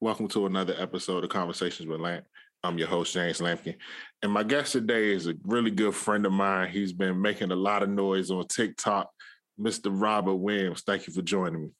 Welcome 0.00 0.28
to 0.28 0.46
another 0.46 0.76
episode 0.78 1.24
of 1.24 1.30
Conversations 1.30 1.88
with 1.88 1.98
Lamp. 1.98 2.24
I'm 2.62 2.78
your 2.78 2.86
host, 2.86 3.14
James 3.14 3.40
Lampkin. 3.40 3.74
And 4.22 4.30
my 4.30 4.44
guest 4.44 4.70
today 4.70 5.10
is 5.10 5.26
a 5.26 5.34
really 5.42 5.72
good 5.72 5.92
friend 5.92 6.24
of 6.24 6.30
mine. 6.30 6.70
He's 6.70 6.92
been 6.92 7.20
making 7.20 7.50
a 7.50 7.56
lot 7.56 7.82
of 7.82 7.88
noise 7.88 8.30
on 8.30 8.46
TikTok, 8.46 9.10
Mr. 9.60 9.90
Robert 9.90 10.36
Williams. 10.36 10.84
Thank 10.86 11.08
you 11.08 11.12
for 11.12 11.22
joining 11.22 11.62
me. 11.62 11.70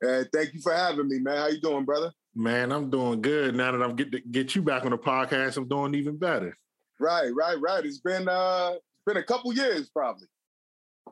Hey, 0.00 0.24
thank 0.32 0.54
you 0.54 0.60
for 0.62 0.72
having 0.72 1.06
me, 1.06 1.18
man. 1.18 1.36
How 1.36 1.48
you 1.48 1.60
doing, 1.60 1.84
brother? 1.84 2.10
Man, 2.34 2.72
I'm 2.72 2.88
doing 2.88 3.20
good. 3.20 3.54
Now 3.54 3.72
that 3.72 3.82
I'm 3.82 3.94
get 3.94 4.10
to 4.12 4.20
get 4.20 4.54
you 4.54 4.62
back 4.62 4.86
on 4.86 4.92
the 4.92 4.98
podcast, 4.98 5.58
I'm 5.58 5.68
doing 5.68 5.94
even 5.94 6.16
better. 6.16 6.56
Right, 6.98 7.30
right, 7.34 7.60
right. 7.60 7.84
It's 7.84 8.00
been 8.00 8.26
uh 8.26 8.70
it's 8.72 9.04
been 9.06 9.18
a 9.18 9.22
couple 9.22 9.52
years 9.52 9.90
probably. 9.90 10.28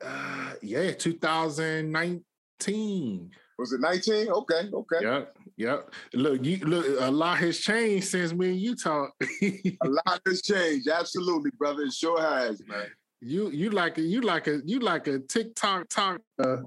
Uh 0.02 0.52
yeah, 0.62 0.92
2019. 0.92 3.32
Was 3.58 3.72
it 3.72 3.80
19? 3.80 4.28
Okay, 4.28 4.70
okay. 4.72 4.96
Yep, 5.00 5.36
yep. 5.56 5.92
Look, 6.14 6.44
you 6.44 6.58
look, 6.58 6.86
a 7.00 7.10
lot 7.10 7.38
has 7.38 7.58
changed 7.58 8.06
since 8.06 8.32
me 8.32 8.50
and 8.50 8.60
you 8.60 8.76
talked. 8.76 9.20
a 9.42 9.88
lot 9.88 10.20
has 10.26 10.42
changed. 10.42 10.86
Absolutely, 10.88 11.50
brother. 11.58 11.82
It 11.82 11.92
sure 11.92 12.20
has, 12.20 12.62
man. 12.66 12.86
You 13.20 13.50
you 13.50 13.70
like 13.70 13.98
a 13.98 14.02
you 14.02 14.20
like 14.20 14.46
a 14.46 14.60
you 14.64 14.78
like 14.78 15.08
a 15.08 15.18
TikTok 15.18 15.88
talk 15.88 16.20
uh, 16.38 16.58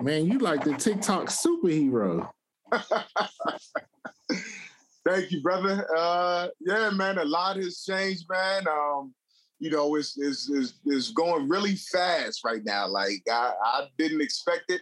man, 0.00 0.26
you 0.26 0.38
like 0.38 0.64
the 0.64 0.74
TikTok 0.74 1.26
superhero. 1.26 2.28
Thank 5.06 5.30
you, 5.30 5.42
brother. 5.42 5.86
Uh 5.96 6.48
yeah, 6.60 6.90
man, 6.90 7.18
a 7.18 7.24
lot 7.24 7.56
has 7.56 7.84
changed, 7.84 8.24
man. 8.28 8.66
Um, 8.66 9.14
you 9.60 9.70
know, 9.70 9.94
it's 9.94 10.18
it's 10.18 10.50
it's, 10.50 10.74
it's 10.86 11.12
going 11.12 11.48
really 11.48 11.76
fast 11.76 12.40
right 12.44 12.64
now. 12.64 12.88
Like 12.88 13.22
I, 13.30 13.52
I 13.64 13.86
didn't 13.96 14.22
expect 14.22 14.64
it, 14.70 14.80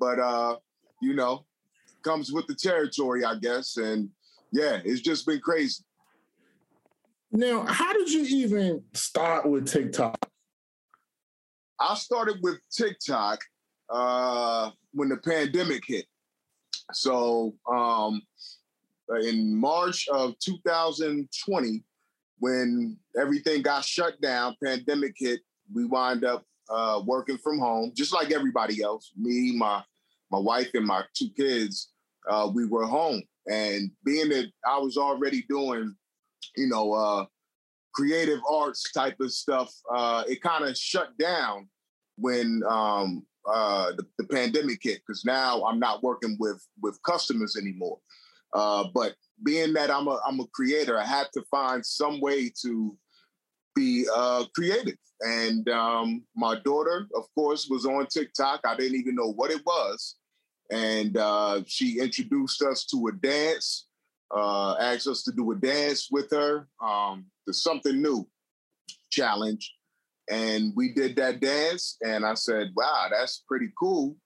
but 0.00 0.18
uh 0.18 0.56
you 1.00 1.14
know, 1.14 1.44
comes 2.02 2.32
with 2.32 2.46
the 2.46 2.54
territory, 2.54 3.24
I 3.24 3.36
guess. 3.36 3.76
And 3.76 4.08
yeah, 4.52 4.80
it's 4.84 5.00
just 5.00 5.26
been 5.26 5.40
crazy. 5.40 5.84
Now, 7.32 7.66
how 7.66 7.92
did 7.92 8.10
you 8.10 8.22
even 8.22 8.82
start 8.94 9.48
with 9.48 9.66
TikTok? 9.66 10.30
I 11.78 11.94
started 11.96 12.38
with 12.42 12.58
TikTok 12.70 13.40
uh, 13.90 14.70
when 14.92 15.08
the 15.08 15.18
pandemic 15.18 15.82
hit. 15.86 16.06
So 16.92 17.54
um, 17.70 18.22
in 19.22 19.54
March 19.54 20.08
of 20.08 20.38
2020, 20.38 21.84
when 22.38 22.96
everything 23.20 23.62
got 23.62 23.84
shut 23.84 24.20
down, 24.20 24.56
pandemic 24.62 25.14
hit, 25.16 25.40
we 25.74 25.84
wind 25.84 26.24
up 26.24 26.44
uh, 26.70 27.02
working 27.04 27.38
from 27.38 27.58
home, 27.58 27.92
just 27.94 28.12
like 28.12 28.32
everybody 28.32 28.82
else. 28.82 29.12
Me, 29.16 29.54
my 29.56 29.82
my 30.30 30.38
wife 30.38 30.70
and 30.74 30.86
my 30.86 31.02
two 31.14 31.30
kids, 31.36 31.92
uh, 32.28 32.50
we 32.52 32.66
were 32.66 32.86
home. 32.86 33.22
And 33.50 33.90
being 34.04 34.28
that 34.30 34.50
I 34.66 34.78
was 34.78 34.96
already 34.96 35.44
doing, 35.48 35.94
you 36.56 36.66
know, 36.66 36.92
uh, 36.92 37.26
creative 37.94 38.40
arts 38.50 38.90
type 38.92 39.16
of 39.20 39.32
stuff, 39.32 39.72
uh, 39.94 40.24
it 40.28 40.42
kind 40.42 40.64
of 40.64 40.76
shut 40.76 41.16
down 41.18 41.68
when 42.16 42.62
um, 42.68 43.24
uh, 43.46 43.92
the, 43.92 44.06
the, 44.18 44.24
pandemic 44.24 44.80
hit 44.82 45.00
because 45.06 45.24
now 45.24 45.64
I'm 45.64 45.78
not 45.78 46.02
working 46.02 46.36
with 46.40 46.66
with 46.82 47.00
customers 47.04 47.56
anymore. 47.56 47.98
Uh, 48.52 48.84
but 48.92 49.14
being 49.44 49.72
that 49.74 49.90
I'm 49.90 50.08
a 50.08 50.20
I'm 50.26 50.40
a 50.40 50.46
creator, 50.48 50.98
I 50.98 51.06
had 51.06 51.28
to 51.34 51.42
find 51.50 51.84
some 51.84 52.20
way 52.20 52.50
to 52.62 52.96
be 53.76 54.06
uh, 54.14 54.44
creative. 54.54 54.96
And 55.20 55.68
um, 55.68 56.24
my 56.34 56.58
daughter, 56.64 57.06
of 57.14 57.24
course, 57.34 57.68
was 57.70 57.86
on 57.86 58.06
TikTok. 58.06 58.60
I 58.64 58.76
didn't 58.76 58.98
even 58.98 59.14
know 59.14 59.32
what 59.32 59.50
it 59.50 59.62
was. 59.64 60.16
And 60.70 61.16
uh, 61.16 61.62
she 61.66 62.00
introduced 62.00 62.62
us 62.62 62.84
to 62.86 63.06
a 63.06 63.12
dance, 63.12 63.86
uh, 64.36 64.74
asked 64.80 65.06
us 65.06 65.22
to 65.24 65.32
do 65.32 65.52
a 65.52 65.56
dance 65.56 66.08
with 66.10 66.30
her, 66.32 66.68
um, 66.84 67.26
the 67.46 67.54
something 67.54 68.02
new 68.02 68.28
challenge. 69.10 69.72
And 70.28 70.72
we 70.74 70.92
did 70.92 71.14
that 71.16 71.40
dance. 71.40 71.96
And 72.02 72.26
I 72.26 72.34
said, 72.34 72.72
wow, 72.76 73.06
that's 73.10 73.44
pretty 73.46 73.68
cool. 73.78 74.16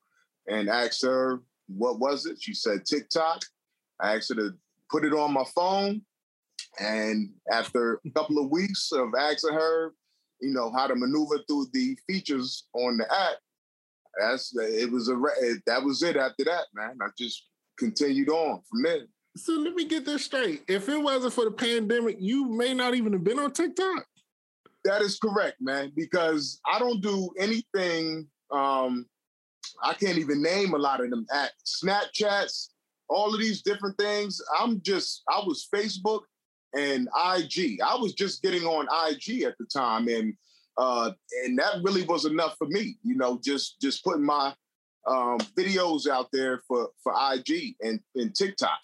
And 0.49 0.71
asked 0.71 1.05
her, 1.05 1.43
what 1.69 2.01
was 2.01 2.27
it? 2.27 2.39
She 2.41 2.55
said, 2.55 2.87
TikTok. 2.87 3.43
I 4.01 4.17
asked 4.17 4.31
her 4.31 4.35
to 4.37 4.55
put 4.91 5.05
it 5.05 5.13
on 5.13 5.33
my 5.33 5.45
phone. 5.55 6.03
And 6.79 7.31
after 7.53 8.01
a 8.07 8.11
couple 8.11 8.39
of 8.39 8.51
weeks 8.51 8.93
of 8.93 9.09
asking 9.19 9.55
her, 9.55 9.93
you 10.41 10.53
know, 10.53 10.73
how 10.73 10.87
to 10.87 10.95
maneuver 10.95 11.39
through 11.47 11.67
the 11.73 11.99
features 12.09 12.67
on 12.75 12.97
the 12.97 13.05
app, 13.13 13.37
that's 14.19 14.55
it 14.57 14.91
was 14.91 15.09
a 15.09 15.15
that 15.67 15.83
was 15.83 16.03
it 16.03 16.17
after 16.17 16.45
that, 16.45 16.67
man. 16.75 16.99
I 17.03 17.07
just 17.19 17.47
continued 17.79 18.29
on 18.29 18.61
from 18.69 18.83
there. 18.83 19.07
So 19.37 19.53
let 19.53 19.75
me 19.75 19.85
get 19.85 20.05
this 20.05 20.25
straight. 20.25 20.63
If 20.69 20.89
it 20.89 20.99
wasn't 20.99 21.33
for 21.33 21.45
the 21.45 21.53
pandemic, 21.53 22.17
you 22.19 22.49
may 22.49 22.75
not 22.75 22.95
even 22.95 23.13
have 23.13 23.25
been 23.25 23.39
on 23.39 23.53
TikTok. 23.53 24.05
That 24.85 25.03
is 25.03 25.19
correct, 25.19 25.59
man, 25.61 25.93
because 25.95 26.61
I 26.71 26.79
don't 26.79 27.01
do 27.01 27.31
anything 27.39 28.27
um 28.51 29.07
I 29.83 29.95
can't 29.95 30.19
even 30.19 30.43
name 30.43 30.75
a 30.75 30.79
lot 30.79 31.03
of 31.03 31.11
them 31.11 31.27
at 31.33 31.53
Snapchats, 31.65 32.69
all 33.09 33.33
of 33.33 33.41
these 33.41 33.63
different 33.63 33.97
things. 33.99 34.41
I'm 34.59 34.81
just 34.83 35.23
I 35.29 35.41
was 35.47 35.69
Facebook 35.73 36.23
and 36.75 37.09
IG. 37.37 37.81
I 37.81 37.97
was 37.97 38.15
just 38.15 38.43
getting 38.43 38.65
on 38.65 38.87
IG 39.09 39.43
at 39.43 39.57
the 39.59 39.67
time 39.67 40.09
and 40.09 40.35
uh, 40.77 41.13
and 41.45 41.59
that 41.59 41.83
really 41.83 42.05
was 42.05 42.25
enough 42.25 42.57
for 42.57 42.67
me. 42.67 42.97
You 43.03 43.17
know, 43.17 43.41
just 43.45 43.81
just 43.81 44.03
putting 44.05 44.25
my 44.25 44.55
um, 45.07 45.39
videos 45.57 46.09
out 46.09 46.29
there 46.33 46.63
for 46.67 46.91
for 47.03 47.13
IG 47.33 47.77
and, 47.81 48.01
and 48.15 48.35
TikTok. 48.35 48.81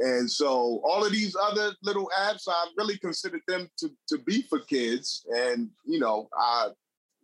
And 0.00 0.30
so 0.30 0.80
all 0.84 1.04
of 1.04 1.10
these 1.10 1.34
other 1.40 1.72
little 1.82 2.08
apps, 2.18 2.44
I 2.48 2.68
really 2.76 2.98
considered 2.98 3.42
them 3.48 3.68
to, 3.78 3.90
to 4.08 4.18
be 4.18 4.42
for 4.42 4.60
kids. 4.60 5.26
And, 5.28 5.70
you 5.84 5.98
know, 5.98 6.28
I 6.38 6.68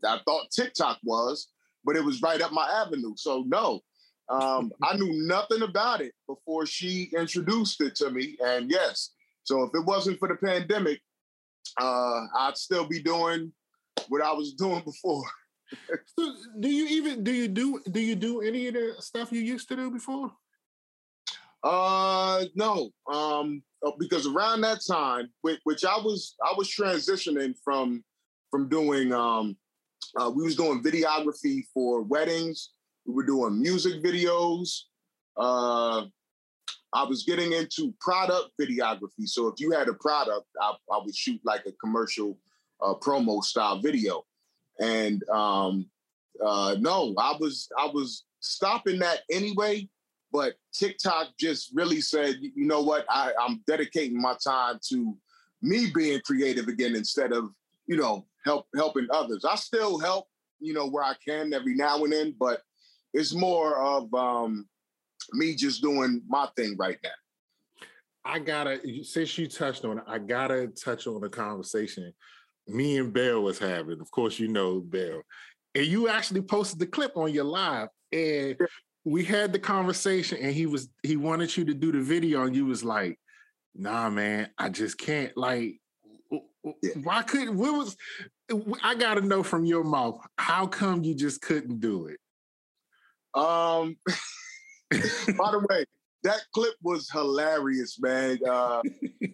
I 0.04 0.18
thought 0.24 0.50
TikTok 0.50 0.98
was, 1.04 1.48
but 1.84 1.96
it 1.96 2.04
was 2.04 2.20
right 2.20 2.40
up 2.40 2.52
my 2.52 2.68
avenue. 2.68 3.14
So 3.16 3.44
no, 3.46 3.80
um, 4.28 4.72
I 4.82 4.96
knew 4.96 5.12
nothing 5.26 5.62
about 5.62 6.00
it 6.00 6.12
before 6.26 6.66
she 6.66 7.10
introduced 7.16 7.80
it 7.80 7.94
to 7.96 8.10
me. 8.10 8.36
And 8.44 8.70
yes, 8.70 9.10
so 9.44 9.62
if 9.64 9.70
it 9.74 9.84
wasn't 9.84 10.18
for 10.18 10.28
the 10.28 10.36
pandemic, 10.36 11.00
uh, 11.80 12.20
I'd 12.38 12.56
still 12.56 12.86
be 12.86 13.02
doing 13.02 13.52
what 14.08 14.22
I 14.22 14.32
was 14.32 14.54
doing 14.54 14.82
before. 14.84 15.24
so 16.18 16.34
do 16.60 16.68
you 16.68 16.86
even 16.88 17.24
do 17.24 17.32
you 17.32 17.48
do 17.48 17.80
do 17.90 18.00
you 18.00 18.14
do 18.14 18.42
any 18.42 18.68
of 18.68 18.74
the 18.74 18.94
stuff 18.98 19.32
you 19.32 19.40
used 19.40 19.68
to 19.68 19.76
do 19.76 19.90
before? 19.90 20.30
Uh 21.62 22.44
no. 22.54 22.90
Um 23.10 23.62
uh, 23.84 23.92
because 23.98 24.26
around 24.26 24.62
that 24.62 24.80
time, 24.86 25.28
which, 25.42 25.60
which 25.64 25.84
I 25.84 25.96
was 25.96 26.36
I 26.44 26.54
was 26.56 26.68
transitioning 26.68 27.54
from 27.64 28.04
from 28.50 28.68
doing 28.68 29.12
um 29.12 29.56
uh, 30.16 30.30
we 30.30 30.44
was 30.44 30.56
doing 30.56 30.82
videography 30.82 31.62
for 31.72 32.02
weddings, 32.02 32.70
we 33.06 33.14
were 33.14 33.26
doing 33.26 33.60
music 33.60 34.02
videos. 34.02 34.68
Uh 35.36 36.04
I 36.94 37.02
was 37.02 37.24
getting 37.24 37.52
into 37.52 37.92
product 38.00 38.50
videography. 38.60 39.26
So 39.26 39.48
if 39.48 39.54
you 39.58 39.72
had 39.72 39.88
a 39.88 39.94
product, 39.94 40.46
I, 40.60 40.74
I 40.92 41.00
would 41.04 41.14
shoot 41.14 41.40
like 41.44 41.66
a 41.66 41.72
commercial 41.72 42.38
uh, 42.80 42.94
promo 42.94 43.42
style 43.42 43.80
video. 43.80 44.24
And 44.80 45.28
um, 45.28 45.86
uh, 46.44 46.76
no, 46.78 47.14
I 47.18 47.36
was 47.38 47.68
I 47.78 47.86
was 47.92 48.24
stopping 48.40 49.00
that 49.00 49.20
anyway. 49.30 49.88
But 50.32 50.54
TikTok 50.72 51.28
just 51.38 51.70
really 51.74 52.00
said, 52.00 52.36
you 52.40 52.66
know 52.66 52.82
what, 52.82 53.04
I, 53.08 53.32
I'm 53.40 53.62
dedicating 53.68 54.20
my 54.20 54.34
time 54.42 54.80
to 54.88 55.16
me 55.62 55.90
being 55.94 56.20
creative 56.24 56.66
again 56.68 56.96
instead 56.96 57.32
of 57.32 57.50
you 57.86 57.96
know 57.96 58.26
help 58.44 58.66
helping 58.76 59.08
others. 59.12 59.44
I 59.44 59.56
still 59.56 59.98
help 59.98 60.26
you 60.60 60.74
know 60.74 60.88
where 60.88 61.04
I 61.04 61.14
can 61.26 61.52
every 61.52 61.74
now 61.74 62.04
and 62.04 62.12
then, 62.12 62.34
but 62.38 62.62
it's 63.12 63.34
more 63.34 63.80
of 63.80 64.12
um, 64.14 64.66
me 65.32 65.54
just 65.54 65.82
doing 65.82 66.22
my 66.28 66.48
thing 66.56 66.76
right 66.78 66.98
now. 67.02 67.10
I 68.24 68.38
gotta 68.38 68.80
since 69.04 69.36
you 69.36 69.46
touched 69.48 69.84
on 69.84 69.98
it, 69.98 70.04
I 70.06 70.18
gotta 70.18 70.68
touch 70.68 71.06
on 71.06 71.20
the 71.20 71.28
conversation 71.28 72.12
me 72.66 72.98
and 72.98 73.12
Bell 73.12 73.42
was 73.42 73.58
having. 73.58 74.00
Of 74.00 74.10
course, 74.10 74.38
you 74.38 74.48
know 74.48 74.80
Bell. 74.80 75.22
And 75.74 75.86
you 75.86 76.08
actually 76.08 76.42
posted 76.42 76.78
the 76.78 76.86
clip 76.86 77.16
on 77.16 77.32
your 77.32 77.44
live. 77.44 77.88
And 78.12 78.56
we 79.04 79.24
had 79.24 79.52
the 79.52 79.58
conversation 79.58 80.38
and 80.40 80.54
he 80.54 80.66
was 80.66 80.88
he 81.02 81.16
wanted 81.16 81.56
you 81.56 81.64
to 81.66 81.74
do 81.74 81.92
the 81.92 82.00
video 82.00 82.44
and 82.44 82.56
you 82.56 82.66
was 82.66 82.84
like, 82.84 83.18
nah, 83.74 84.08
man, 84.08 84.48
I 84.56 84.68
just 84.68 84.98
can't. 84.98 85.36
Like, 85.36 85.80
yeah. 86.30 86.92
why 87.02 87.22
couldn't 87.22 87.56
what 87.56 87.72
was 87.72 87.96
I 88.82 88.94
gotta 88.94 89.20
know 89.20 89.42
from 89.42 89.64
your 89.64 89.84
mouth, 89.84 90.20
how 90.38 90.66
come 90.66 91.02
you 91.04 91.14
just 91.14 91.42
couldn't 91.42 91.80
do 91.80 92.06
it? 92.06 92.18
Um 93.38 93.96
by 95.38 95.52
the 95.52 95.66
way, 95.68 95.84
that 96.24 96.40
clip 96.54 96.74
was 96.82 97.10
hilarious, 97.10 98.00
man. 98.00 98.38
Uh, 98.48 98.82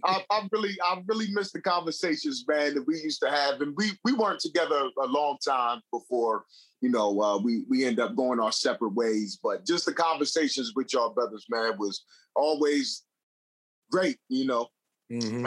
I, 0.05 0.25
I, 0.29 0.49
really, 0.51 0.77
I 0.85 1.01
really 1.07 1.29
missed 1.33 1.53
the 1.53 1.61
conversations, 1.61 2.45
man, 2.49 2.75
that 2.75 2.87
we 2.87 3.01
used 3.01 3.21
to 3.23 3.31
have, 3.31 3.61
and 3.61 3.75
we 3.77 3.93
we 4.05 4.12
weren't 4.12 4.41
together 4.41 4.91
a 5.01 5.07
long 5.07 5.39
time 5.45 5.81
before, 5.93 6.45
you 6.81 6.91
know, 6.91 7.21
uh, 7.21 7.39
we 7.39 7.65
we 7.69 7.85
end 7.85 8.01
up 8.01 8.17
going 8.17 8.41
our 8.41 8.53
separate 8.53 8.95
ways. 8.95 9.39
But 9.43 9.65
just 9.65 9.87
the 9.87 9.95
conversations 9.95 10.73
with 10.75 10.93
y'all 10.93 11.11
brothers, 11.11 11.47
man, 11.49 11.75
was 11.79 12.05
always 12.35 13.05
great, 13.91 14.19
you 14.29 14.47
know. 14.47 14.67
Mm-hmm. 15.12 15.47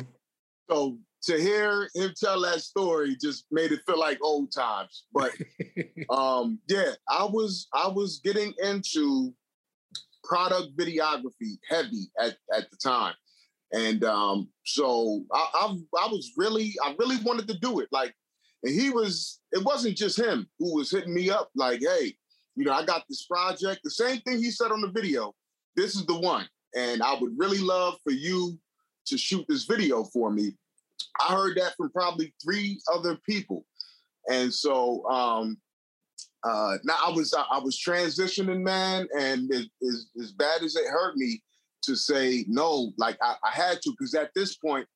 So 0.70 0.98
to 1.24 1.42
hear 1.42 1.90
him 1.94 2.14
tell 2.18 2.42
that 2.42 2.62
story 2.62 3.18
just 3.22 3.46
made 3.52 3.72
it 3.72 3.82
feel 3.86 4.00
like 4.00 4.20
old 4.22 4.52
times. 4.52 5.06
But 5.14 5.32
um, 6.10 6.60
yeah, 6.70 6.92
I 7.10 7.26
was 7.26 7.68
I 7.74 7.88
was 7.88 8.22
getting 8.24 8.54
into 8.64 9.34
product 10.24 10.76
videography 10.78 11.58
heavy 11.70 12.10
at, 12.20 12.36
at 12.56 12.70
the 12.72 12.78
time. 12.78 13.14
And 13.74 14.04
um, 14.04 14.50
so 14.66 15.24
I, 15.34 15.50
I, 15.54 15.66
I 16.04 16.08
was 16.08 16.32
really, 16.38 16.76
I 16.84 16.96
really 17.00 17.18
wanted 17.24 17.48
to 17.48 17.60
do 17.60 17.80
it. 17.80 17.90
Like, 17.92 18.14
and 18.64 18.80
he 18.80 18.92
was, 18.92 19.40
it 19.52 19.64
wasn't 19.64 19.98
just 19.98 20.18
him 20.18 20.48
who 20.60 20.76
was 20.76 20.92
hitting 20.92 21.14
me 21.14 21.30
up, 21.30 21.50
like, 21.56 21.82
hey, 21.82 22.14
you 22.56 22.66
know, 22.66 22.74
I 22.74 22.86
got 22.86 23.04
this 23.10 23.26
project. 23.26 23.82
The 23.84 23.92
same 23.92 24.20
thing 24.22 24.38
he 24.38 24.52
said 24.52 24.72
on 24.72 24.82
the 24.82 24.92
video. 24.92 25.34
This 25.76 25.96
is 25.96 26.06
the 26.06 26.20
one. 26.20 26.48
And 26.76 27.02
I 27.02 27.16
would 27.20 27.34
really 27.36 27.58
love 27.58 27.96
for 28.04 28.12
you 28.12 28.58
to 29.08 29.18
shoot 29.18 29.46
this 29.50 29.66
video 29.66 30.04
for 30.06 30.32
me. 30.32 30.56
I 31.20 31.34
heard 31.34 31.58
that 31.58 31.76
from 31.76 31.92
probably 31.92 32.34
three 32.44 32.80
other 32.94 33.18
people. 33.28 33.66
And 34.30 34.54
so 34.54 35.04
um, 35.10 35.58
uh, 36.44 36.78
now 36.84 36.96
I 37.06 37.12
was 37.12 37.34
I 37.34 37.60
was 37.60 37.80
transitioning, 37.80 38.62
man, 38.62 39.08
and 39.18 39.52
it, 39.52 39.70
as, 39.82 40.08
as 40.22 40.32
bad 40.34 40.62
as 40.62 40.76
it 40.76 40.88
hurt 40.88 41.16
me 41.16 41.42
to 41.84 41.96
say 41.96 42.46
no, 42.48 42.92
like 42.98 43.18
I, 43.22 43.36
I 43.44 43.52
had 43.52 43.82
to, 43.84 43.92
because 43.92 44.14
at 44.14 44.32
this 44.36 44.58
point 44.58 44.88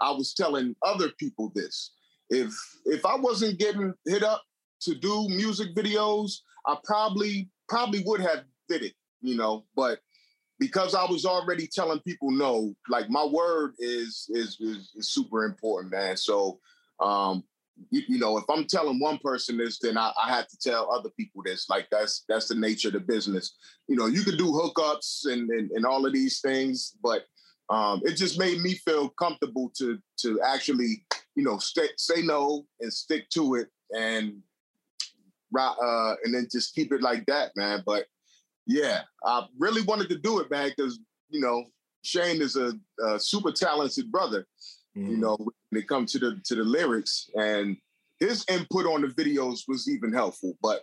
I 0.00 0.10
was 0.10 0.34
telling 0.34 0.76
other 0.84 1.10
people 1.18 1.52
this. 1.54 1.92
If 2.30 2.54
if 2.84 3.04
I 3.04 3.16
wasn't 3.16 3.58
getting 3.58 3.92
hit 4.06 4.22
up 4.22 4.42
to 4.82 4.94
do 4.94 5.28
music 5.28 5.74
videos, 5.74 6.32
I 6.66 6.76
probably 6.84 7.50
probably 7.68 8.02
would 8.06 8.20
have 8.20 8.44
did 8.68 8.82
it, 8.82 8.94
you 9.20 9.36
know. 9.36 9.64
But 9.74 9.98
because 10.60 10.94
I 10.94 11.04
was 11.04 11.24
already 11.24 11.66
telling 11.66 12.00
people 12.00 12.30
no, 12.30 12.74
like 12.88 13.10
my 13.10 13.24
word 13.24 13.74
is 13.80 14.26
is 14.30 14.56
is, 14.60 14.92
is 14.94 15.10
super 15.10 15.44
important, 15.44 15.92
man. 15.92 16.16
So 16.16 16.60
um, 17.00 17.42
you, 17.90 18.02
you, 18.08 18.18
know, 18.18 18.38
if 18.38 18.44
I'm 18.50 18.66
telling 18.66 19.00
one 19.00 19.18
person 19.18 19.56
this, 19.56 19.78
then 19.78 19.96
I, 19.96 20.12
I 20.22 20.28
have 20.30 20.48
to 20.48 20.58
tell 20.58 20.92
other 20.92 21.10
people 21.16 21.42
this. 21.44 21.68
Like 21.68 21.88
that's 21.90 22.24
that's 22.28 22.48
the 22.48 22.54
nature 22.54 22.88
of 22.88 22.94
the 22.94 23.00
business. 23.00 23.56
You 23.88 23.96
know, 23.96 24.06
you 24.06 24.22
could 24.22 24.38
do 24.38 24.52
hookups 24.52 25.26
and 25.26 25.50
and, 25.50 25.70
and 25.70 25.86
all 25.86 26.06
of 26.06 26.12
these 26.12 26.40
things, 26.40 26.96
but 27.02 27.24
um, 27.70 28.02
it 28.04 28.16
just 28.16 28.38
made 28.38 28.60
me 28.60 28.74
feel 28.74 29.08
comfortable 29.10 29.72
to 29.78 29.98
to 30.20 30.40
actually, 30.42 31.04
you 31.34 31.44
know, 31.44 31.58
stay, 31.58 31.88
say 31.96 32.22
no 32.22 32.66
and 32.80 32.92
stick 32.92 33.28
to 33.30 33.54
it 33.54 33.68
and 33.96 34.34
uh, 35.58 36.14
and 36.24 36.34
then 36.34 36.48
just 36.50 36.74
keep 36.74 36.92
it 36.92 37.02
like 37.02 37.24
that, 37.26 37.52
man. 37.56 37.82
But 37.84 38.06
yeah, 38.66 39.00
I 39.24 39.46
really 39.58 39.82
wanted 39.82 40.08
to 40.10 40.18
do 40.18 40.40
it, 40.40 40.50
man, 40.50 40.70
because 40.76 40.98
you 41.30 41.40
know 41.40 41.64
Shane 42.02 42.40
is 42.42 42.56
a, 42.56 42.72
a 43.04 43.18
super 43.18 43.52
talented 43.52 44.10
brother. 44.10 44.46
Mm. 44.96 45.10
You 45.10 45.16
know, 45.16 45.38
when 45.72 45.80
it 45.80 45.88
comes 45.88 46.12
to 46.12 46.18
the 46.18 46.40
to 46.44 46.54
the 46.54 46.62
lyrics 46.62 47.30
and 47.34 47.76
his 48.20 48.44
input 48.48 48.86
on 48.86 49.00
the 49.00 49.08
videos 49.08 49.60
was 49.66 49.88
even 49.88 50.12
helpful. 50.12 50.56
But 50.62 50.82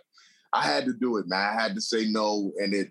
I 0.52 0.62
had 0.62 0.84
to 0.86 0.92
do 0.92 1.16
it, 1.16 1.28
man. 1.28 1.56
I 1.56 1.62
had 1.62 1.74
to 1.76 1.80
say 1.80 2.06
no, 2.06 2.52
and 2.58 2.74
it, 2.74 2.90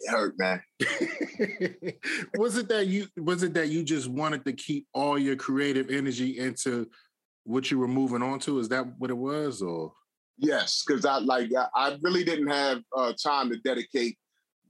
it 0.00 0.10
hurt, 0.10 0.34
man. 0.38 0.62
was 2.38 2.56
it 2.56 2.68
that 2.68 2.86
you 2.86 3.08
was 3.16 3.42
it 3.42 3.52
that 3.54 3.68
you 3.68 3.82
just 3.82 4.08
wanted 4.08 4.44
to 4.44 4.52
keep 4.52 4.86
all 4.94 5.18
your 5.18 5.34
creative 5.36 5.90
energy 5.90 6.38
into 6.38 6.88
what 7.44 7.70
you 7.70 7.78
were 7.78 7.88
moving 7.88 8.22
on 8.22 8.38
to? 8.40 8.60
Is 8.60 8.68
that 8.68 8.86
what 8.98 9.10
it 9.10 9.18
was, 9.18 9.60
or? 9.60 9.92
Yes, 10.38 10.84
because 10.86 11.04
I 11.04 11.18
like 11.18 11.50
I 11.74 11.98
really 12.00 12.22
didn't 12.22 12.46
have 12.46 12.80
uh, 12.96 13.12
time 13.20 13.50
to 13.50 13.56
dedicate 13.56 14.16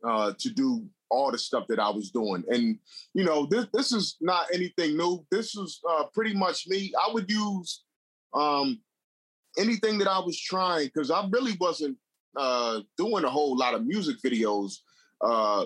uh, 0.05 0.33
to 0.39 0.51
do 0.51 0.87
all 1.11 1.31
the 1.31 1.39
stuff 1.39 1.67
that 1.69 1.79
I 1.79 1.91
was 1.91 2.11
doing. 2.11 2.45
And 2.49 2.79
you 3.15 3.25
know, 3.25 3.47
this 3.47 3.67
this 3.73 3.93
is 3.93 4.17
not 4.21 4.47
anything 4.53 4.97
new. 4.97 5.25
This 5.31 5.57
is 5.57 5.81
uh, 5.89 6.05
pretty 6.15 6.35
much 6.35 6.67
me. 6.69 6.93
I 7.03 7.13
would 7.13 7.31
use 7.31 7.85
um, 8.35 8.81
anything 9.59 9.99
that 9.99 10.09
I 10.09 10.19
was 10.19 10.39
trying 10.41 10.87
because 10.87 11.11
I 11.11 11.27
really 11.31 11.57
wasn't 11.61 11.97
uh, 12.37 12.81
doing 12.97 13.25
a 13.25 13.31
whole 13.31 13.57
lot 13.57 13.75
of 13.75 13.87
music 13.87 14.17
videos, 14.25 14.77
uh, 15.25 15.65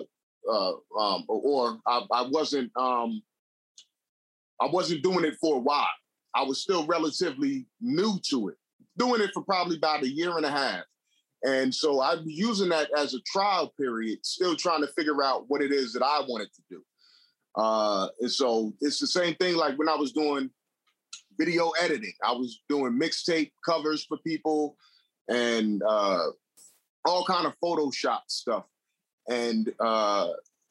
uh, 0.49 0.71
um, 0.99 1.23
or, 1.27 1.79
I, 1.85 2.01
I, 2.11 2.27
wasn't 2.29 2.71
um, 2.75 3.21
I 4.59 4.67
wasn't 4.67 5.03
doing 5.03 5.25
it 5.25 5.35
for 5.39 5.57
a 5.57 5.59
while. 5.59 5.87
I 6.35 6.43
was 6.43 6.61
still 6.61 6.85
relatively 6.87 7.67
new 7.79 8.19
to 8.29 8.49
it, 8.49 8.55
doing 8.97 9.21
it 9.21 9.31
for 9.33 9.43
probably 9.43 9.77
about 9.77 10.03
a 10.03 10.09
year 10.09 10.35
and 10.37 10.45
a 10.45 10.51
half. 10.51 10.83
And 11.45 11.73
so 11.73 12.01
I'm 12.01 12.23
using 12.25 12.69
that 12.69 12.89
as 12.97 13.13
a 13.13 13.21
trial 13.25 13.73
period, 13.77 14.25
still 14.25 14.55
trying 14.55 14.81
to 14.81 14.87
figure 14.93 15.21
out 15.23 15.45
what 15.49 15.61
it 15.61 15.71
is 15.71 15.91
that 15.93 16.03
I 16.03 16.21
wanted 16.27 16.49
to 16.53 16.61
do. 16.69 16.83
Uh, 17.55 18.07
and 18.21 18.31
so 18.31 18.73
it's 18.81 18.99
the 18.99 19.07
same 19.07 19.35
thing 19.35 19.55
like 19.55 19.77
when 19.77 19.89
I 19.89 19.95
was 19.95 20.13
doing 20.13 20.49
video 21.37 21.71
editing. 21.81 22.13
I 22.23 22.31
was 22.31 22.61
doing 22.69 22.97
mixtape 22.99 23.51
covers 23.65 24.05
for 24.05 24.17
people 24.25 24.77
and 25.27 25.81
uh, 25.87 26.27
all 27.05 27.25
kind 27.25 27.45
of 27.45 27.53
Photoshop 27.63 28.21
stuff. 28.27 28.65
And 29.29 29.71
uh, 29.79 30.29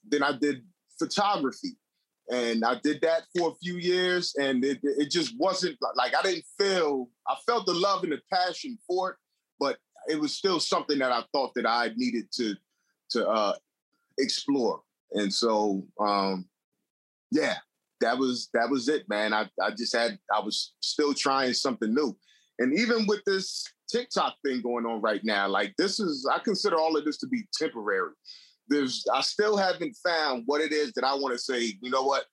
then 0.08 0.22
I 0.22 0.32
did 0.32 0.64
photography. 0.98 1.76
And 2.30 2.64
I 2.64 2.76
did 2.82 3.00
that 3.02 3.22
for 3.36 3.50
a 3.50 3.54
few 3.56 3.76
years, 3.78 4.32
and 4.40 4.64
it, 4.64 4.78
it 4.82 5.10
just 5.10 5.36
wasn't 5.38 5.76
like 5.96 6.14
I 6.16 6.22
didn't 6.22 6.44
feel 6.56 7.10
I 7.26 7.34
felt 7.44 7.66
the 7.66 7.74
love 7.74 8.04
and 8.04 8.12
the 8.12 8.20
passion 8.32 8.78
for 8.86 9.10
it, 9.10 9.16
it 10.08 10.20
was 10.20 10.34
still 10.34 10.60
something 10.60 10.98
that 10.98 11.12
I 11.12 11.22
thought 11.32 11.52
that 11.54 11.66
I 11.66 11.90
needed 11.96 12.26
to 12.32 12.54
to 13.10 13.28
uh, 13.28 13.54
explore. 14.18 14.80
And 15.12 15.32
so, 15.32 15.84
um, 16.00 16.46
yeah, 17.30 17.56
that 18.00 18.18
was 18.18 18.48
that 18.54 18.68
was 18.68 18.88
it, 18.88 19.08
man. 19.08 19.32
I 19.32 19.48
I 19.60 19.70
just 19.70 19.94
had 19.94 20.18
I 20.34 20.40
was 20.40 20.74
still 20.80 21.14
trying 21.14 21.52
something 21.54 21.94
new, 21.94 22.16
and 22.58 22.78
even 22.78 23.06
with 23.06 23.22
this 23.26 23.64
TikTok 23.90 24.34
thing 24.44 24.62
going 24.62 24.86
on 24.86 25.00
right 25.00 25.22
now, 25.24 25.48
like 25.48 25.74
this 25.76 26.00
is 26.00 26.28
I 26.30 26.38
consider 26.38 26.76
all 26.76 26.96
of 26.96 27.04
this 27.04 27.18
to 27.18 27.26
be 27.26 27.44
temporary. 27.54 28.10
There's 28.68 29.04
I 29.12 29.20
still 29.20 29.56
haven't 29.56 29.96
found 30.04 30.44
what 30.46 30.60
it 30.60 30.72
is 30.72 30.92
that 30.94 31.04
I 31.04 31.14
want 31.14 31.34
to 31.34 31.38
say. 31.38 31.74
You 31.80 31.90
know 31.90 32.02
what? 32.02 32.24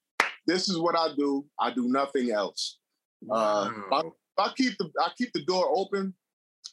This 0.48 0.70
is 0.70 0.78
what 0.80 0.98
I 0.98 1.10
do. 1.18 1.46
I 1.60 1.72
do 1.72 1.88
nothing 1.88 2.32
else. 2.32 2.80
Wow. 3.22 3.72
Uh, 3.92 4.02
I, 4.38 4.44
I 4.44 4.54
keep 4.56 4.78
the 4.78 4.90
I 5.02 5.10
keep 5.18 5.32
the 5.34 5.44
door 5.44 5.70
open 5.76 6.14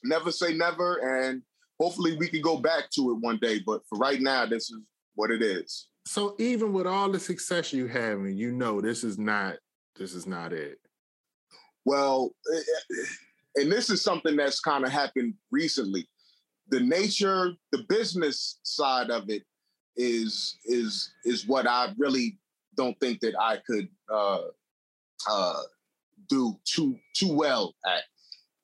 never 0.04 0.30
say 0.30 0.54
never, 0.54 1.26
and 1.26 1.42
hopefully 1.80 2.16
we 2.16 2.28
can 2.28 2.40
go 2.40 2.58
back 2.58 2.90
to 2.94 3.10
it 3.10 3.18
one 3.20 3.38
day. 3.40 3.60
But 3.64 3.82
for 3.88 3.98
right 3.98 4.20
now, 4.20 4.46
this 4.46 4.70
is 4.70 4.78
what 5.14 5.30
it 5.30 5.42
is. 5.42 5.88
So 6.06 6.36
even 6.38 6.72
with 6.72 6.86
all 6.86 7.10
the 7.10 7.18
success 7.18 7.72
you 7.72 7.86
have, 7.88 8.18
and 8.18 8.38
you 8.38 8.52
know 8.52 8.80
this 8.80 9.02
is 9.02 9.18
not 9.18 9.56
this 9.98 10.14
is 10.14 10.26
not 10.26 10.52
it. 10.52 10.78
Well, 11.84 12.30
eh, 12.54 12.58
eh, 12.58 13.04
and 13.56 13.72
this 13.72 13.90
is 13.90 14.02
something 14.02 14.36
that's 14.36 14.60
kind 14.60 14.84
of 14.84 14.92
happened 14.92 15.34
recently. 15.50 16.06
The 16.68 16.80
nature, 16.80 17.52
the 17.72 17.84
business 17.88 18.58
side 18.62 19.10
of 19.10 19.30
it 19.30 19.42
is 19.96 20.58
is 20.64 21.12
is 21.24 21.46
what 21.46 21.66
I 21.66 21.92
really 21.96 22.38
don't 22.76 22.98
think 23.00 23.20
that 23.20 23.34
I 23.40 23.58
could 23.66 23.88
uh, 24.12 24.42
uh, 25.28 25.62
do 26.28 26.58
too 26.64 26.98
too 27.14 27.32
well 27.32 27.74
at 27.86 28.02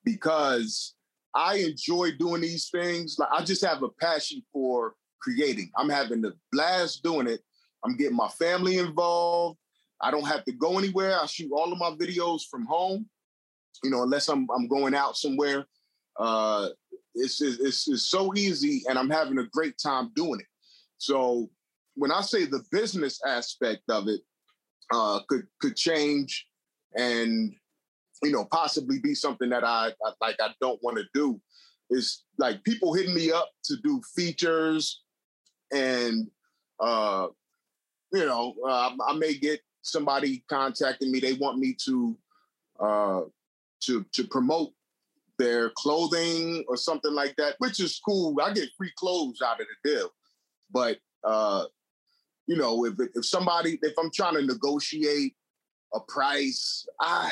because 0.05 0.95
I 1.35 1.55
enjoy 1.57 2.11
doing 2.11 2.41
these 2.41 2.69
things. 2.69 3.17
Like 3.17 3.29
I 3.31 3.43
just 3.43 3.63
have 3.65 3.83
a 3.83 3.89
passion 3.89 4.43
for 4.51 4.95
creating. 5.21 5.71
I'm 5.77 5.89
having 5.89 6.23
a 6.25 6.31
blast 6.51 7.03
doing 7.03 7.27
it. 7.27 7.41
I'm 7.83 7.97
getting 7.97 8.15
my 8.15 8.29
family 8.29 8.77
involved. 8.77 9.57
I 10.01 10.11
don't 10.11 10.27
have 10.27 10.43
to 10.45 10.51
go 10.51 10.77
anywhere. 10.77 11.17
I 11.19 11.25
shoot 11.25 11.51
all 11.51 11.71
of 11.71 11.79
my 11.79 11.91
videos 11.91 12.41
from 12.49 12.65
home. 12.65 13.07
You 13.83 13.89
know, 13.89 14.03
unless 14.03 14.27
I'm 14.29 14.47
I'm 14.55 14.67
going 14.67 14.93
out 14.93 15.17
somewhere. 15.17 15.65
Uh, 16.19 16.69
it's, 17.15 17.41
it's 17.41 17.87
it's 17.87 18.09
so 18.09 18.33
easy, 18.35 18.83
and 18.87 18.97
I'm 18.97 19.09
having 19.09 19.39
a 19.39 19.47
great 19.47 19.75
time 19.81 20.11
doing 20.15 20.39
it. 20.39 20.47
So 20.97 21.49
when 21.95 22.11
I 22.11 22.21
say 22.21 22.45
the 22.45 22.63
business 22.71 23.19
aspect 23.25 23.83
of 23.89 24.07
it 24.07 24.21
uh, 24.91 25.19
could 25.27 25.47
could 25.59 25.75
change, 25.75 26.47
and 26.95 27.53
you 28.23 28.31
know, 28.31 28.45
possibly 28.45 28.99
be 28.99 29.13
something 29.13 29.49
that 29.49 29.63
I, 29.63 29.91
I 30.05 30.11
like 30.21 30.37
I 30.41 30.49
don't 30.61 30.81
want 30.83 30.97
to 30.97 31.03
do 31.13 31.39
is 31.89 32.23
like 32.37 32.63
people 32.63 32.93
hitting 32.93 33.13
me 33.13 33.31
up 33.31 33.49
to 33.65 33.75
do 33.83 34.01
features 34.15 35.01
and 35.71 36.27
uh 36.79 37.27
you 38.11 38.25
know 38.25 38.55
uh, 38.67 38.91
I 39.07 39.13
may 39.13 39.33
get 39.35 39.61
somebody 39.81 40.43
contacting 40.49 41.11
me 41.11 41.19
they 41.19 41.33
want 41.33 41.59
me 41.59 41.75
to 41.85 42.17
uh 42.79 43.21
to 43.81 44.05
to 44.13 44.23
promote 44.25 44.71
their 45.39 45.71
clothing 45.71 46.63
or 46.67 46.77
something 46.77 47.13
like 47.13 47.35
that 47.37 47.55
which 47.57 47.79
is 47.79 47.99
cool. 48.05 48.37
I 48.41 48.53
get 48.53 48.69
free 48.77 48.91
clothes 48.97 49.41
out 49.43 49.59
of 49.59 49.67
the 49.83 49.89
deal. 49.89 50.09
But 50.71 50.97
uh 51.23 51.65
you 52.47 52.57
know 52.57 52.85
if 52.85 52.93
if 52.99 53.25
somebody 53.25 53.79
if 53.81 53.93
I'm 53.97 54.11
trying 54.11 54.35
to 54.35 54.45
negotiate 54.45 55.35
a 55.93 55.99
price 55.99 56.87
I 56.99 57.31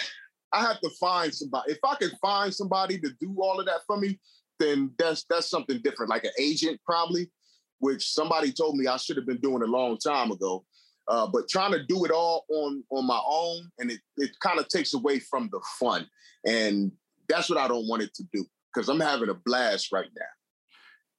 I 0.54 0.62
have 0.62 0.80
to 0.82 0.90
find 1.00 1.34
somebody. 1.34 1.72
If 1.72 1.80
I 1.84 1.96
can 1.96 2.12
find 2.22 2.54
somebody 2.54 3.00
to 3.00 3.10
do 3.20 3.36
all 3.40 3.60
of 3.60 3.66
that 3.68 3.82
for 3.88 3.98
me, 3.98 4.20
then 4.60 4.92
that's 4.98 5.26
that's 5.30 5.50
something 5.50 5.80
different, 5.84 6.10
like 6.10 6.24
an 6.24 6.32
agent 6.40 6.80
probably, 6.86 7.32
which 7.80 8.12
somebody 8.12 8.52
told 8.52 8.78
me 8.78 8.88
I 8.88 8.98
should 8.98 9.18
have 9.18 9.26
been 9.26 9.42
doing 9.42 9.64
a 9.64 9.68
long 9.68 9.98
time 9.98 10.32
ago. 10.32 10.66
Uh, 11.08 11.28
but 11.28 11.50
trying 11.50 11.72
to 11.72 11.84
do 11.84 12.06
it 12.06 12.12
all 12.12 12.46
on 12.50 12.84
on 12.92 13.06
my 13.06 13.20
own, 13.26 13.70
and 13.80 13.92
it 13.92 14.00
it 14.18 14.32
kind 14.40 14.60
of 14.60 14.68
takes 14.68 14.94
away 14.94 15.20
from 15.20 15.50
the 15.52 15.60
fun, 15.80 16.08
and 16.46 16.92
that's 17.28 17.50
what 17.50 17.60
I 17.60 17.68
don't 17.68 17.88
want 17.88 18.04
it 18.04 18.14
to 18.16 18.24
do 18.32 18.46
because 18.74 18.88
I'm 18.88 19.00
having 19.00 19.30
a 19.30 19.34
blast 19.34 19.92
right 19.92 20.10
now. 20.16 20.26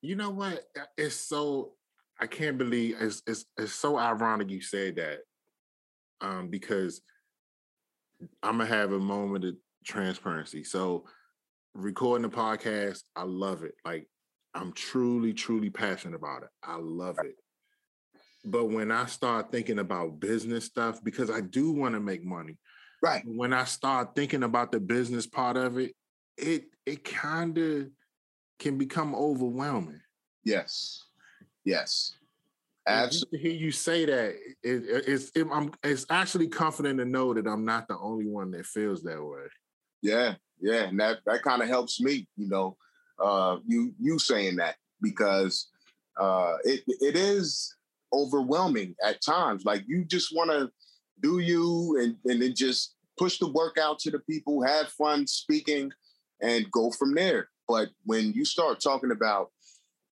You 0.00 0.16
know 0.16 0.30
what? 0.30 0.64
It's 0.96 1.16
so 1.16 1.72
I 2.20 2.26
can't 2.26 2.58
believe 2.58 2.96
it's 3.00 3.22
it's 3.26 3.44
it's 3.58 3.72
so 3.72 3.98
ironic 3.98 4.50
you 4.50 4.60
said 4.60 4.96
that, 4.96 5.18
um, 6.20 6.48
because 6.48 7.00
I'm 8.42 8.58
gonna 8.58 8.66
have 8.66 8.92
a 8.92 8.98
moment 8.98 9.44
of 9.44 9.54
transparency. 9.84 10.64
So 10.64 11.04
recording 11.74 12.28
the 12.28 12.36
podcast, 12.36 13.02
I 13.16 13.22
love 13.22 13.64
it. 13.64 13.74
Like 13.84 14.08
I'm 14.54 14.72
truly, 14.72 15.32
truly 15.32 15.70
passionate 15.70 16.16
about 16.16 16.42
it. 16.42 16.50
I 16.62 16.76
love 16.76 17.18
it. 17.22 17.36
But 18.44 18.66
when 18.66 18.90
I 18.90 19.06
start 19.06 19.52
thinking 19.52 19.78
about 19.78 20.20
business 20.20 20.64
stuff, 20.64 21.02
because 21.02 21.30
I 21.30 21.40
do 21.40 21.72
want 21.72 21.94
to 21.94 22.00
make 22.00 22.24
money, 22.24 22.58
right? 23.02 23.22
When 23.24 23.52
I 23.52 23.64
start 23.64 24.14
thinking 24.14 24.42
about 24.42 24.72
the 24.72 24.80
business 24.80 25.26
part 25.26 25.56
of 25.56 25.78
it, 25.78 25.92
it 26.36 26.64
it 26.84 27.04
kind 27.04 27.56
of 27.58 27.88
can 28.58 28.78
become 28.78 29.14
overwhelming. 29.14 30.00
Yes, 30.44 31.04
yes, 31.64 32.16
absolutely. 32.86 33.38
To 33.38 33.42
hear 33.42 33.52
you 33.52 33.70
say 33.70 34.04
that, 34.06 34.34
it, 34.62 35.04
it's 35.06 35.30
it, 35.34 35.46
I'm 35.52 35.72
it's 35.82 36.06
actually 36.10 36.48
comforting 36.48 36.96
to 36.98 37.04
know 37.04 37.34
that 37.34 37.46
I'm 37.46 37.64
not 37.64 37.88
the 37.88 37.98
only 37.98 38.26
one 38.26 38.50
that 38.52 38.66
feels 38.66 39.02
that 39.02 39.22
way. 39.22 39.46
Yeah, 40.02 40.34
yeah, 40.60 40.84
and 40.84 40.98
that 41.00 41.18
that 41.26 41.42
kind 41.42 41.62
of 41.62 41.68
helps 41.68 42.00
me, 42.00 42.26
you 42.36 42.48
know, 42.48 42.76
uh, 43.22 43.58
you 43.66 43.94
you 44.00 44.18
saying 44.18 44.56
that 44.56 44.76
because 45.00 45.68
uh, 46.20 46.54
it 46.64 46.82
it 46.86 47.16
is 47.16 47.74
overwhelming 48.12 48.94
at 49.04 49.22
times. 49.22 49.64
Like 49.64 49.84
you 49.86 50.04
just 50.04 50.34
want 50.34 50.50
to 50.50 50.70
do 51.20 51.38
you 51.38 51.98
and 52.00 52.16
and 52.30 52.42
then 52.42 52.54
just 52.54 52.96
push 53.18 53.38
the 53.38 53.48
work 53.48 53.78
out 53.78 53.98
to 54.00 54.10
the 54.10 54.18
people, 54.20 54.62
have 54.62 54.88
fun 54.88 55.26
speaking, 55.26 55.90
and 56.40 56.70
go 56.70 56.90
from 56.90 57.14
there. 57.14 57.48
But 57.68 57.90
when 58.04 58.32
you 58.32 58.44
start 58.44 58.80
talking 58.80 59.12
about 59.12 59.50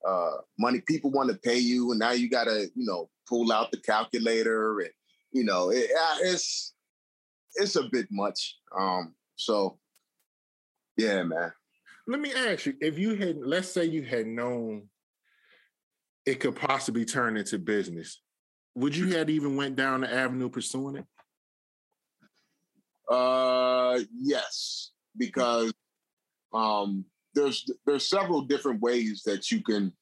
uh, 0.06 0.38
money, 0.58 0.82
people 0.86 1.10
want 1.10 1.30
to 1.30 1.36
pay 1.36 1.58
you, 1.58 1.90
and 1.90 2.00
now 2.00 2.12
you 2.12 2.28
got 2.28 2.44
to 2.44 2.68
you 2.74 2.86
know 2.86 3.08
pull 3.28 3.52
out 3.52 3.70
the 3.70 3.78
calculator, 3.78 4.80
and 4.80 4.90
you 5.32 5.44
know 5.44 5.70
it, 5.70 5.90
it's 6.22 6.74
it's 7.54 7.76
a 7.76 7.84
bit 7.84 8.06
much. 8.10 8.56
Um, 8.76 9.14
so 9.36 9.78
yeah, 10.96 11.22
man. 11.22 11.52
Let 12.06 12.20
me 12.20 12.32
ask 12.32 12.66
you: 12.66 12.74
If 12.80 12.98
you 12.98 13.14
had, 13.14 13.36
let's 13.38 13.70
say, 13.70 13.84
you 13.84 14.02
had 14.02 14.26
known 14.26 14.88
it 16.26 16.40
could 16.40 16.56
possibly 16.56 17.04
turn 17.04 17.36
into 17.36 17.58
business, 17.58 18.20
would 18.74 18.96
you 18.96 19.16
have 19.16 19.30
even 19.30 19.56
went 19.56 19.76
down 19.76 20.02
the 20.02 20.12
avenue 20.12 20.48
pursuing 20.48 20.96
it? 20.96 21.04
Uh, 23.12 23.98
yes, 24.16 24.92
because 25.16 25.72
um, 26.52 27.04
there's 27.34 27.70
there's 27.86 28.08
several 28.08 28.42
different 28.42 28.80
ways 28.80 29.22
that 29.24 29.50
you 29.50 29.62
can 29.62 29.92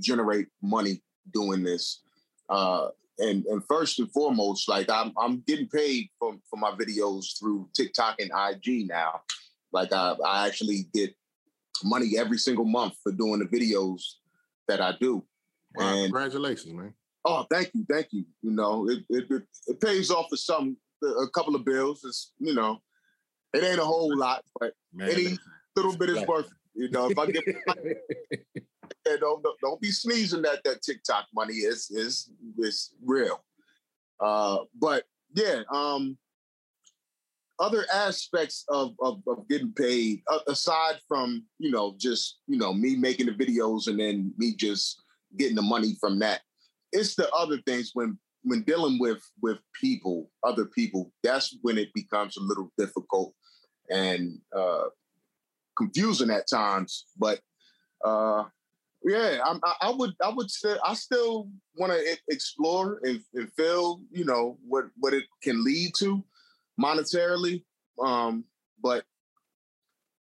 generate 0.00 0.48
money 0.62 1.02
doing 1.32 1.62
this. 1.62 2.02
Uh, 2.48 2.88
and 3.18 3.44
and 3.46 3.62
first 3.66 3.98
and 3.98 4.10
foremost, 4.12 4.68
like 4.68 4.88
I'm 4.90 5.12
I'm 5.16 5.42
getting 5.46 5.68
paid 5.68 6.08
for 6.18 6.36
for 6.48 6.56
my 6.56 6.70
videos 6.72 7.38
through 7.38 7.68
TikTok 7.74 8.20
and 8.20 8.30
IG 8.30 8.88
now. 8.88 9.22
Like 9.72 9.92
I, 9.92 10.14
I 10.24 10.46
actually 10.46 10.88
get 10.94 11.14
money 11.84 12.12
every 12.18 12.38
single 12.38 12.64
month 12.64 12.94
for 13.02 13.12
doing 13.12 13.40
the 13.40 13.46
videos 13.46 14.02
that 14.66 14.80
I 14.80 14.94
do. 15.00 15.24
Wow, 15.74 15.88
and, 15.88 16.04
congratulations, 16.04 16.72
man. 16.72 16.94
Oh, 17.24 17.44
thank 17.50 17.70
you, 17.74 17.84
thank 17.90 18.08
you. 18.12 18.24
You 18.42 18.52
know, 18.52 18.88
it, 18.88 19.04
it, 19.10 19.30
it, 19.30 19.42
it 19.66 19.80
pays 19.80 20.10
off 20.10 20.26
for 20.30 20.36
some 20.36 20.76
a 21.02 21.28
couple 21.34 21.54
of 21.54 21.64
bills. 21.64 22.02
It's 22.04 22.32
you 22.38 22.54
know, 22.54 22.80
it 23.52 23.64
ain't 23.64 23.80
a 23.80 23.84
whole 23.84 24.16
lot, 24.16 24.44
but 24.58 24.74
man, 24.92 25.10
any 25.10 25.38
little 25.78 25.96
bit 25.96 26.10
is 26.10 26.26
worth. 26.26 26.46
It. 26.46 26.52
You 26.74 26.90
know, 26.90 27.10
if 27.10 27.18
I 27.18 27.26
get 27.26 27.44
yeah, 27.46 29.16
don't, 29.20 29.44
don't 29.62 29.80
be 29.80 29.90
sneezing 29.90 30.42
that 30.42 30.62
that 30.64 30.82
TikTok 30.82 31.26
money 31.34 31.54
is 31.54 31.90
is 31.90 32.30
is 32.58 32.94
real. 33.04 33.44
Uh, 34.20 34.58
but 34.78 35.04
yeah, 35.34 35.62
um, 35.72 36.16
other 37.60 37.84
aspects 37.92 38.64
of, 38.68 38.94
of, 39.00 39.20
of 39.26 39.48
getting 39.48 39.72
paid 39.72 40.22
aside 40.46 41.00
from 41.08 41.44
you 41.58 41.70
know 41.70 41.94
just 41.98 42.38
you 42.46 42.56
know 42.56 42.72
me 42.72 42.96
making 42.96 43.26
the 43.26 43.32
videos 43.32 43.88
and 43.88 43.98
then 43.98 44.32
me 44.38 44.54
just 44.54 45.02
getting 45.36 45.56
the 45.56 45.62
money 45.62 45.96
from 46.00 46.18
that 46.18 46.40
it's 46.92 47.14
the 47.14 47.28
other 47.32 47.58
things 47.66 47.90
when 47.94 48.18
when 48.42 48.62
dealing 48.62 48.98
with 49.00 49.20
with 49.42 49.58
people 49.78 50.30
other 50.44 50.66
people 50.66 51.12
that's 51.22 51.56
when 51.62 51.76
it 51.76 51.92
becomes 51.94 52.36
a 52.36 52.40
little 52.40 52.70
difficult 52.78 53.34
and 53.90 54.38
uh 54.56 54.84
confusing 55.78 56.30
at 56.30 56.48
times 56.48 57.06
but 57.16 57.40
uh 58.04 58.44
yeah 59.04 59.38
I, 59.44 59.74
I 59.82 59.90
would 59.90 60.12
i 60.22 60.28
would 60.28 60.50
say 60.50 60.74
i 60.84 60.92
still 60.94 61.48
want 61.76 61.92
to 61.92 62.16
explore 62.28 63.00
and, 63.04 63.20
and 63.34 63.52
feel 63.54 64.00
you 64.10 64.24
know 64.24 64.58
what 64.66 64.86
what 64.98 65.14
it 65.14 65.24
can 65.42 65.64
lead 65.64 65.92
to 65.98 66.24
monetarily. 66.78 67.64
Um, 68.02 68.44
but 68.82 69.04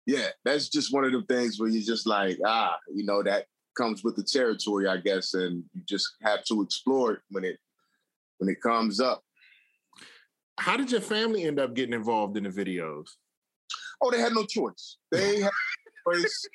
yeah, 0.06 0.28
that's 0.44 0.68
just 0.68 0.92
one 0.92 1.04
of 1.04 1.12
the 1.12 1.22
things 1.22 1.58
where 1.58 1.68
you're 1.68 1.82
just 1.82 2.06
like, 2.06 2.38
ah, 2.44 2.76
you 2.94 3.04
know, 3.04 3.22
that 3.22 3.46
comes 3.76 4.04
with 4.04 4.16
the 4.16 4.22
territory, 4.22 4.86
I 4.86 4.98
guess, 4.98 5.34
and 5.34 5.64
you 5.72 5.82
just 5.88 6.08
have 6.22 6.44
to 6.44 6.62
explore 6.62 7.14
it 7.14 7.20
when 7.30 7.44
it 7.44 7.58
when 8.38 8.48
it 8.50 8.60
comes 8.60 9.00
up. 9.00 9.22
How 10.58 10.76
did 10.76 10.92
your 10.92 11.00
family 11.00 11.44
end 11.44 11.58
up 11.58 11.74
getting 11.74 11.94
involved 11.94 12.36
in 12.36 12.44
the 12.44 12.50
videos? 12.50 13.08
Oh, 14.04 14.10
they 14.10 14.20
had 14.20 14.34
no 14.34 14.44
choice. 14.44 14.98
They 15.10 15.40
had 15.40 15.50
choice. 16.06 16.46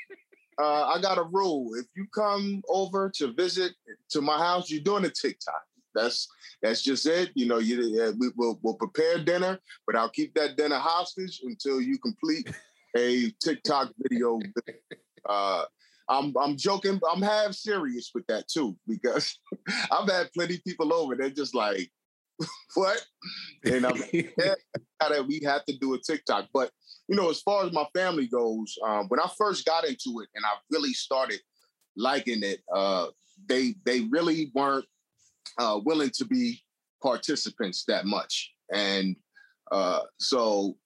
Uh, 0.62 0.84
I 0.86 1.02
got 1.02 1.18
a 1.18 1.24
rule. 1.24 1.72
If 1.76 1.88
you 1.96 2.06
come 2.14 2.62
over 2.70 3.12
to 3.16 3.34
visit 3.34 3.72
to 4.12 4.22
my 4.22 4.38
house, 4.38 4.70
you're 4.70 4.84
doing 4.84 5.06
a 5.06 5.10
TikTok. 5.10 5.64
That's 5.96 6.28
that's 6.62 6.84
just 6.84 7.08
it. 7.08 7.32
You 7.34 7.48
know, 7.48 7.58
you 7.58 8.04
uh, 8.04 8.12
we 8.20 8.30
will 8.38 8.60
we'll 8.62 8.76
prepare 8.76 9.24
dinner, 9.24 9.58
but 9.88 9.96
I'll 9.96 10.10
keep 10.10 10.36
that 10.36 10.58
dinner 10.58 10.78
hostage 10.78 11.42
until 11.44 11.82
you 11.82 11.98
complete 11.98 12.52
a 12.96 13.32
TikTok 13.44 13.94
video. 13.98 14.40
Uh, 15.28 15.64
I'm 16.08 16.34
I'm 16.40 16.56
joking. 16.56 17.00
I'm 17.12 17.22
half 17.22 17.54
serious 17.54 18.12
with 18.14 18.28
that 18.28 18.48
too 18.48 18.78
because 18.88 19.40
I've 19.92 20.10
had 20.10 20.32
plenty 20.34 20.56
of 20.56 20.64
people 20.64 20.94
over. 20.94 21.16
They're 21.16 21.30
just 21.30 21.56
like, 21.56 21.90
"What?" 22.76 23.04
And 23.64 23.86
I'm 23.86 24.02
yeah, 24.14 25.22
we 25.28 25.42
have 25.46 25.66
to 25.66 25.78
do 25.78 25.94
a 25.96 26.00
TikTok. 26.00 26.48
But 26.54 26.72
you 27.10 27.16
know, 27.16 27.30
as 27.32 27.42
far 27.42 27.66
as 27.66 27.74
my 27.74 27.86
family 27.96 28.28
goes, 28.28 28.78
um, 28.86 29.08
when 29.08 29.20
I 29.20 29.28
first 29.36 29.66
got 29.66 29.84
into 29.84 30.20
it 30.22 30.30
and 30.36 30.46
I 30.46 30.52
really 30.70 30.94
started 30.94 31.40
liking 31.98 32.44
it, 32.44 32.62
uh, 32.74 33.08
they 33.48 33.74
they 33.84 34.02
really 34.12 34.52
weren't 34.54 34.86
uh, 35.58 35.80
willing 35.84 36.12
to 36.18 36.26
be 36.26 36.62
participants 37.02 37.84
that 37.88 38.06
much. 38.06 38.52
And 38.72 39.16
uh, 39.72 40.02
so 40.20 40.78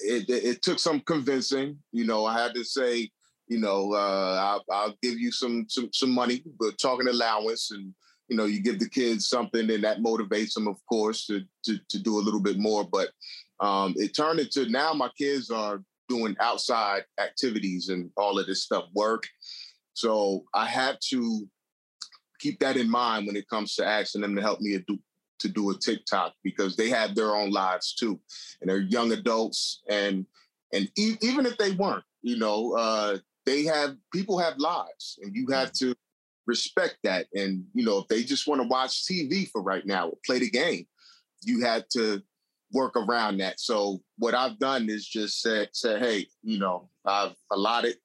it, 0.00 0.28
it, 0.28 0.62
took 0.62 0.80
some 0.80 1.00
convincing. 1.00 1.78
You 1.92 2.06
know, 2.06 2.26
I 2.26 2.40
had 2.40 2.54
to 2.54 2.64
say, 2.64 3.10
you 3.46 3.58
know, 3.58 3.94
uh, 3.94 4.58
I'll, 4.60 4.64
I'll, 4.72 4.96
give 5.00 5.18
you 5.18 5.30
some, 5.30 5.66
some 5.68 5.90
some 5.92 6.10
money, 6.10 6.42
but 6.58 6.78
talking 6.78 7.06
allowance, 7.06 7.70
and 7.70 7.94
you 8.28 8.36
know, 8.36 8.46
you 8.46 8.60
give 8.60 8.80
the 8.80 8.88
kids 8.88 9.28
something, 9.28 9.70
and 9.70 9.84
that 9.84 10.00
motivates 10.00 10.54
them, 10.54 10.66
of 10.66 10.84
course, 10.88 11.24
to 11.26 11.42
to, 11.66 11.78
to 11.88 11.98
do 12.00 12.18
a 12.18 12.24
little 12.24 12.40
bit 12.40 12.58
more. 12.58 12.84
But 12.84 13.10
um, 13.60 13.94
it 13.96 14.14
turned 14.14 14.40
into 14.40 14.68
now 14.68 14.92
my 14.92 15.10
kids 15.16 15.50
are 15.50 15.82
doing 16.08 16.36
outside 16.40 17.04
activities 17.20 17.88
and 17.90 18.10
all 18.16 18.38
of 18.38 18.46
this 18.46 18.64
stuff, 18.64 18.84
work. 18.94 19.24
So 19.94 20.44
I 20.54 20.66
have 20.66 20.98
to 21.10 21.48
keep 22.38 22.60
that 22.60 22.76
in 22.76 22.88
mind 22.88 23.26
when 23.26 23.36
it 23.36 23.48
comes 23.48 23.74
to 23.74 23.86
asking 23.86 24.22
them 24.22 24.34
to 24.36 24.42
help 24.42 24.60
me 24.60 24.78
do, 24.86 24.98
to 25.40 25.48
do 25.48 25.70
a 25.70 25.78
TikTok 25.78 26.34
because 26.42 26.76
they 26.76 26.88
have 26.88 27.14
their 27.14 27.34
own 27.34 27.50
lives 27.50 27.94
too, 27.94 28.18
and 28.60 28.70
they're 28.70 28.78
young 28.78 29.12
adults, 29.12 29.82
and 29.88 30.26
and 30.72 30.90
e- 30.96 31.16
even 31.20 31.46
if 31.46 31.56
they 31.58 31.72
weren't, 31.72 32.04
you 32.22 32.38
know, 32.38 32.74
uh, 32.76 33.18
they 33.46 33.64
have 33.64 33.96
people 34.12 34.38
have 34.38 34.58
lives, 34.58 35.18
and 35.22 35.34
you 35.34 35.46
have 35.48 35.72
to 35.74 35.94
respect 36.46 36.98
that. 37.04 37.26
And 37.34 37.64
you 37.74 37.84
know, 37.84 37.98
if 37.98 38.08
they 38.08 38.22
just 38.22 38.46
want 38.46 38.62
to 38.62 38.68
watch 38.68 39.04
TV 39.04 39.48
for 39.50 39.62
right 39.62 39.86
now, 39.86 40.12
play 40.24 40.38
the 40.38 40.50
game, 40.50 40.86
you 41.42 41.60
had 41.60 41.84
to 41.90 42.22
work 42.72 42.96
around 42.96 43.38
that. 43.38 43.60
So 43.60 44.00
what 44.18 44.34
I've 44.34 44.58
done 44.58 44.88
is 44.88 45.06
just 45.06 45.40
said, 45.40 45.70
say, 45.72 45.98
hey, 45.98 46.26
you 46.42 46.58
know, 46.58 46.90
I've 47.04 47.34
allotted 47.50 47.96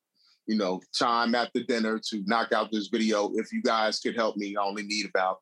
you 0.46 0.58
know, 0.58 0.82
time 0.98 1.36
after 1.36 1.64
dinner 1.64 2.00
to 2.10 2.24
knock 2.26 2.52
out 2.52 2.72
this 2.72 2.88
video. 2.88 3.32
If 3.36 3.52
you 3.54 3.62
guys 3.62 4.00
could 4.00 4.16
help 4.16 4.36
me, 4.38 4.56
I 4.56 4.64
only 4.64 4.84
need 4.84 5.06
about, 5.06 5.38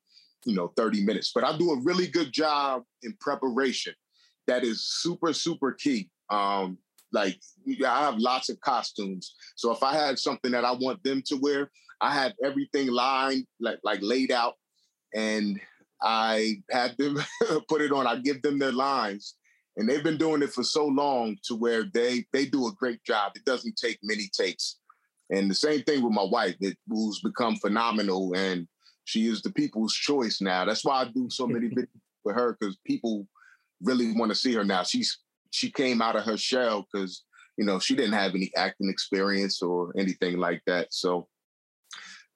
you 0.45 0.55
know, 0.55 0.71
30 0.77 1.03
minutes. 1.03 1.31
But 1.33 1.43
I 1.43 1.57
do 1.57 1.71
a 1.71 1.81
really 1.81 2.07
good 2.07 2.31
job 2.31 2.83
in 3.03 3.15
preparation. 3.19 3.93
That 4.47 4.63
is 4.63 4.85
super, 4.85 5.33
super 5.33 5.71
key. 5.73 6.09
Um, 6.29 6.77
like 7.11 7.39
I 7.85 8.01
have 8.01 8.17
lots 8.17 8.49
of 8.49 8.59
costumes. 8.61 9.35
So 9.55 9.71
if 9.71 9.83
I 9.83 9.93
had 9.93 10.17
something 10.17 10.51
that 10.51 10.65
I 10.65 10.71
want 10.71 11.03
them 11.03 11.21
to 11.27 11.35
wear, 11.35 11.71
I 11.99 12.13
have 12.13 12.33
everything 12.43 12.87
lined, 12.87 13.45
like 13.59 13.79
like 13.83 13.99
laid 14.01 14.31
out. 14.31 14.55
And 15.13 15.59
I 16.01 16.63
had 16.70 16.98
them 16.98 17.17
put 17.70 17.81
it 17.81 17.91
on. 17.91 18.08
I 18.08 18.17
give 18.17 18.41
them 18.41 18.60
their 18.60 18.72
lines, 18.72 19.36
and 19.77 19.88
they've 19.88 20.03
been 20.03 20.17
doing 20.17 20.41
it 20.41 20.51
for 20.51 20.63
so 20.63 20.86
long 20.86 21.38
to 21.43 21.55
where 21.55 21.84
they 21.84 22.25
they 22.34 22.46
do 22.46 22.67
a 22.67 22.74
great 22.74 23.03
job. 23.03 23.34
It 23.36 23.46
doesn't 23.46 23.77
take 23.77 24.00
many 24.03 24.29
takes, 24.36 24.77
and 25.29 25.50
the 25.50 25.55
same 25.55 25.84
thing 25.84 26.03
with 26.03 26.13
my 26.13 26.25
wife, 26.25 26.55
it, 26.62 26.77
who's 26.88 27.22
become 27.22 27.55
phenomenal, 27.55 28.34
and 28.36 28.67
she 29.05 29.27
is 29.27 29.41
the 29.41 29.51
people's 29.51 29.93
choice 29.93 30.41
now. 30.41 30.65
That's 30.65 30.86
why 30.86 31.01
I 31.01 31.05
do 31.05 31.29
so 31.29 31.48
many 31.48 31.67
videos 31.75 31.88
with 32.24 32.36
her 32.36 32.58
because 32.60 32.77
people 32.86 33.27
really 33.81 34.13
want 34.13 34.31
to 34.31 34.36
see 34.36 34.53
her 34.53 34.63
now. 34.63 34.84
She's 34.84 35.20
she 35.51 35.70
came 35.72 36.01
out 36.01 36.15
of 36.15 36.24
her 36.24 36.38
shell 36.38 36.88
because 36.91 37.24
you 37.58 37.65
know 37.65 37.79
she 37.79 37.96
didn't 37.96 38.13
have 38.13 38.34
any 38.34 38.51
acting 38.55 38.89
experience 38.89 39.62
or 39.62 39.93
anything 39.98 40.38
like 40.38 40.62
that. 40.67 40.93
So 40.93 41.27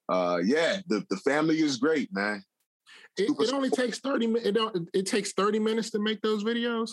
uh 0.09 0.39
yeah, 0.43 0.77
the 0.87 1.03
the 1.09 1.17
family 1.17 1.59
is 1.59 1.77
great, 1.77 2.09
man. 2.11 2.43
It, 3.17 3.29
it 3.39 3.53
only 3.53 3.69
takes 3.69 3.99
30 3.99 4.27
minutes. 4.27 4.47
It, 4.47 4.89
it 4.93 5.05
takes 5.05 5.31
30 5.33 5.59
minutes 5.59 5.89
to 5.91 5.99
make 5.99 6.21
those 6.21 6.43
videos. 6.43 6.91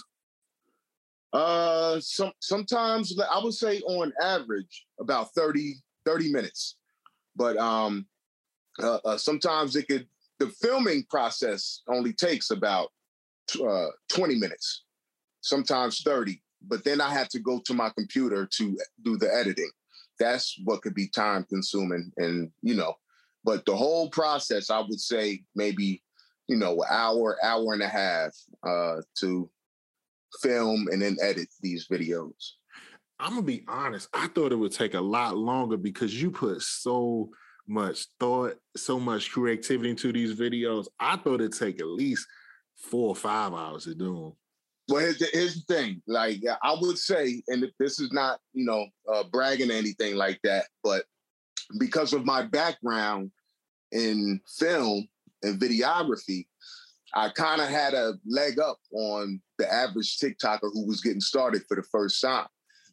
Uh 1.33 1.99
some 2.00 2.33
sometimes 2.41 3.19
I 3.19 3.43
would 3.43 3.55
say 3.55 3.81
on 3.81 4.12
average 4.21 4.87
about 5.00 5.33
30 5.35 5.76
30 6.05 6.33
minutes. 6.33 6.76
But 7.35 7.57
um 7.57 8.07
uh, 8.83 8.99
uh, 9.05 9.17
sometimes 9.17 9.76
it 9.76 9.88
could 9.88 10.07
the 10.38 10.49
filming 10.49 11.05
process 11.09 11.83
only 11.88 12.12
takes 12.12 12.50
about 12.50 12.91
uh, 13.64 13.88
20 14.12 14.37
minutes, 14.37 14.85
sometimes 15.41 16.02
30. 16.02 16.43
But 16.67 16.85
then 16.85 17.00
I 17.00 17.11
have 17.11 17.29
to 17.31 17.38
go 17.38 17.61
to 17.64 17.75
my 17.75 17.91
computer 17.91 18.47
to 18.47 18.79
do 19.05 19.17
the 19.17 19.33
editing. 19.33 19.71
That's 20.19 20.59
what 20.64 20.83
could 20.83 20.95
be 20.95 21.09
time 21.09 21.45
consuming. 21.49 22.12
And, 22.17 22.50
you 22.62 22.75
know, 22.75 22.95
but 23.45 23.64
the 23.67 23.76
whole 23.76 24.11
process, 24.11 24.71
I 24.71 24.81
would 24.81 25.00
say 25.00 25.45
maybe, 25.55 26.02
you 26.49 26.56
know, 26.56 26.84
hour, 26.88 27.37
hour 27.42 27.72
and 27.72 27.82
a 27.82 27.88
half 27.88 28.34
uh, 28.66 28.96
to 29.20 29.49
film 30.40 30.88
and 30.90 31.02
then 31.02 31.16
edit 31.20 31.49
these 31.61 31.87
videos. 31.88 32.52
I'm 33.18 33.34
gonna 33.34 33.42
be 33.42 33.64
honest. 33.68 34.08
I 34.12 34.26
thought 34.28 34.52
it 34.52 34.56
would 34.56 34.72
take 34.72 34.94
a 34.94 35.00
lot 35.00 35.37
longer 35.37 35.76
because 35.76 36.20
you 36.20 36.30
put 36.30 36.61
so 36.62 37.30
much 37.68 38.06
thought, 38.18 38.56
so 38.76 38.99
much 38.99 39.30
creativity 39.30 39.90
into 39.90 40.12
these 40.12 40.34
videos. 40.34 40.87
I 40.99 41.16
thought 41.16 41.40
it'd 41.40 41.52
take 41.52 41.80
at 41.80 41.87
least 41.87 42.26
four 42.76 43.11
or 43.11 43.16
five 43.16 43.52
hours 43.52 43.84
to 43.84 43.94
do 43.94 44.14
them. 44.14 44.32
Well, 44.88 45.00
here's 45.00 45.18
the, 45.18 45.28
here's 45.32 45.64
the 45.64 45.75
thing. 45.75 46.02
Like 46.08 46.40
I 46.62 46.76
would 46.80 46.99
say, 46.99 47.42
and 47.46 47.70
this 47.78 48.00
is 48.00 48.12
not, 48.12 48.40
you 48.52 48.64
know, 48.64 48.87
uh, 49.12 49.22
bragging 49.30 49.70
or 49.70 49.75
anything 49.75 50.16
like 50.16 50.40
that, 50.42 50.66
but 50.82 51.04
because 51.78 52.12
of 52.12 52.25
my 52.25 52.42
background 52.42 53.30
in 53.92 54.40
film 54.58 55.06
and 55.42 55.61
videography, 55.61 56.46
I 57.14 57.28
kind 57.30 57.61
of 57.61 57.68
had 57.68 57.94
a 57.94 58.14
leg 58.26 58.58
up 58.58 58.78
on 58.92 59.40
the 59.58 59.72
average 59.72 60.18
TikToker 60.18 60.70
who 60.72 60.87
was 60.87 61.00
getting 61.00 61.20
started 61.20 61.62
for 61.68 61.76
the 61.76 61.82
first 61.82 62.20
time, 62.20 62.46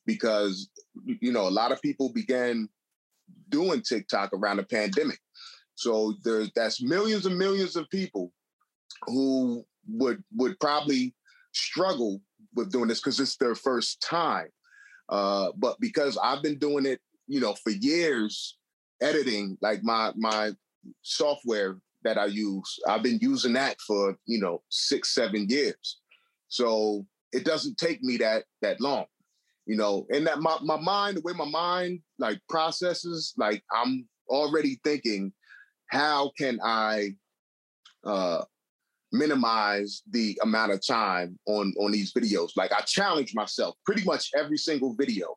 because 0.05 0.69
you 1.05 1.31
know 1.31 1.47
a 1.47 1.49
lot 1.49 1.71
of 1.71 1.81
people 1.81 2.11
began 2.11 2.67
doing 3.49 3.81
TikTok 3.81 4.31
around 4.33 4.57
the 4.57 4.63
pandemic. 4.63 5.19
So 5.75 6.15
there's 6.23 6.51
that's 6.55 6.81
millions 6.81 7.25
and 7.25 7.37
millions 7.37 7.75
of 7.75 7.89
people 7.89 8.33
who 9.05 9.65
would 9.87 10.21
would 10.35 10.59
probably 10.59 11.15
struggle 11.53 12.21
with 12.55 12.71
doing 12.71 12.87
this 12.87 12.99
because 12.99 13.19
it's 13.19 13.37
their 13.37 13.55
first 13.55 14.01
time. 14.01 14.49
Uh, 15.07 15.49
but 15.57 15.79
because 15.79 16.17
I've 16.21 16.43
been 16.43 16.59
doing 16.59 16.85
it, 16.85 16.99
you 17.27 17.39
know, 17.39 17.55
for 17.63 17.71
years, 17.71 18.57
editing 19.01 19.57
like 19.61 19.83
my 19.83 20.11
my 20.15 20.51
software 21.01 21.77
that 22.03 22.17
I 22.17 22.25
use, 22.25 22.79
I've 22.87 23.03
been 23.03 23.19
using 23.21 23.53
that 23.53 23.77
for 23.85 24.15
you 24.25 24.39
know 24.39 24.61
six 24.69 25.13
seven 25.13 25.47
years. 25.49 25.99
So 26.47 27.05
it 27.31 27.45
doesn't 27.45 27.77
take 27.77 28.01
me 28.01 28.17
that 28.17 28.45
that 28.61 28.81
long 28.81 29.05
you 29.69 29.75
know, 29.75 30.07
and 30.09 30.25
that 30.25 30.39
my, 30.39 30.57
my 30.63 30.77
mind, 30.77 31.17
the 31.17 31.21
way 31.21 31.31
my 31.33 31.45
mind 31.45 31.99
like 32.17 32.39
processes, 32.49 33.35
like 33.37 33.63
I'm 33.71 34.07
already 34.27 34.79
thinking, 34.83 35.31
how 35.91 36.31
can 36.35 36.59
I 36.63 37.11
uh 38.03 38.43
minimize 39.11 40.01
the 40.09 40.39
amount 40.41 40.71
of 40.71 40.85
time 40.85 41.37
on 41.45 41.71
on 41.79 41.91
these 41.91 42.11
videos? 42.13 42.49
Like 42.57 42.71
I 42.71 42.81
challenge 42.81 43.35
myself 43.35 43.75
pretty 43.85 44.03
much 44.05 44.31
every 44.35 44.57
single 44.57 44.95
video. 44.95 45.35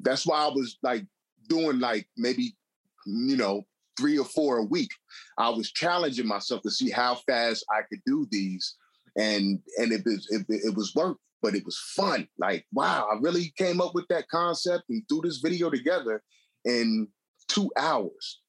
That's 0.00 0.26
why 0.26 0.38
I 0.38 0.48
was 0.48 0.78
like 0.82 1.04
doing 1.46 1.78
like 1.78 2.08
maybe, 2.16 2.56
you 3.04 3.36
know, 3.36 3.66
three 3.98 4.18
or 4.18 4.24
four 4.24 4.58
a 4.58 4.64
week. 4.64 4.90
I 5.38 5.48
was 5.48 5.72
challenging 5.72 6.26
myself 6.26 6.62
to 6.62 6.70
see 6.70 6.90
how 6.90 7.16
fast 7.26 7.64
I 7.70 7.82
could 7.88 8.00
do 8.06 8.26
these. 8.30 8.76
And 9.16 9.60
and 9.78 9.92
it 9.92 10.02
was 10.04 10.26
it, 10.30 10.44
it 10.48 10.76
was 10.76 10.94
work 10.94 11.18
but 11.42 11.54
it 11.54 11.64
was 11.64 11.78
fun. 11.94 12.26
Like, 12.38 12.66
wow, 12.72 13.06
I 13.08 13.18
really 13.20 13.52
came 13.56 13.80
up 13.80 13.94
with 13.94 14.06
that 14.08 14.28
concept 14.28 14.84
and 14.88 15.02
threw 15.08 15.20
this 15.22 15.38
video 15.38 15.70
together 15.70 16.22
in 16.64 17.06
two 17.48 17.70
hours, 17.76 18.40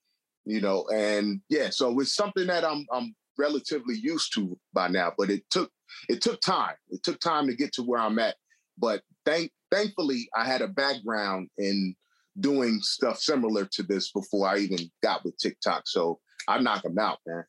you 0.46 0.62
know. 0.62 0.86
And 0.94 1.42
yeah, 1.50 1.70
so 1.70 2.00
it's 2.00 2.16
something 2.16 2.48
that 2.48 2.66
I'm 2.66 2.86
I'm 2.92 3.16
relatively 3.38 3.96
used 3.96 4.34
to 4.34 4.58
by 4.74 4.88
now, 4.88 5.14
but 5.18 5.30
it 5.30 5.44
took 5.50 5.72
it 6.10 6.22
took 6.22 6.42
time. 6.42 6.76
It 6.90 7.04
took 7.04 7.20
time 7.20 7.48
to 7.48 7.56
get 7.56 7.74
to 7.74 7.84
where 7.84 8.02
I'm 8.02 8.20
at. 8.20 8.36
But 8.78 9.02
thank 9.26 9.52
thankfully 9.72 10.28
I 10.36 10.46
had 10.46 10.62
a 10.62 10.68
background 10.68 11.50
in 11.58 11.96
doing 12.40 12.80
stuff 12.82 13.20
similar 13.20 13.66
to 13.74 13.84
this 13.84 14.12
before 14.12 14.48
I 14.48 14.58
even 14.60 14.80
got 15.04 15.24
with 15.24 15.38
TikTok. 15.38 15.84
So 15.86 16.20
I 16.48 16.60
knock 16.60 16.84
them 16.84 16.98
out, 17.00 17.20
man. 17.26 17.44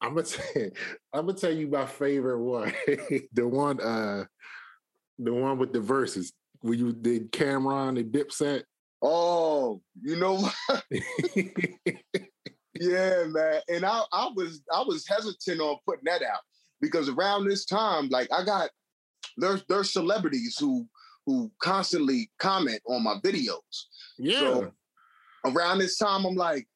I'm 0.00 0.14
gonna 0.14 0.26
tell, 0.26 0.62
I'm 1.12 1.26
gonna 1.26 1.38
tell 1.38 1.52
you 1.52 1.68
my 1.68 1.86
favorite 1.86 2.42
one. 2.42 2.72
the 3.32 3.46
one 3.46 3.80
uh 3.80 4.24
the 5.18 5.32
one 5.32 5.58
with 5.58 5.72
the 5.72 5.78
Verzuz 5.78 6.32
where 6.60 6.74
you 6.74 6.92
did 6.92 7.32
Cam'ron 7.32 7.98
and 7.98 8.12
Dipset. 8.12 8.62
Oh, 9.00 9.80
you 10.00 10.16
know 10.16 10.48
yeah, 12.74 13.24
man. 13.26 13.60
And 13.68 13.84
I, 13.84 14.02
I 14.12 14.30
was 14.34 14.62
I 14.72 14.82
was 14.82 15.06
hesitant 15.06 15.60
on 15.60 15.76
putting 15.86 16.04
that 16.04 16.22
out 16.22 16.40
because 16.80 17.08
around 17.08 17.46
this 17.46 17.64
time, 17.64 18.08
like 18.10 18.28
I 18.32 18.44
got 18.44 18.70
there's 19.36 19.64
there's 19.68 19.92
celebrities 19.92 20.56
who 20.58 20.86
who 21.26 21.50
constantly 21.60 22.30
comment 22.38 22.80
on 22.86 23.04
my 23.04 23.14
videos. 23.24 23.86
Yeah. 24.18 24.40
So 24.40 24.72
around 25.44 25.78
this 25.78 25.98
time, 25.98 26.24
I'm 26.24 26.34
like, 26.34 26.66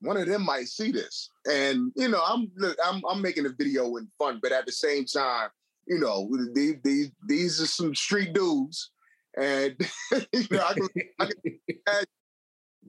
one 0.00 0.16
of 0.16 0.26
them 0.26 0.44
might 0.44 0.66
see 0.66 0.92
this. 0.92 1.30
And 1.50 1.92
you 1.96 2.08
know, 2.08 2.22
I'm 2.26 2.50
I'm 2.84 3.02
I'm 3.08 3.22
making 3.22 3.46
a 3.46 3.50
video 3.50 3.96
in 3.96 4.08
fun, 4.18 4.38
but 4.42 4.52
at 4.52 4.66
the 4.66 4.72
same 4.72 5.04
time, 5.04 5.50
you 5.86 5.98
know, 5.98 6.28
these 6.54 6.76
these 6.84 7.10
these 7.26 7.60
are 7.60 7.66
some 7.66 7.94
street 7.94 8.32
dudes, 8.32 8.90
and 9.36 9.74
you 10.32 10.44
know, 10.50 10.64
I 10.64 10.74
can, 10.74 10.88
I 11.18 11.26
can 11.26 12.04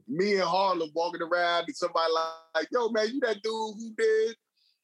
me 0.07 0.33
and 0.33 0.43
Harlem 0.43 0.89
walking 0.93 1.21
around, 1.21 1.65
and 1.67 1.75
somebody 1.75 2.11
like, 2.55 2.67
"Yo, 2.71 2.89
man, 2.89 3.07
you 3.13 3.19
that 3.21 3.41
dude 3.43 3.43
who 3.43 3.93
did." 3.97 4.35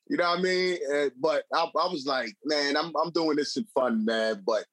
You 0.08 0.18
know 0.18 0.30
what 0.30 0.40
I 0.40 0.42
mean? 0.42 0.78
And, 0.94 1.12
but 1.20 1.46
I, 1.52 1.64
I 1.64 1.88
was 1.88 2.06
like, 2.06 2.32
man, 2.46 2.78
I'm 2.78 2.94
I'm 2.96 3.12
doing 3.12 3.38
this 3.38 3.58
in 3.58 3.66
fun, 3.74 4.06
man. 4.06 4.44
But 4.46 4.66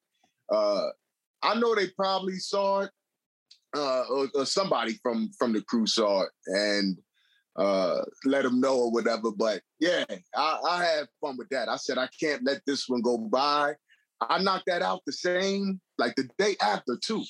uh, 0.51 0.89
I 1.41 1.55
know 1.55 1.73
they 1.75 1.87
probably 1.89 2.37
saw 2.37 2.81
it, 2.81 2.91
uh, 3.75 4.03
or, 4.09 4.27
or 4.35 4.45
somebody 4.45 4.93
from 5.01 5.31
from 5.37 5.53
the 5.53 5.61
crew 5.61 5.87
saw 5.87 6.23
it, 6.23 6.29
and 6.47 6.97
uh, 7.55 8.01
let 8.25 8.43
them 8.43 8.59
know 8.59 8.77
or 8.77 8.91
whatever. 8.91 9.31
But 9.31 9.61
yeah, 9.79 10.05
I, 10.35 10.59
I 10.67 10.83
had 10.83 11.07
fun 11.21 11.37
with 11.37 11.49
that. 11.49 11.69
I 11.69 11.77
said 11.77 11.97
I 11.97 12.09
can't 12.19 12.43
let 12.43 12.61
this 12.65 12.87
one 12.87 13.01
go 13.01 13.17
by. 13.17 13.73
I 14.21 14.41
knocked 14.41 14.67
that 14.67 14.81
out 14.81 15.01
the 15.05 15.13
same, 15.13 15.81
like 15.97 16.15
the 16.15 16.29
day 16.37 16.55
after 16.61 16.97
too. 17.03 17.23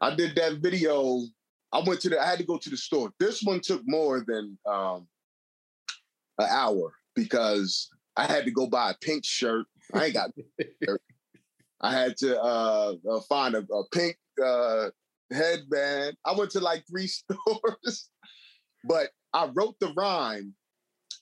I 0.00 0.14
did 0.14 0.34
that 0.36 0.58
video. 0.58 1.22
I 1.72 1.82
went 1.86 2.00
to 2.00 2.08
the. 2.08 2.20
I 2.20 2.26
had 2.26 2.38
to 2.38 2.44
go 2.44 2.58
to 2.58 2.70
the 2.70 2.76
store. 2.76 3.10
This 3.18 3.42
one 3.42 3.60
took 3.60 3.82
more 3.84 4.24
than 4.26 4.58
um, 4.66 5.06
an 6.38 6.48
hour 6.50 6.92
because 7.14 7.88
I 8.16 8.24
had 8.24 8.44
to 8.44 8.50
go 8.50 8.66
buy 8.66 8.90
a 8.90 8.94
pink 9.00 9.24
shirt. 9.24 9.66
I 9.94 10.06
ain't 10.06 10.14
got. 10.14 10.30
I 11.82 11.92
had 11.92 12.16
to 12.18 12.38
uh, 12.40 12.94
uh, 13.10 13.20
find 13.20 13.54
a, 13.54 13.60
a 13.72 13.84
pink 13.92 14.18
uh, 14.40 14.90
headband. 15.32 16.16
I 16.24 16.34
went 16.34 16.50
to 16.52 16.60
like 16.60 16.84
three 16.90 17.06
stores, 17.08 18.10
but 18.84 19.08
I 19.32 19.48
wrote 19.54 19.76
the 19.80 19.92
rhyme 19.96 20.54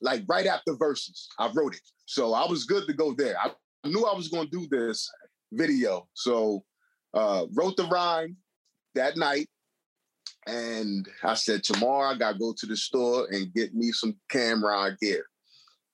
like 0.00 0.24
right 0.28 0.46
after 0.46 0.74
Verzuz. 0.74 1.26
I 1.38 1.50
wrote 1.54 1.74
it. 1.74 1.83
So 2.07 2.35
I 2.35 2.46
was 2.46 2.64
good 2.64 2.87
to 2.87 2.92
go 2.92 3.14
there. 3.14 3.37
I 3.38 3.50
knew 3.87 4.07
I 4.07 4.14
was 4.14 4.28
going 4.28 4.48
to 4.48 4.59
do 4.59 4.66
this 4.70 5.11
video. 5.52 6.09
So 6.14 6.64
uh, 7.14 7.46
wrote 7.54 7.76
the 7.76 7.87
rhyme 7.88 8.37
that 8.94 9.16
night. 9.16 9.48
And 10.46 11.07
I 11.22 11.35
said, 11.35 11.62
tomorrow 11.62 12.11
I 12.11 12.16
got 12.16 12.33
to 12.33 12.38
go 12.38 12.54
to 12.57 12.66
the 12.66 12.76
store 12.76 13.28
and 13.31 13.52
get 13.52 13.74
me 13.74 13.92
some 13.92 14.16
Cam'ron 14.33 14.98
gear. 14.98 15.26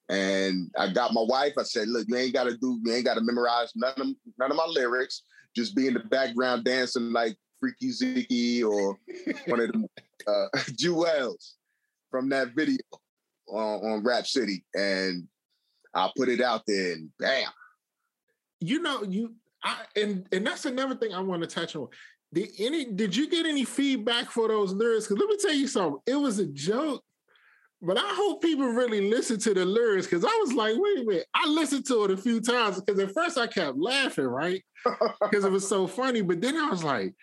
And 0.08 0.70
I 0.78 0.92
got 0.92 1.12
my 1.12 1.24
wife. 1.26 1.54
I 1.58 1.62
said, 1.62 1.88
look, 1.88 2.06
you 2.08 2.16
ain't 2.16 2.34
got 2.34 2.44
to 2.44 2.56
do, 2.56 2.78
you 2.84 2.92
ain't 2.92 3.04
got 3.04 3.14
to 3.14 3.22
memorize 3.22 3.72
none 3.74 3.94
of, 3.96 4.06
none 4.38 4.50
of 4.50 4.56
my 4.56 4.66
lyrics. 4.66 5.22
Just 5.54 5.74
be 5.74 5.86
in 5.86 5.94
the 5.94 6.00
background 6.00 6.64
dancing 6.64 7.12
like 7.12 7.36
Freekey 7.62 7.90
Zekey 7.90 8.64
or 8.64 8.98
one 9.46 9.60
of 9.60 9.72
the 9.72 9.88
uh, 10.26 10.60
Jewels 10.76 11.56
from 12.10 12.28
that 12.30 12.54
video. 12.54 12.78
on, 13.48 13.92
on 13.92 14.02
Rap 14.04 14.26
City, 14.26 14.64
and 14.74 15.26
I 15.94 16.10
put 16.16 16.28
it 16.28 16.40
out 16.40 16.62
there, 16.66 16.92
and 16.92 17.10
bam. 17.18 17.50
You 18.60 18.80
know, 18.80 19.02
you 19.02 19.34
I 19.62 19.82
and 19.96 20.26
and 20.32 20.46
that's 20.46 20.64
another 20.64 20.96
thing 20.96 21.14
I 21.14 21.20
want 21.20 21.42
to 21.42 21.48
touch 21.48 21.76
on. 21.76 21.88
Did 22.32 22.50
any 22.58 22.84
did 22.86 23.14
you 23.14 23.28
get 23.28 23.46
any 23.46 23.64
feedback 23.64 24.30
for 24.30 24.48
those 24.48 24.72
lyrics? 24.72 25.06
Because 25.06 25.20
let 25.20 25.28
me 25.28 25.36
tell 25.40 25.54
you 25.54 25.68
something. 25.68 26.00
It 26.06 26.16
was 26.16 26.38
a 26.38 26.46
joke, 26.46 27.04
but 27.84 27.98
I 27.98 28.14
hope 28.14 28.42
people 28.42 28.66
really 28.66 29.08
listen 29.10 29.38
to 29.40 29.54
the 29.54 29.64
lyrics 29.64 30.06
because 30.06 30.24
I 30.24 30.38
was 30.42 30.52
like, 30.54 30.74
wait 30.76 30.98
a 31.00 31.04
minute. 31.04 31.26
I 31.34 31.46
listened 31.46 31.86
to 31.86 32.04
it 32.04 32.10
a 32.10 32.16
few 32.16 32.40
times 32.40 32.80
because 32.80 32.98
at 33.00 33.12
first 33.12 33.36
I 33.36 33.46
kept 33.46 33.78
laughing, 33.78 34.26
right? 34.26 34.62
Because 35.20 35.44
it 35.44 35.50
was 35.50 35.66
so 35.66 35.86
funny. 35.86 36.20
But 36.20 36.42
then 36.42 36.56
I 36.56 36.68
was 36.68 36.84
like, 36.84 37.14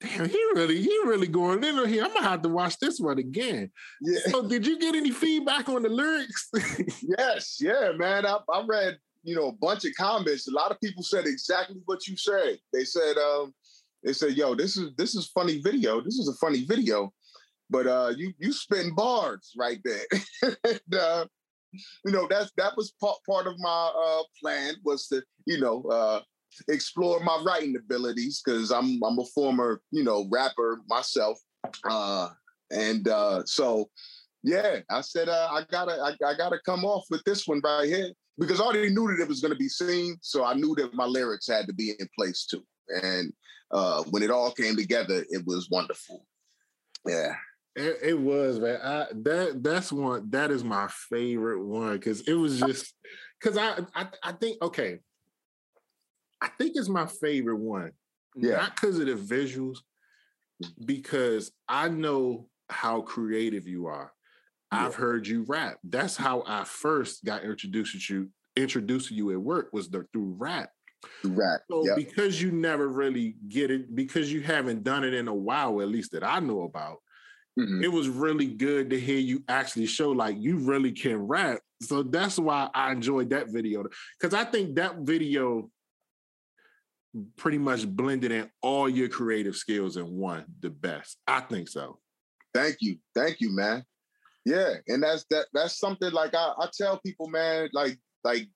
damn, 0.00 0.28
he 0.28 0.38
really, 0.54 0.80
he 0.80 0.90
really 1.04 1.28
going 1.28 1.62
in 1.62 1.88
here. 1.88 2.04
I'm 2.04 2.12
gonna 2.12 2.28
have 2.28 2.42
to 2.42 2.48
watch 2.48 2.78
this 2.78 2.98
one 2.98 3.18
again. 3.18 3.70
Yeah. 4.02 4.18
So 4.26 4.48
did 4.48 4.66
you 4.66 4.78
get 4.78 4.94
any 4.94 5.10
feedback 5.10 5.68
on 5.68 5.82
the 5.82 5.88
lyrics? 5.88 6.50
yes, 7.18 7.58
yeah, 7.60 7.92
man. 7.96 8.26
I, 8.26 8.38
I 8.52 8.64
read, 8.66 8.98
you 9.22 9.36
know, 9.36 9.48
a 9.48 9.52
bunch 9.52 9.84
of 9.84 9.92
comments. 9.96 10.48
A 10.48 10.52
lot 10.52 10.70
of 10.70 10.80
people 10.80 11.02
said 11.02 11.26
exactly 11.26 11.80
what 11.84 12.06
you 12.06 12.16
said. 12.16 12.58
They 12.72 12.84
said, 12.84 13.16
um, 13.16 13.54
they 14.02 14.12
said, 14.12 14.32
yo, 14.32 14.54
this 14.54 14.76
is 14.76 14.90
this 14.96 15.14
is 15.14 15.26
funny 15.28 15.60
video. 15.60 16.00
This 16.00 16.18
is 16.18 16.28
a 16.28 16.34
funny 16.34 16.64
video. 16.64 17.12
But 17.70 17.86
uh 17.86 18.12
you 18.16 18.32
you 18.38 18.52
spin 18.52 18.94
bars 18.94 19.52
right 19.56 19.80
there. 19.84 20.06
and, 20.64 20.94
uh, 20.94 21.26
you 22.04 22.12
know, 22.12 22.26
that's 22.28 22.52
that 22.56 22.76
was 22.76 22.92
part, 23.00 23.18
part 23.28 23.46
of 23.46 23.54
my 23.58 23.92
uh 23.94 24.22
plan 24.40 24.74
was 24.84 25.08
to, 25.08 25.22
you 25.46 25.60
know, 25.60 25.82
uh 25.84 26.20
explore 26.68 27.20
my 27.20 27.42
writing 27.44 27.76
abilities 27.76 28.42
because 28.44 28.70
I'm 28.70 29.00
I'm 29.02 29.18
a 29.18 29.24
former 29.34 29.80
you 29.90 30.04
know 30.04 30.26
rapper 30.30 30.80
myself, 30.88 31.38
uh, 31.88 32.30
and 32.70 33.06
uh, 33.08 33.42
so 33.44 33.90
yeah, 34.42 34.80
I 34.90 35.00
said 35.00 35.28
uh, 35.28 35.48
I 35.50 35.64
gotta 35.70 35.92
I, 35.92 36.26
I, 36.26 36.36
gotta 36.36 36.58
come 36.64 36.84
off 36.84 37.04
with 37.10 37.22
this 37.24 37.46
one 37.46 37.60
right 37.64 37.86
here 37.86 38.10
because 38.38 38.60
I 38.60 38.64
already 38.64 38.90
knew 38.90 39.08
that 39.08 39.22
it 39.22 39.28
was 39.28 39.40
gonna 39.40 39.56
be 39.56 39.68
seen, 39.68 40.16
so 40.22 40.44
I 40.44 40.54
knew 40.54 40.74
that 40.76 40.94
my 40.94 41.06
lyrics 41.06 41.48
had 41.48 41.66
to 41.66 41.74
be 41.74 41.94
in 41.98 42.08
place 42.18 42.46
too, 42.46 42.64
and 43.02 43.32
uh, 43.70 44.02
when 44.04 44.22
it 44.22 44.30
all 44.30 44.50
came 44.52 44.76
together, 44.76 45.24
it 45.28 45.44
was 45.46 45.68
wonderful. 45.70 46.26
Yeah. 47.06 47.34
It, 47.76 47.98
it 48.02 48.18
was, 48.18 48.58
man. 48.58 48.80
I, 48.82 49.06
that 49.12 49.62
that's 49.62 49.92
one. 49.92 50.30
That 50.30 50.50
is 50.50 50.64
my 50.64 50.88
favorite 50.88 51.62
one 51.62 51.92
because 51.92 52.22
it 52.22 52.32
was 52.32 52.58
just 52.58 52.94
because 53.38 53.58
I, 53.58 53.80
I 53.94 54.06
I 54.22 54.32
think 54.32 54.60
okay. 54.62 54.98
I 56.40 56.48
think 56.58 56.72
it's 56.74 56.88
my 56.88 57.06
favorite 57.06 57.58
one. 57.58 57.92
Yeah. 58.34 58.56
Not 58.56 58.74
because 58.74 58.98
of 58.98 59.06
the 59.06 59.14
visuals, 59.14 59.78
because 60.84 61.52
I 61.68 61.88
know 61.88 62.48
how 62.68 63.00
creative 63.02 63.66
you 63.66 63.86
are. 63.86 64.12
Yeah. 64.72 64.86
I've 64.86 64.94
heard 64.94 65.26
you 65.26 65.44
rap. 65.46 65.78
That's 65.84 66.16
how 66.16 66.44
I 66.46 66.64
first 66.64 67.24
got 67.24 67.44
introduced 67.44 68.08
to 68.08 68.14
you, 68.14 68.30
introduced 68.56 69.08
to 69.08 69.14
you 69.14 69.32
at 69.32 69.40
work 69.40 69.70
was 69.72 69.88
the, 69.88 70.04
through 70.12 70.34
rap. 70.38 70.70
Rap. 71.24 71.60
So 71.70 71.86
yep. 71.86 71.96
because 71.96 72.42
you 72.42 72.52
never 72.52 72.88
really 72.88 73.36
get 73.48 73.70
it, 73.70 73.94
because 73.94 74.32
you 74.32 74.40
haven't 74.40 74.82
done 74.82 75.04
it 75.04 75.14
in 75.14 75.28
a 75.28 75.34
while, 75.34 75.80
at 75.80 75.88
least 75.88 76.12
that 76.12 76.24
I 76.24 76.40
know 76.40 76.62
about, 76.62 76.98
mm-hmm. 77.58 77.82
it 77.82 77.92
was 77.92 78.08
really 78.08 78.46
good 78.46 78.90
to 78.90 79.00
hear 79.00 79.18
you 79.18 79.42
actually 79.48 79.86
show 79.86 80.10
like 80.10 80.36
you 80.38 80.58
really 80.58 80.92
can 80.92 81.16
rap. 81.16 81.60
So 81.82 82.02
that's 82.02 82.38
why 82.38 82.68
I 82.74 82.92
enjoyed 82.92 83.30
that 83.30 83.48
video. 83.50 83.84
Because 84.18 84.34
I 84.34 84.44
think 84.44 84.76
that 84.76 84.98
video 84.98 85.70
pretty 87.36 87.58
much 87.58 87.86
blended 87.86 88.32
in 88.32 88.50
all 88.62 88.88
your 88.88 89.08
creative 89.08 89.56
skills 89.56 89.96
in 89.96 90.06
one, 90.16 90.44
the 90.60 90.70
best. 90.70 91.18
I 91.26 91.40
think 91.40 91.68
so. 91.68 91.98
Thank 92.54 92.76
you. 92.80 92.98
Thank 93.14 93.40
you, 93.40 93.54
man. 93.54 93.84
Yeah. 94.44 94.74
And 94.88 95.02
that's 95.02 95.24
that 95.30 95.46
that's 95.52 95.78
something 95.78 96.12
like 96.12 96.34
I, 96.34 96.52
I 96.58 96.68
tell 96.76 97.00
people, 97.00 97.28
man, 97.28 97.68
like 97.72 97.98
like 98.24 98.48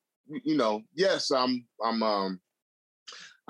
you 0.44 0.56
know, 0.56 0.82
yes, 0.94 1.30
I'm 1.30 1.66
I'm 1.84 2.02
um 2.02 2.40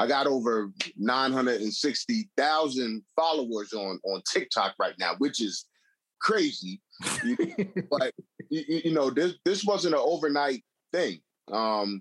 I 0.00 0.06
got 0.06 0.26
over 0.26 0.72
960,000 0.96 3.02
followers 3.14 3.74
on 3.74 4.00
on 4.06 4.22
TikTok 4.32 4.74
right 4.78 4.94
now, 4.98 5.12
which 5.18 5.42
is 5.42 5.66
crazy. 6.22 6.80
but 7.90 8.14
you, 8.48 8.80
you 8.84 8.94
know, 8.94 9.10
this 9.10 9.34
this 9.44 9.62
wasn't 9.62 9.94
an 9.94 10.00
overnight 10.02 10.64
thing. 10.90 11.20
Um, 11.52 12.00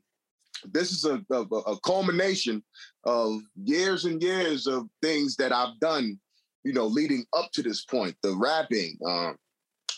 this 0.63 0.93
is 0.93 1.03
a, 1.03 1.21
a, 1.29 1.41
a, 1.41 1.77
culmination 1.81 2.63
of 3.03 3.41
years 3.61 4.05
and 4.05 4.23
years 4.23 4.65
of 4.65 4.87
things 5.01 5.35
that 5.35 5.51
I've 5.51 5.77
done, 5.81 6.17
you 6.63 6.71
know, 6.71 6.87
leading 6.87 7.25
up 7.33 7.51
to 7.53 7.61
this 7.61 7.83
point. 7.83 8.15
The 8.23 8.33
rapping, 8.33 8.97
um, 9.05 9.35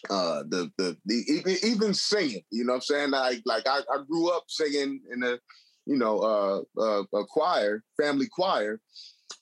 uh, 0.09 0.41
the, 0.49 0.71
the 0.79 0.97
the 1.05 1.23
even, 1.27 1.55
even 1.63 1.93
singing. 1.93 2.41
You 2.49 2.63
know, 2.63 2.73
what 2.73 2.77
I'm 2.77 2.81
saying 2.81 3.11
like 3.11 3.43
like 3.45 3.67
I, 3.67 3.81
I 3.93 3.97
grew 4.09 4.31
up 4.31 4.45
singing 4.47 5.01
in 5.13 5.21
a, 5.21 5.37
you 5.85 5.97
know, 5.97 6.19
uh, 6.19 6.61
uh, 6.79 7.03
a 7.13 7.25
choir, 7.25 7.83
family 8.01 8.27
choir, 8.27 8.79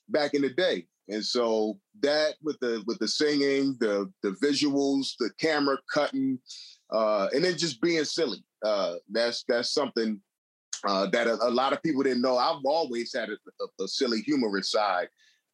back 0.08 0.34
in 0.34 0.42
the 0.42 0.50
day, 0.50 0.86
and 1.08 1.24
so 1.24 1.78
that 2.02 2.34
with 2.42 2.58
the 2.60 2.82
with 2.86 2.98
the 2.98 3.08
singing, 3.08 3.76
the 3.80 4.10
the 4.22 4.30
visuals, 4.42 5.14
the 5.18 5.30
camera 5.38 5.78
cutting, 5.92 6.38
uh, 6.90 7.28
and 7.32 7.44
then 7.44 7.56
just 7.56 7.80
being 7.80 8.04
silly. 8.04 8.42
Uh, 8.64 8.96
that's 9.10 9.44
that's 9.48 9.72
something 9.72 10.20
uh, 10.84 11.06
that 11.06 11.26
a, 11.26 11.34
a, 11.42 11.50
lot 11.50 11.72
of 11.72 11.82
people 11.82 12.02
didn't 12.02 12.22
know. 12.22 12.36
I've 12.36 12.64
always 12.64 13.12
had 13.14 13.28
a, 13.28 13.36
a, 13.60 13.84
a 13.84 13.88
silly, 13.88 14.20
humorous 14.22 14.70
side 14.70 15.08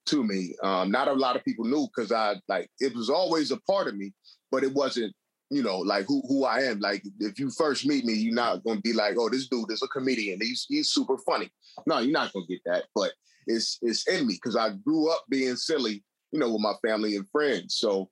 to 0.07 0.25
me. 0.25 0.55
Um, 0.63 0.91
not 0.91 1.09
a 1.09 1.13
lot 1.13 1.37
of 1.37 1.45
people 1.45 1.65
knew 1.65 1.89
because 1.95 2.13
I 2.13 2.37
like 2.49 2.71
it 2.81 2.95
was 2.95 3.11
always 3.11 3.51
a 3.51 3.61
part 3.61 3.89
of 3.89 3.97
me, 3.97 4.13
but 4.51 4.63
it 4.63 4.73
wasn't, 4.73 5.15
you 5.51 5.63
know, 5.63 5.79
like 5.79 6.07
who 6.07 6.23
who 6.29 6.45
I 6.45 6.61
am. 6.63 6.81
Like 6.81 7.03
if 7.21 7.39
you 7.39 7.51
first 7.51 7.87
meet 7.87 8.05
me, 8.05 8.15
you're 8.15 8.35
not 8.35 8.65
gonna 8.65 8.81
be 8.81 8.93
like, 8.93 9.15
oh, 9.19 9.29
this 9.29 9.49
dude 9.49 9.71
is 9.71 9.83
a 9.83 9.89
comedian. 9.89 10.41
He's 10.41 10.67
he's 10.69 10.91
super 10.91 11.19
funny. 11.19 11.51
No, 11.87 11.99
you're 11.99 12.13
not 12.13 12.33
gonna 12.33 12.47
get 12.49 12.61
that. 12.67 12.85
But 12.95 13.13
it's 13.47 13.79
it's 13.83 14.07
in 14.09 14.27
me 14.27 14.35
because 14.35 14.57
I 14.57 14.71
grew 14.71 15.11
up 15.11 15.25
being 15.29 15.57
silly, 15.57 16.05
you 16.33 16.41
know, 16.41 16.53
with 16.53 16.63
my 16.63 16.75
family 16.87 17.17
and 17.17 17.29
friends. 17.31 17.77
So 17.77 18.11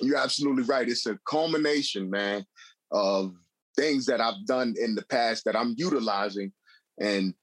you're 0.00 0.16
absolutely 0.16 0.64
right. 0.64 0.88
It's 0.88 1.06
a 1.06 1.18
culmination, 1.28 2.08
man, 2.08 2.46
of 2.90 3.34
things 3.76 4.06
that 4.06 4.20
I've 4.20 4.46
done 4.46 4.74
in 4.80 4.94
the 4.94 5.04
past 5.06 5.44
that 5.44 5.56
I'm 5.56 5.74
utilizing 5.76 6.52
and 6.98 7.34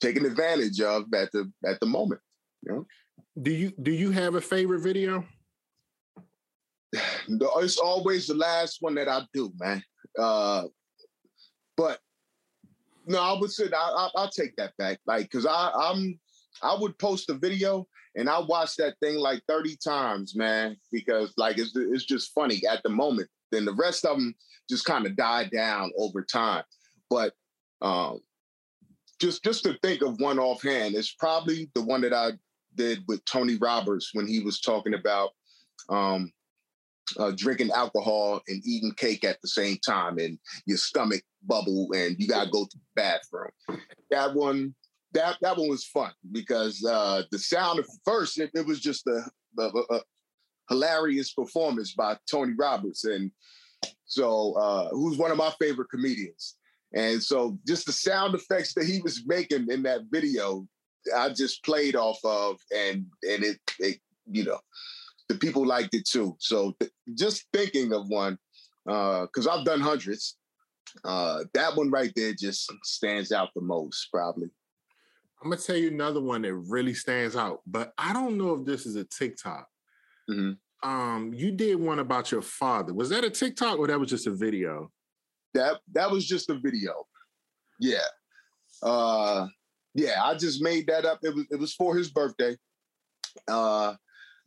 taking 0.00 0.26
advantage 0.26 0.80
of 0.80 1.04
at 1.14 1.32
the 1.32 1.50
at 1.66 1.80
the 1.80 1.86
moment. 1.86 2.20
You 2.62 2.72
know? 2.72 2.86
Do 3.40 3.50
you 3.50 3.72
do 3.82 3.90
you 3.90 4.10
have 4.10 4.34
a 4.34 4.40
favorite 4.40 4.80
video? 4.80 5.24
It's 6.92 7.78
always 7.78 8.26
the 8.26 8.34
last 8.34 8.78
one 8.80 8.94
that 8.96 9.08
I 9.08 9.22
do, 9.32 9.52
man. 9.58 9.82
Uh, 10.18 10.64
but 11.76 12.00
no, 13.06 13.20
I 13.20 13.38
would 13.38 13.50
say 13.50 13.64
I, 13.74 14.08
will 14.14 14.28
take 14.28 14.54
that 14.56 14.76
back, 14.76 15.00
like, 15.06 15.30
cause 15.30 15.46
I 15.46 15.70
I'm 15.74 16.18
I 16.62 16.76
would 16.78 16.98
post 16.98 17.30
a 17.30 17.34
video 17.34 17.86
and 18.14 18.28
I 18.28 18.38
watch 18.40 18.76
that 18.76 18.98
thing 19.00 19.16
like 19.16 19.42
30 19.48 19.76
times, 19.82 20.36
man, 20.36 20.76
because 20.90 21.32
like 21.36 21.58
it's 21.58 21.74
it's 21.74 22.04
just 22.04 22.32
funny 22.34 22.62
at 22.70 22.82
the 22.82 22.90
moment. 22.90 23.28
Then 23.50 23.64
the 23.64 23.74
rest 23.74 24.04
of 24.04 24.16
them 24.16 24.34
just 24.68 24.84
kind 24.84 25.06
of 25.06 25.16
died 25.16 25.50
down 25.50 25.92
over 25.96 26.22
time. 26.22 26.64
But 27.08 27.32
um, 27.80 28.20
just 29.20 29.42
just 29.42 29.64
to 29.64 29.78
think 29.82 30.02
of 30.02 30.20
one 30.20 30.38
offhand, 30.38 30.94
it's 30.94 31.14
probably 31.14 31.70
the 31.74 31.82
one 31.82 32.02
that 32.02 32.12
I 32.12 32.32
did 32.74 33.02
with 33.08 33.24
Tony 33.24 33.56
Roberts 33.56 34.10
when 34.12 34.26
he 34.26 34.40
was 34.40 34.60
talking 34.60 34.94
about 34.94 35.30
um, 35.88 36.32
uh, 37.18 37.32
drinking 37.36 37.70
alcohol 37.70 38.40
and 38.48 38.62
eating 38.64 38.92
cake 38.96 39.24
at 39.24 39.40
the 39.42 39.48
same 39.48 39.78
time, 39.84 40.18
and 40.18 40.38
your 40.66 40.78
stomach 40.78 41.22
bubble, 41.46 41.88
and 41.94 42.16
you 42.18 42.28
gotta 42.28 42.50
go 42.50 42.64
to 42.64 42.76
the 42.76 42.84
bathroom. 42.94 43.50
That 44.10 44.34
one, 44.34 44.74
that 45.12 45.36
that 45.42 45.56
one 45.56 45.68
was 45.68 45.84
fun 45.84 46.12
because 46.32 46.84
uh, 46.84 47.22
the 47.30 47.38
sound 47.38 47.78
of 47.78 47.86
first 48.04 48.38
it, 48.38 48.50
it 48.54 48.66
was 48.66 48.80
just 48.80 49.06
a, 49.06 49.24
a, 49.58 49.70
a, 49.90 50.00
hilarious 50.68 51.32
performance 51.32 51.94
by 51.94 52.16
Tony 52.30 52.54
Roberts, 52.58 53.04
and 53.04 53.30
so 54.04 54.54
uh, 54.54 54.88
who's 54.90 55.18
one 55.18 55.30
of 55.30 55.36
my 55.38 55.52
favorite 55.60 55.90
comedians. 55.90 56.56
And 56.94 57.22
so 57.22 57.58
just 57.66 57.86
the 57.86 57.92
sound 57.92 58.34
effects 58.34 58.74
that 58.74 58.84
he 58.84 59.00
was 59.00 59.26
making 59.26 59.68
in 59.70 59.82
that 59.84 60.02
video, 60.10 60.66
I 61.16 61.30
just 61.30 61.64
played 61.64 61.96
off 61.96 62.18
of 62.24 62.58
and 62.74 63.06
and 63.22 63.44
it, 63.44 63.58
it 63.78 63.98
you 64.30 64.44
know, 64.44 64.60
the 65.32 65.38
people 65.38 65.66
liked 65.66 65.94
it 65.94 66.06
too. 66.06 66.36
So 66.38 66.74
th- 66.80 66.92
just 67.14 67.46
thinking 67.52 67.92
of 67.92 68.08
one, 68.08 68.38
uh, 68.88 69.22
because 69.22 69.46
uh, 69.46 69.52
I've 69.52 69.64
done 69.64 69.80
hundreds, 69.80 70.36
uh, 71.04 71.44
that 71.54 71.76
one 71.76 71.90
right 71.90 72.12
there 72.14 72.34
just 72.34 72.70
stands 72.82 73.32
out 73.32 73.50
the 73.54 73.62
most, 73.62 74.08
probably. 74.12 74.48
I'm 75.42 75.50
gonna 75.50 75.60
tell 75.60 75.76
you 75.76 75.88
another 75.88 76.20
one 76.20 76.42
that 76.42 76.54
really 76.54 76.94
stands 76.94 77.34
out, 77.34 77.62
but 77.66 77.92
I 77.98 78.12
don't 78.12 78.38
know 78.38 78.54
if 78.54 78.64
this 78.64 78.86
is 78.86 78.96
a 78.96 79.04
TikTok. 79.04 79.66
Mm-hmm 80.30 80.52
um 80.82 81.32
you 81.32 81.50
did 81.50 81.78
one 81.78 81.98
about 81.98 82.30
your 82.30 82.42
father. 82.42 82.92
Was 82.92 83.08
that 83.10 83.24
a 83.24 83.30
TikTok 83.30 83.78
or 83.78 83.86
that 83.86 84.00
was 84.00 84.10
just 84.10 84.26
a 84.26 84.32
video? 84.32 84.90
That 85.54 85.80
that 85.92 86.10
was 86.10 86.26
just 86.26 86.50
a 86.50 86.54
video. 86.58 87.06
Yeah. 87.78 87.98
Uh 88.82 89.46
yeah, 89.94 90.22
I 90.24 90.34
just 90.34 90.62
made 90.62 90.86
that 90.88 91.04
up. 91.04 91.20
It 91.22 91.34
was 91.34 91.46
it 91.50 91.60
was 91.60 91.74
for 91.74 91.96
his 91.96 92.10
birthday. 92.10 92.56
Uh 93.48 93.94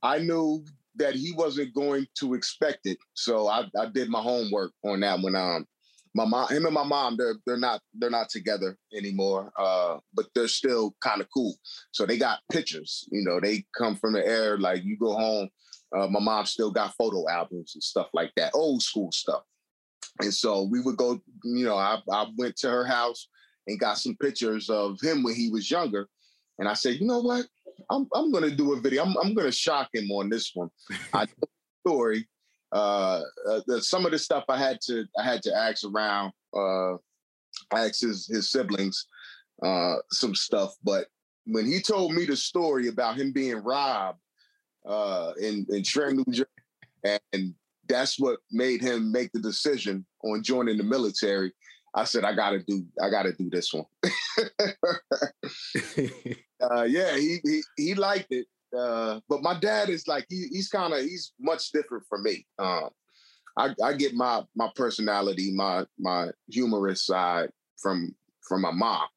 I 0.04 0.20
knew 0.20 0.64
that 0.96 1.16
he 1.16 1.34
wasn't 1.34 1.74
going 1.74 2.08
to 2.20 2.34
expect 2.34 2.86
it. 2.86 2.98
So 3.14 3.48
I, 3.48 3.66
I 3.80 3.88
did 3.88 4.10
my 4.10 4.22
homework 4.22 4.72
on 4.84 5.02
that 5.02 5.20
one. 5.20 5.36
Um, 5.36 5.66
my 6.14 6.24
mom, 6.24 6.48
him 6.48 6.66
and 6.66 6.74
my 6.74 6.86
mom, 6.86 7.18
they're 7.18 7.36
they're 7.46 7.58
not 7.58 7.82
they're 7.94 8.10
not 8.10 8.30
together 8.30 8.78
anymore. 8.96 9.52
Uh, 9.60 9.98
but 10.14 10.28
they're 10.34 10.48
still 10.48 10.96
kind 11.02 11.20
of 11.20 11.28
cool. 11.34 11.56
So 11.92 12.06
they 12.06 12.18
got 12.18 12.40
pictures. 12.52 13.08
You 13.12 13.22
know, 13.24 13.40
they 13.42 13.66
come 13.78 13.98
from 13.98 14.14
the 14.14 14.26
air. 14.26 14.58
Like 14.58 14.86
you 14.86 14.98
go 14.98 15.14
home, 15.14 15.50
uh, 15.96 16.08
my 16.08 16.22
mom 16.22 16.46
still 16.46 16.72
got 16.72 16.96
photo 16.98 17.30
albums 17.30 17.74
and 17.76 17.84
stuff 17.84 18.08
like 18.14 18.32
that, 18.38 18.52
old 18.54 18.82
school 18.82 19.12
stuff. 19.12 19.42
And 20.22 20.34
so 20.34 20.64
we 20.64 20.80
would 20.80 20.96
go. 20.96 21.20
You 21.44 21.66
know, 21.66 21.76
I 21.76 22.00
I 22.10 22.28
went 22.38 22.56
to 22.58 22.70
her 22.70 22.86
house 22.86 23.28
and 23.68 23.80
got 23.80 23.98
some 23.98 24.16
pictures 24.16 24.70
of 24.70 24.98
him 25.02 25.22
when 25.22 25.36
he 25.36 25.50
was 25.50 25.70
younger. 25.70 26.08
And 26.60 26.70
I 26.70 26.76
said, 26.76 26.96
you 26.96 27.08
know 27.08 27.20
what? 27.20 27.46
I'm 27.90 28.08
I'm 28.14 28.32
gonna 28.32 28.52
do 28.52 28.74
a 28.74 28.80
video. 28.80 29.04
I'm 29.04 29.16
I'm 29.18 29.34
gonna 29.34 29.52
shock 29.52 29.90
him 29.94 30.10
on 30.12 30.30
this 30.30 30.52
one. 30.54 30.70
I 31.14 31.26
story 31.86 32.28
uh, 32.76 33.22
uh, 33.50 33.62
the, 33.68 33.82
some 33.82 34.06
of 34.06 34.12
the 34.12 34.20
stuff 34.20 34.44
I 34.50 34.58
had 34.58 34.82
to 34.82 35.06
I 35.18 35.24
had 35.24 35.42
to 35.44 35.56
ask 35.56 35.86
around, 35.86 36.34
uh, 36.54 36.96
ask 37.74 38.02
his 38.02 38.28
his 38.28 38.50
siblings 38.50 39.08
uh, 39.64 39.96
some 40.12 40.36
stuff. 40.36 40.74
But 40.84 41.08
when 41.46 41.66
he 41.66 41.82
told 41.82 42.14
me 42.14 42.26
the 42.26 42.36
story 42.36 42.88
about 42.90 43.18
him 43.18 43.32
being 43.32 43.58
robbed 43.58 44.20
uh, 44.86 45.32
in 45.40 45.66
in 45.70 45.84
Trenton, 45.84 46.26
New 46.28 46.34
Jersey, 46.34 46.50
and, 47.06 47.20
and 47.32 47.54
that's 47.88 48.20
what 48.20 48.40
made 48.52 48.82
him 48.82 49.12
make 49.12 49.32
the 49.32 49.40
decision 49.40 50.06
on 50.24 50.44
joining 50.44 50.78
the 50.78 50.84
military. 50.84 51.54
I 51.96 52.04
said, 52.04 52.26
I 52.26 52.36
gotta 52.36 52.60
do, 52.60 52.86
I 53.02 53.10
gotta 53.10 53.32
do 53.32 53.50
this 53.50 53.74
one. 53.74 53.86
uh, 56.62 56.84
yeah, 56.84 57.16
he, 57.16 57.40
he 57.44 57.62
he 57.78 57.96
liked 57.96 58.28
it, 58.32 58.48
uh, 58.78 59.22
but 59.30 59.42
my 59.42 59.58
dad 59.58 59.90
is 59.90 60.06
like 60.08 60.26
he, 60.30 60.48
he's 60.52 60.68
kind 60.68 60.94
of 60.94 61.00
he's 61.00 61.32
much 61.40 61.72
different 61.72 62.04
from 62.10 62.24
me. 62.24 62.46
Um, 62.60 62.90
I, 63.58 63.74
I 63.82 63.94
get 63.94 64.14
my 64.14 64.44
my 64.56 64.70
personality, 64.76 65.54
my 65.54 65.86
my 65.98 66.32
humorous 66.50 67.06
side 67.06 67.50
from 67.82 68.14
from 68.48 68.62
my 68.62 68.72
mom, 68.72 69.08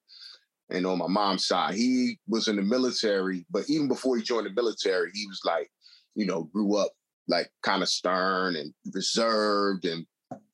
and 0.71 0.87
on 0.87 0.99
my 0.99 1.09
mom's 1.09 1.47
side, 1.47 1.75
he 1.75 2.19
was 2.29 2.47
in 2.47 2.57
the 2.57 2.63
military. 2.63 3.45
But 3.51 3.69
even 3.69 3.89
before 3.89 4.17
he 4.17 4.23
joined 4.23 4.47
the 4.47 4.53
military, 4.53 5.11
he 5.13 5.27
was 5.27 5.41
like, 5.45 5.69
you 6.15 6.27
know, 6.27 6.45
grew 6.45 6.77
up 6.77 6.93
like 7.27 7.51
kind 7.63 7.83
of 7.83 7.89
stern 7.89 8.55
and 8.55 8.73
reserved, 8.95 9.85
and 9.85 10.07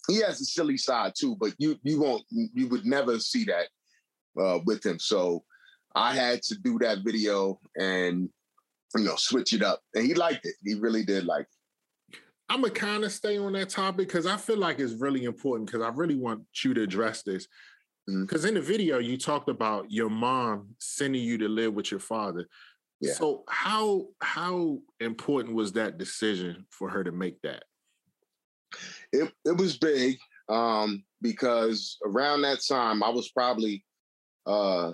he 0.09 0.21
has 0.21 0.41
a 0.41 0.45
silly 0.45 0.77
side 0.77 1.13
too. 1.17 1.37
But 1.39 1.55
you 1.59 1.77
you 1.83 2.01
won't 2.01 2.23
you 2.31 2.69
would 2.69 2.85
never 2.85 3.19
see 3.19 3.45
that 3.45 3.69
uh, 4.41 4.59
with 4.65 4.85
him. 4.85 4.99
So 4.99 5.45
I 5.95 6.15
had 6.15 6.43
to 6.43 6.57
do 6.57 6.79
that 6.81 6.99
video 7.05 7.61
and 7.79 8.29
you 8.97 9.05
know, 9.05 9.17
switch 9.17 9.53
it 9.53 9.63
up. 9.63 9.81
And 9.95 10.05
he 10.07 10.15
liked 10.15 10.47
it. 10.47 10.55
He 10.63 10.75
really 10.75 11.05
did 11.05 11.25
like 11.25 11.43
it. 11.43 12.19
I'm 12.49 12.61
gonna 12.61 12.75
kind 12.75 13.05
of 13.05 13.13
stay 13.13 13.39
on 13.39 13.53
that 13.55 13.71
topic 13.71 14.09
because 14.09 14.27
I 14.27 14.37
feel 14.37 14.59
like 14.59 14.79
it's 14.79 14.93
really 14.93 15.25
important 15.25 15.71
because 15.71 15.85
I 15.85 15.89
really 15.89 16.15
want 16.15 16.43
you 16.63 16.75
to 16.75 16.83
address 16.83 17.23
this. 17.23 17.49
Because 18.07 18.43
mm-hmm. 18.43 18.49
in 18.49 18.55
the 18.55 18.61
video 18.61 18.99
you 18.99 19.17
talked 19.17 19.49
about 19.49 19.91
your 19.91 20.11
mom 20.11 20.75
sending 20.79 21.23
you 21.23 21.39
to 21.39 21.49
live 21.49 21.73
with 21.73 21.91
your 21.91 22.01
father. 22.01 22.47
Yeah. 23.01 23.15
So 23.15 23.45
how 23.49 24.09
how 24.21 24.79
important 25.01 25.55
was 25.55 25.73
that 25.73 25.97
decision 25.97 26.67
for 26.71 26.91
her 26.91 27.03
to 27.03 27.13
make 27.13 27.41
that? 27.43 27.65
It 29.15 29.33
it 29.45 29.57
was 29.57 29.79
big 29.79 30.19
um, 30.49 31.05
because 31.23 31.97
around 32.05 32.43
that 32.43 32.59
time 32.69 33.03
I 33.03 33.09
was 33.09 33.31
probably 33.31 33.85
uh, 34.47 34.93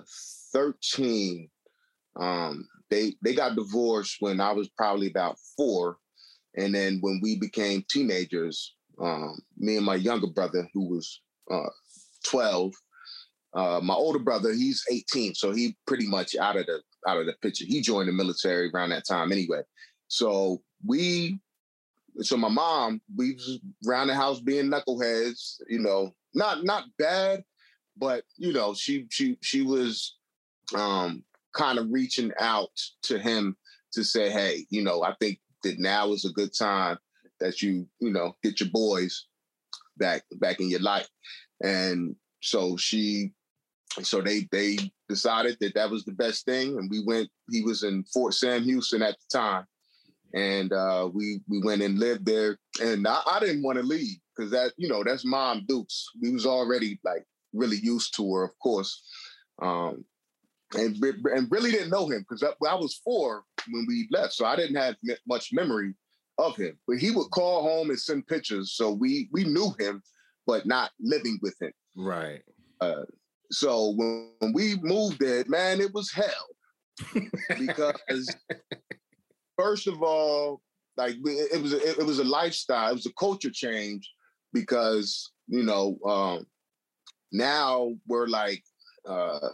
13 0.53 1.49
um, 2.19 2.67
they 2.89 3.13
they 3.23 3.33
got 3.33 3.55
divorced 3.55 4.17
when 4.19 4.41
I 4.41 4.51
was 4.51 4.69
probably 4.69 5.07
about 5.07 5.37
four, 5.55 5.97
and 6.57 6.75
then 6.75 6.99
when 7.01 7.19
we 7.23 7.37
became 7.37 7.85
teenagers, 7.89 8.75
um, 9.01 9.39
me 9.57 9.77
and 9.77 9.85
my 9.85 9.95
younger 9.95 10.27
brother, 10.27 10.67
who 10.73 10.89
was 10.89 11.21
uh, 11.49 11.69
twelve, 12.25 12.73
uh, 13.53 13.79
my 13.81 13.93
older 13.93 14.19
brother, 14.19 14.51
he's 14.53 14.83
eighteen, 14.91 15.33
so 15.35 15.51
he 15.53 15.77
pretty 15.87 16.07
much 16.07 16.35
out 16.35 16.57
of 16.57 16.65
the 16.65 16.81
out 17.07 17.17
of 17.17 17.25
the 17.25 17.33
picture. 17.41 17.65
He 17.65 17.81
joined 17.81 18.09
the 18.09 18.13
military 18.13 18.69
around 18.73 18.89
that 18.89 19.07
time 19.07 19.31
anyway. 19.31 19.61
So 20.09 20.61
we, 20.85 21.39
so 22.19 22.37
my 22.37 22.49
mom, 22.49 23.01
we 23.15 23.33
was 23.33 23.59
around 23.87 24.07
the 24.07 24.15
house 24.15 24.39
being 24.39 24.69
knuckleheads, 24.69 25.57
you 25.67 25.79
know, 25.79 26.13
not 26.33 26.63
not 26.63 26.85
bad, 26.97 27.43
but 27.97 28.23
you 28.37 28.53
know, 28.53 28.73
she 28.73 29.07
she 29.09 29.37
she 29.41 29.61
was 29.61 30.17
um 30.75 31.23
kind 31.53 31.79
of 31.79 31.91
reaching 31.91 32.31
out 32.39 32.71
to 33.03 33.19
him 33.19 33.55
to 33.93 34.03
say, 34.03 34.29
hey, 34.29 34.65
you 34.69 34.83
know, 34.83 35.03
I 35.03 35.15
think 35.19 35.39
that 35.63 35.79
now 35.79 36.11
is 36.11 36.25
a 36.25 36.31
good 36.31 36.53
time 36.57 36.97
that 37.39 37.61
you, 37.61 37.87
you 37.99 38.11
know, 38.11 38.35
get 38.43 38.59
your 38.59 38.69
boys 38.69 39.27
back 39.97 40.23
back 40.33 40.59
in 40.59 40.69
your 40.69 40.81
life. 40.81 41.07
And 41.63 42.15
so 42.41 42.77
she 42.77 43.31
so 44.01 44.21
they 44.21 44.47
they 44.51 44.77
decided 45.09 45.57
that 45.59 45.75
that 45.75 45.89
was 45.89 46.05
the 46.05 46.13
best 46.13 46.45
thing 46.45 46.77
and 46.77 46.89
we 46.89 47.03
went 47.05 47.29
he 47.49 47.61
was 47.61 47.83
in 47.83 48.03
Fort 48.05 48.33
Sam 48.33 48.63
Houston 48.63 49.01
at 49.01 49.17
the 49.19 49.37
time 49.37 49.65
and 50.33 50.73
uh, 50.73 51.09
we 51.13 51.41
we 51.47 51.61
went 51.61 51.81
and 51.81 51.99
lived 51.99 52.25
there 52.25 52.57
and 52.81 53.07
I, 53.07 53.21
I 53.31 53.39
didn't 53.39 53.63
want 53.63 53.77
to 53.77 53.83
leave 53.83 54.17
because 54.35 54.51
that 54.51 54.73
you 54.77 54.87
know 54.87 55.03
that's 55.03 55.25
mom 55.25 55.65
Dukes 55.67 56.05
we 56.21 56.31
was 56.31 56.45
already 56.45 56.99
like 57.03 57.25
really 57.53 57.77
used 57.77 58.15
to 58.15 58.33
her 58.33 58.43
of 58.43 58.51
course 58.59 59.03
um, 59.61 60.03
and 60.73 60.95
and 61.03 61.51
really 61.51 61.71
didn't 61.71 61.89
know 61.89 62.07
him 62.07 62.25
because 62.27 62.43
I, 62.43 62.51
I, 62.67 62.75
was 62.75 63.01
four 63.03 63.43
when 63.69 63.85
we 63.87 64.07
left, 64.11 64.33
so 64.33 64.45
I 64.45 64.55
didn't 64.55 64.75
have 64.75 64.95
much 65.27 65.49
memory 65.51 65.93
of 66.37 66.55
him. 66.55 66.77
But 66.87 66.97
he 66.97 67.11
would 67.11 67.29
call 67.31 67.63
home 67.63 67.89
and 67.89 67.99
send 67.99 68.27
pictures, 68.27 68.73
so 68.75 68.91
we 68.91 69.29
we 69.31 69.43
knew 69.43 69.73
him, 69.79 70.01
but 70.47 70.65
not 70.65 70.91
living 70.99 71.39
with 71.41 71.55
him. 71.61 71.71
Right. 71.95 72.41
Uh, 72.79 73.03
so 73.51 73.93
when, 73.95 74.31
when 74.39 74.53
we 74.53 74.75
moved 74.81 75.19
there, 75.19 75.43
man, 75.47 75.81
it 75.81 75.93
was 75.93 76.11
hell 76.11 76.47
because 77.59 78.33
first 79.61 79.87
of 79.87 80.01
all, 80.01 80.61
like 80.97 81.15
it 81.23 81.61
was 81.61 81.73
a, 81.73 81.99
it 81.99 82.05
was 82.05 82.19
a 82.19 82.23
lifestyle, 82.23 82.89
it 82.91 82.95
was 82.95 83.05
a 83.05 83.13
culture 83.13 83.51
change 83.51 84.09
because 84.53 85.31
you 85.47 85.63
know 85.63 85.97
um, 86.05 86.45
now 87.31 87.93
we're 88.07 88.27
like. 88.27 88.63
Uh, 89.07 89.49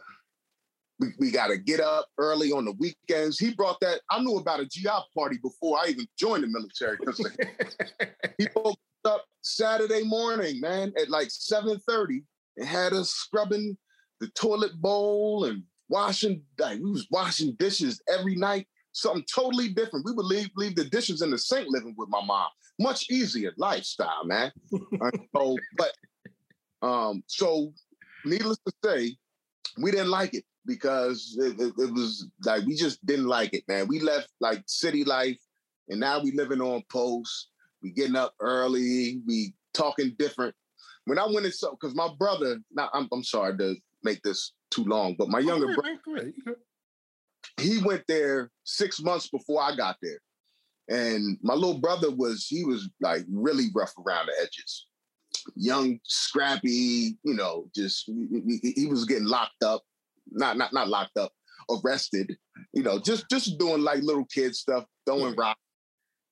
we, 1.00 1.10
we 1.20 1.30
got 1.30 1.50
to 1.50 1.60
get 1.60 1.80
up 1.80 2.08
early 2.17 2.52
on 2.52 2.65
the 2.65 2.72
weekends. 2.72 3.38
He 3.38 3.54
brought 3.54 3.80
that. 3.82 4.02
I 4.10 4.20
knew 4.20 4.38
about 4.38 4.62
a 4.62 4.65
GI 4.65 4.89
party 5.15 5.38
before 5.43 5.78
I 5.78 5.89
even 5.89 6.08
joined 6.17 6.43
the 6.43 6.48
military 6.48 6.98
because 7.00 7.20
he 8.39 8.48
woke 8.56 8.80
up 9.06 9.24
Saturday 9.43 10.02
morning, 10.04 10.60
man, 10.60 10.91
at 11.00 11.12
like 11.12 11.28
7:30 11.28 12.24
and 12.58 12.67
had 12.67 12.93
us 12.93 13.12
scrubbing 13.12 13.78
the 14.20 14.28
toilet 14.30 14.74
bowl 14.82 15.46
and 15.46 15.62
washing. 15.88 16.41
Like 16.58 16.80
we 16.80 16.89
was 16.89 17.08
washing 17.12 17.56
dishes 17.60 18.02
every 18.12 18.36
night. 18.36 18.67
Something 18.97 19.25
totally 19.31 19.69
different. 19.69 20.05
We 20.05 20.12
would 20.12 20.25
leave 20.25 20.49
leave 20.55 20.75
the 20.75 20.86
dishes 20.86 21.21
in 21.21 21.29
the 21.29 21.38
sink 21.38 21.67
living 21.69 21.93
with 21.95 22.10
my 22.10 22.23
mom. 22.25 22.49
Much 22.79 23.12
easier 23.12 23.53
lifestyle, 23.55 24.25
man. 24.25 24.51
so, 25.36 25.55
but 25.77 25.91
um, 26.81 27.23
so 27.27 27.73
needless 28.25 28.57
to 28.65 28.73
say, 28.83 29.15
we 29.79 29.91
didn't 29.91 30.10
like 30.10 30.33
it 30.33 30.45
because 30.65 31.38
it, 31.39 31.60
it, 31.60 31.73
it, 31.77 31.93
was 31.93 32.27
like 32.43 32.65
we 32.65 32.73
just 32.73 33.05
didn't 33.05 33.27
like 33.27 33.53
it, 33.53 33.63
man. 33.67 33.88
We 33.88 33.99
left 33.99 34.29
like 34.39 34.63
city 34.65 35.03
life, 35.03 35.38
and 35.89 35.99
now 35.99 36.19
we 36.19 36.31
living 36.31 36.62
on 36.62 36.81
post. 36.91 37.49
We 37.83 37.91
getting 37.91 38.15
up 38.15 38.33
early. 38.39 39.21
We 39.27 39.53
talking 39.75 40.15
different. 40.17 40.55
When 41.05 41.19
I 41.19 41.27
went 41.27 41.45
in, 41.45 41.51
so 41.51 41.77
because 41.79 41.95
my 41.95 42.10
brother, 42.17 42.57
now 42.71 42.89
I'm, 42.95 43.07
I'm 43.13 43.23
sorry 43.23 43.55
to 43.60 43.75
make 44.01 44.23
this 44.23 44.53
too 44.71 44.86
long, 44.86 45.15
but 45.19 45.29
my 45.29 45.38
younger 45.38 45.67
brother, 45.75 45.99
he 47.60 47.80
went 47.84 48.04
there 48.08 48.52
six 48.63 49.02
months 49.02 49.30
before 49.30 49.62
I 49.62 49.76
got 49.76 49.98
there, 50.02 50.20
and 50.89 51.38
my 51.41 51.54
little 51.54 51.80
brother 51.80 52.12
was 52.12 52.46
he 52.48 52.63
was 52.63 52.89
like 53.02 53.24
really 53.30 53.67
rough 53.76 53.93
around 54.06 54.28
the 54.28 54.34
edges 54.41 54.86
young, 55.56 55.98
scrappy, 56.04 57.17
you 57.24 57.34
know, 57.34 57.70
just 57.74 58.04
he, 58.06 58.74
he, 58.76 58.86
was 58.86 59.06
getting 59.06 59.28
locked 59.28 59.63
up 59.63 59.82
not 60.32 60.58
not 60.58 60.74
not 60.74 60.88
locked 60.88 61.17
up, 61.17 61.32
arrested. 61.70 62.36
You 62.74 62.84
know, 62.84 63.00
just 63.00 63.30
just 63.30 63.58
doing 63.58 63.82
like 63.82 64.04
little 64.04 64.26
kid 64.26 64.56
stuff, 64.56 64.86
throwing 65.06 65.36
rock, 65.36 65.58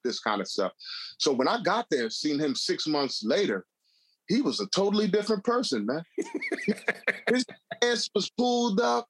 this 0.03 0.19
kind 0.19 0.41
of 0.41 0.47
stuff. 0.47 0.71
So 1.19 1.31
when 1.33 1.47
I 1.47 1.61
got 1.61 1.87
there, 1.89 2.09
seeing 2.09 2.39
him 2.39 2.55
six 2.55 2.87
months 2.87 3.23
later, 3.23 3.65
he 4.27 4.41
was 4.41 4.59
a 4.59 4.67
totally 4.67 5.07
different 5.07 5.43
person, 5.43 5.85
man. 5.85 6.03
his 7.29 7.45
pants 7.81 8.09
was 8.13 8.29
pulled 8.31 8.79
up. 8.79 9.07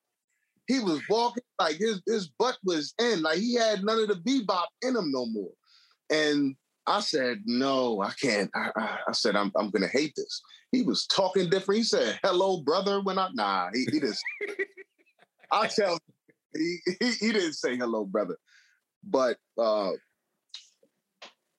He 0.68 0.80
was 0.80 1.02
walking 1.10 1.44
like 1.60 1.78
his 1.78 2.02
his 2.08 2.30
butt 2.40 2.58
was 2.64 2.94
in, 3.00 3.22
like 3.22 3.38
he 3.38 3.56
had 3.56 3.84
none 3.84 4.00
of 4.00 4.08
the 4.08 4.16
bebop 4.16 4.66
in 4.82 4.96
him 4.96 5.12
no 5.12 5.26
more. 5.28 5.52
And 6.10 6.56
I 6.88 7.00
said, 7.00 7.42
no, 7.46 8.02
I 8.02 8.12
can't. 8.22 8.50
I, 8.56 8.72
I, 8.76 8.98
I, 9.10 9.12
said, 9.12 9.36
I'm, 9.36 9.52
I'm 9.56 9.72
gonna 9.72 9.88
hate 9.88 10.14
this. 10.16 10.42
He 10.72 10.84
was 10.84 11.08
talking 11.08 11.50
different. 11.50 11.80
He 11.80 11.84
said, 11.84 12.20
hello, 12.24 12.62
brother, 12.62 13.02
when 13.02 13.18
I 13.18 13.30
nah, 13.34 13.70
he, 13.74 13.88
he 13.92 14.00
just 14.00 14.24
I 15.52 15.68
tell 15.68 15.98
he, 16.56 16.78
he, 17.00 17.12
he 17.12 17.32
didn't 17.32 17.54
say 17.54 17.76
hello, 17.76 18.06
brother. 18.06 18.38
But 19.04 19.38
uh 19.58 19.92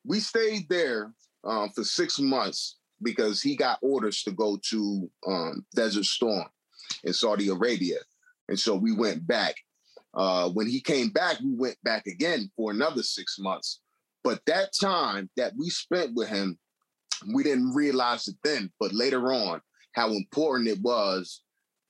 we 0.05 0.21
stayed 0.21 0.69
there 0.69 1.13
um, 1.45 1.71
for 1.71 1.85
six 1.85 2.19
months 2.19 2.77
because 3.03 3.43
he 3.43 3.57
got 3.57 3.79
orders 3.83 4.23
to 4.23 4.31
go 4.31 4.59
to 4.71 5.11
um, 5.27 5.67
Desert 5.75 6.05
Storm 6.05 6.47
in 7.05 7.13
Saudi 7.13 7.49
Arabia, 7.49 7.99
and 8.49 8.59
so 8.59 8.75
we 8.75 8.93
went 8.93 9.27
back. 9.27 9.55
Uh, 10.15 10.49
when 10.51 10.67
he 10.67 10.81
came 10.81 11.11
back, 11.11 11.39
we 11.41 11.55
went 11.55 11.77
back 11.83 12.07
again 12.07 12.51
for 12.57 12.71
another 12.71 13.03
six 13.03 13.39
months. 13.39 13.81
But 14.25 14.41
that 14.47 14.71
time 14.79 15.31
that 15.37 15.53
we 15.57 15.71
spent 15.71 16.15
with 16.15 16.29
him, 16.29 16.59
we 17.35 17.43
didn't 17.43 17.75
realize 17.75 18.27
it 18.29 18.37
then, 18.43 18.73
but 18.81 18.93
later 18.93 19.33
on, 19.33 19.61
how 19.93 20.11
important 20.11 20.69
it 20.69 20.81
was 20.81 21.43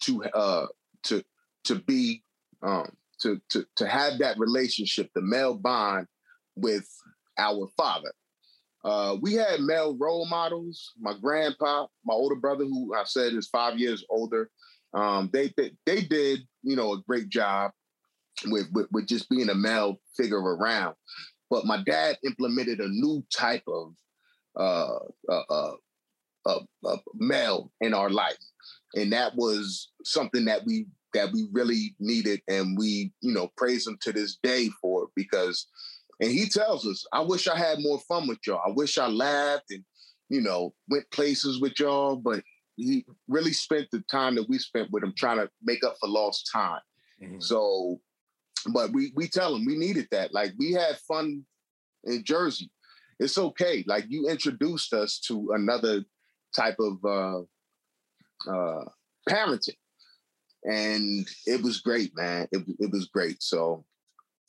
to 0.03 0.25
uh, 0.25 0.67
to 1.05 1.23
to 1.65 1.77
be 1.77 2.23
um, 2.63 2.89
to 3.21 3.41
to 3.51 3.65
to 3.77 3.87
have 3.87 4.19
that 4.19 4.39
relationship, 4.39 5.11
the 5.15 5.23
male 5.23 5.55
bond 5.55 6.07
with 6.57 6.89
our 7.39 7.69
father. 7.77 8.13
Uh, 8.85 9.17
we 9.21 9.35
had 9.35 9.61
male 9.61 9.97
role 9.99 10.27
models. 10.27 10.93
My 11.01 11.15
grandpa, 11.21 11.87
my 12.05 12.15
older 12.15 12.37
brother, 12.37 12.65
who 12.65 12.95
I 12.95 13.03
said 13.05 13.33
is 13.33 13.49
five 13.49 13.79
years 13.79 14.05
older, 14.09 14.51
um, 14.97 15.31
they, 15.33 15.53
they 15.57 15.73
they 15.85 16.01
did 16.03 16.41
you 16.63 16.77
know 16.77 16.93
a 16.95 17.03
great 17.03 17.29
job 17.29 17.71
with, 18.47 18.67
with 18.73 18.87
with 18.93 19.07
just 19.07 19.29
being 19.29 19.49
a 19.49 19.55
male 19.55 20.01
figure 20.17 20.41
around. 20.41 20.95
But 21.51 21.65
my 21.65 21.83
dad 21.83 22.19
implemented 22.25 22.81
a 22.81 22.89
new 22.89 23.25
type 23.33 23.63
of 23.69 23.95
uh, 24.57 24.99
uh, 25.29 25.73
uh, 26.45 26.97
male 27.15 27.71
in 27.81 27.95
our 27.95 28.11
life, 28.11 28.39
and 28.95 29.13
that 29.13 29.37
was 29.37 29.91
something 30.05 30.45
that 30.47 30.65
we 30.65 30.87
that 31.15 31.33
we 31.33 31.49
really 31.53 31.95
needed, 32.01 32.41
and 32.49 32.77
we 32.77 33.13
you 33.21 33.33
know 33.33 33.53
praise 33.57 33.87
him 33.87 33.99
to 34.03 34.13
this 34.13 34.39
day 34.43 34.71
for 34.83 35.05
it 35.05 35.11
because 35.15 35.67
and 36.21 36.31
he 36.31 36.49
tells 36.49 36.87
us, 36.87 37.05
I 37.13 37.21
wish 37.21 37.47
I 37.47 37.59
had 37.59 37.81
more 37.81 38.01
fun 38.01 38.27
with 38.27 38.39
y'all. 38.47 38.63
I 38.67 38.71
wish 38.71 38.99
I 38.99 39.07
laughed 39.07 39.71
and, 39.71 39.85
you 40.29 40.41
know, 40.41 40.75
went 40.89 41.11
places 41.11 41.61
with 41.61 41.79
y'all, 41.79 42.17
but 42.17 42.43
he 42.77 43.05
really 43.29 43.53
spent 43.53 43.89
the 43.91 44.03
time 44.11 44.35
that 44.37 44.49
we 44.49 44.59
spent 44.59 44.91
with 44.91 45.03
him 45.03 45.15
trying 45.17 45.39
to 45.39 45.51
make 45.63 45.85
up 45.85 45.97
for 46.01 46.09
lost 46.09 46.51
time. 46.53 46.81
Mm-hmm. 47.23 47.41
So, 47.41 48.01
but 48.73 48.93
we 48.93 49.13
we 49.15 49.29
tell 49.29 49.55
him 49.55 49.65
we 49.65 49.77
needed 49.77 50.09
that. 50.11 50.35
Like 50.35 50.53
we 50.59 50.73
had 50.73 50.99
fun 51.09 51.45
in 52.05 52.25
Jersey. 52.25 52.71
It's 53.19 53.39
okay. 53.39 53.83
Like 53.87 54.05
you 54.09 54.29
introduced 54.29 54.93
us 54.93 55.19
to 55.27 55.53
another 55.53 56.05
type 56.55 56.77
of 56.79 57.05
uh 57.05 58.51
uh 58.51 58.85
parenting. 59.29 59.77
And 60.65 61.27
it 61.47 61.63
was 61.63 61.81
great, 61.81 62.11
man. 62.17 62.49
It, 62.51 62.65
it 62.81 62.91
was 62.91 63.07
great. 63.07 63.43
So 63.43 63.85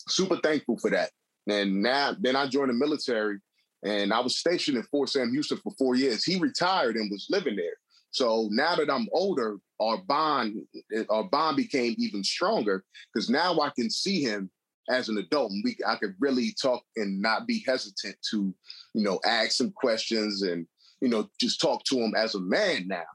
super 0.07 0.37
thankful 0.37 0.77
for 0.79 0.89
that. 0.89 1.11
And 1.47 1.81
now, 1.81 2.15
then 2.19 2.35
I 2.35 2.47
joined 2.47 2.69
the 2.69 2.73
military 2.73 3.39
and 3.83 4.11
I 4.11 4.19
was 4.19 4.37
stationed 4.37 4.77
in 4.77 4.83
Fort 4.83 5.09
Sam 5.09 5.31
Houston 5.31 5.57
for 5.57 5.71
four 5.77 5.95
years. 5.95 6.23
He 6.23 6.39
retired 6.39 6.95
and 6.95 7.11
was 7.11 7.27
living 7.29 7.55
there. 7.55 7.77
So 8.17 8.49
now 8.51 8.75
that 8.75 8.89
I'm 8.89 9.07
older, 9.11 9.57
our 9.79 9.99
bond, 10.07 10.63
our 11.11 11.25
bond 11.25 11.55
became 11.55 11.93
even 11.99 12.23
stronger 12.23 12.83
because 13.13 13.29
now 13.29 13.59
I 13.59 13.69
can 13.75 13.91
see 13.91 14.23
him 14.23 14.49
as 14.89 15.07
an 15.07 15.19
adult 15.19 15.51
and 15.51 15.63
we 15.63 15.77
I 15.85 15.97
could 15.97 16.15
really 16.19 16.55
talk 16.59 16.81
and 16.95 17.21
not 17.21 17.45
be 17.45 17.63
hesitant 17.67 18.15
to, 18.31 18.55
you 18.95 19.03
know, 19.03 19.19
ask 19.23 19.51
some 19.51 19.71
questions 19.71 20.41
and, 20.41 20.65
you 20.99 21.09
know, 21.09 21.29
just 21.39 21.61
talk 21.61 21.83
to 21.83 21.97
him 21.97 22.15
as 22.17 22.33
a 22.33 22.39
man 22.39 22.87
now. 22.87 23.05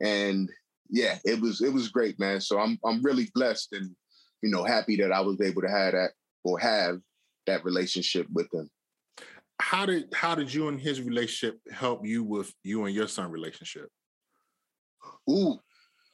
And 0.00 0.48
yeah, 0.88 1.18
it 1.24 1.40
was 1.40 1.60
it 1.60 1.72
was 1.72 1.88
great, 1.88 2.20
man. 2.20 2.40
So 2.40 2.60
I'm 2.60 2.78
I'm 2.84 3.02
really 3.02 3.28
blessed 3.34 3.72
and, 3.72 3.90
you 4.40 4.50
know, 4.50 4.62
happy 4.62 4.94
that 4.98 5.10
I 5.10 5.20
was 5.20 5.40
able 5.40 5.62
to 5.62 5.70
have 5.70 5.94
that 5.94 6.12
or 6.44 6.60
have 6.60 7.00
that 7.48 7.64
relationship 7.64 8.28
with 8.32 8.46
him. 8.54 8.70
How 9.60 9.84
did 9.84 10.14
how 10.14 10.36
did 10.36 10.54
you 10.54 10.68
and 10.68 10.80
his 10.80 11.02
relationship 11.02 11.58
help 11.72 12.06
you 12.06 12.22
with 12.22 12.54
you 12.62 12.84
and 12.84 12.94
your 12.94 13.08
son 13.08 13.32
relationship? 13.32 13.90
Ooh, 15.28 15.58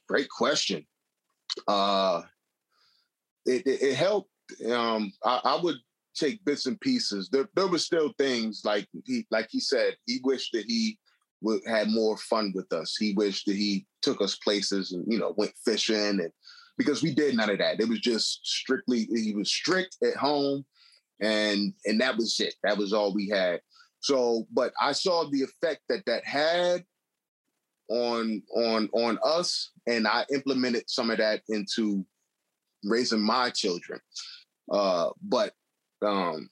great 0.09 0.29
question. 0.29 0.87
Uh 1.67 2.23
it, 3.47 3.67
it, 3.67 3.83
it 3.83 3.97
helped. 3.97 4.31
Um, 4.71 5.13
I, 5.25 5.41
I, 5.45 5.61
would 5.63 5.77
take 6.15 6.45
bits 6.45 6.67
and 6.67 6.81
pieces. 6.81 7.29
There, 7.31 7.49
there 7.55 7.69
were 7.69 7.79
still 7.79 8.13
things 8.19 8.63
like 8.65 8.87
he, 9.05 9.27
like 9.31 9.49
he 9.51 9.61
said, 9.61 9.97
he 10.07 10.21
wished 10.25 10.53
that 10.53 10.65
he 10.67 10.99
would 11.41 11.61
had 11.67 11.89
more 11.89 12.17
fun 12.17 12.53
with 12.55 12.73
us. 12.73 12.97
He 12.97 13.13
wished 13.13 13.47
that 13.47 13.57
he 13.57 13.87
took 14.03 14.21
us 14.21 14.37
places 14.37 14.93
and 14.93 15.05
you 15.11 15.19
know 15.19 15.35
went 15.37 15.53
fishing 15.65 15.97
and 15.97 16.31
because 16.79 17.03
we 17.03 17.15
did 17.15 17.37
none 17.37 17.51
of 17.51 17.59
that. 17.59 17.81
It 17.81 17.89
was 17.89 18.01
just 18.01 18.41
strictly 18.45 19.07
he 19.15 19.35
was 19.35 19.51
strict 19.51 19.97
at 20.03 20.17
home 20.17 20.65
and 21.21 21.73
and 21.85 22.01
that 22.01 22.17
was 22.17 22.39
it. 22.41 22.55
That 22.65 22.79
was 22.79 22.93
all 22.93 23.15
we 23.15 23.29
had. 23.29 23.61
So, 24.01 24.47
but 24.53 24.73
I 24.81 24.93
saw 24.93 25.29
the 25.29 25.43
effect 25.43 25.83
that 25.89 26.05
that 26.07 26.25
had 26.25 26.85
on 27.91 28.43
on 28.55 28.89
on 28.93 29.19
us, 29.25 29.73
and 29.87 30.07
I 30.07 30.25
implemented 30.33 30.85
some 30.89 31.11
of 31.11 31.19
that 31.19 31.43
into 31.49 32.07
raising 32.85 33.21
my 33.21 33.51
children. 33.51 34.01
Uh, 34.71 35.11
but 35.23 35.53
um, 36.03 36.49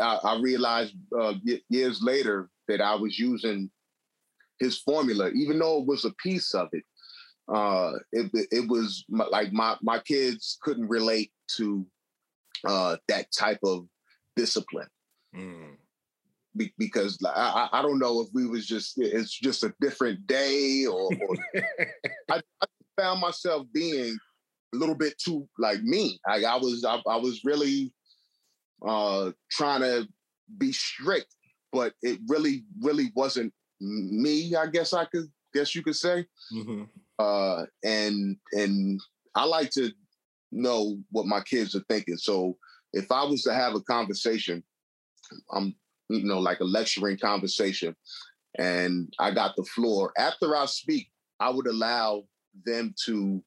I, 0.00 0.18
I 0.24 0.40
realized 0.40 0.94
uh, 1.16 1.34
years 1.68 2.02
later 2.02 2.48
that 2.68 2.80
I 2.80 2.94
was 2.94 3.18
using 3.18 3.70
his 4.58 4.78
formula, 4.78 5.30
even 5.34 5.58
though 5.58 5.80
it 5.80 5.86
was 5.86 6.04
a 6.04 6.14
piece 6.14 6.54
of 6.54 6.68
it. 6.72 6.84
Uh, 7.52 7.92
it, 8.12 8.30
it 8.50 8.68
was 8.68 9.04
my, 9.08 9.26
like 9.26 9.52
my 9.52 9.76
my 9.82 9.98
kids 9.98 10.58
couldn't 10.62 10.88
relate 10.88 11.32
to 11.56 11.84
uh, 12.66 12.96
that 13.08 13.26
type 13.32 13.58
of 13.64 13.86
discipline. 14.36 14.88
Mm. 15.36 15.76
Be- 16.56 16.74
because 16.78 17.18
I, 17.24 17.68
I 17.72 17.82
don't 17.82 17.98
know 17.98 18.20
if 18.20 18.28
we 18.34 18.46
was 18.46 18.66
just 18.66 18.94
it's 18.98 19.32
just 19.32 19.64
a 19.64 19.74
different 19.80 20.26
day 20.26 20.84
or, 20.86 21.04
or 21.04 21.36
I, 22.30 22.40
I, 22.60 22.66
found 23.00 23.20
myself 23.20 23.66
being 23.72 24.18
a 24.74 24.76
little 24.76 24.94
bit 24.94 25.14
too 25.18 25.48
like 25.58 25.82
me. 25.82 26.20
I, 26.28 26.44
I 26.44 26.56
was 26.56 26.84
I, 26.84 27.00
I, 27.08 27.16
was 27.16 27.40
really 27.42 27.90
uh, 28.86 29.30
trying 29.50 29.80
to 29.80 30.06
be 30.58 30.72
strict, 30.72 31.34
but 31.72 31.94
it 32.02 32.20
really 32.28 32.64
really 32.80 33.10
wasn't 33.14 33.52
me. 33.80 34.54
I 34.54 34.66
guess 34.66 34.92
I 34.92 35.06
could 35.06 35.28
guess 35.54 35.74
you 35.74 35.82
could 35.82 35.96
say. 35.96 36.26
Mm-hmm. 36.52 36.82
Uh, 37.18 37.64
and 37.82 38.36
and 38.52 39.00
I 39.34 39.44
like 39.44 39.70
to 39.70 39.90
know 40.50 40.98
what 41.10 41.26
my 41.26 41.40
kids 41.40 41.74
are 41.74 41.84
thinking. 41.88 42.16
So 42.16 42.56
if 42.92 43.10
I 43.10 43.24
was 43.24 43.42
to 43.44 43.54
have 43.54 43.74
a 43.74 43.80
conversation, 43.80 44.62
I'm 45.52 45.74
you 46.12 46.24
know 46.24 46.38
like 46.38 46.60
a 46.60 46.64
lecturing 46.64 47.18
conversation, 47.18 47.96
and 48.58 49.12
I 49.18 49.32
got 49.32 49.56
the 49.56 49.64
floor. 49.64 50.12
After 50.18 50.56
I 50.56 50.66
speak, 50.66 51.10
I 51.40 51.50
would 51.50 51.66
allow 51.66 52.24
them 52.66 52.94
to 53.06 53.42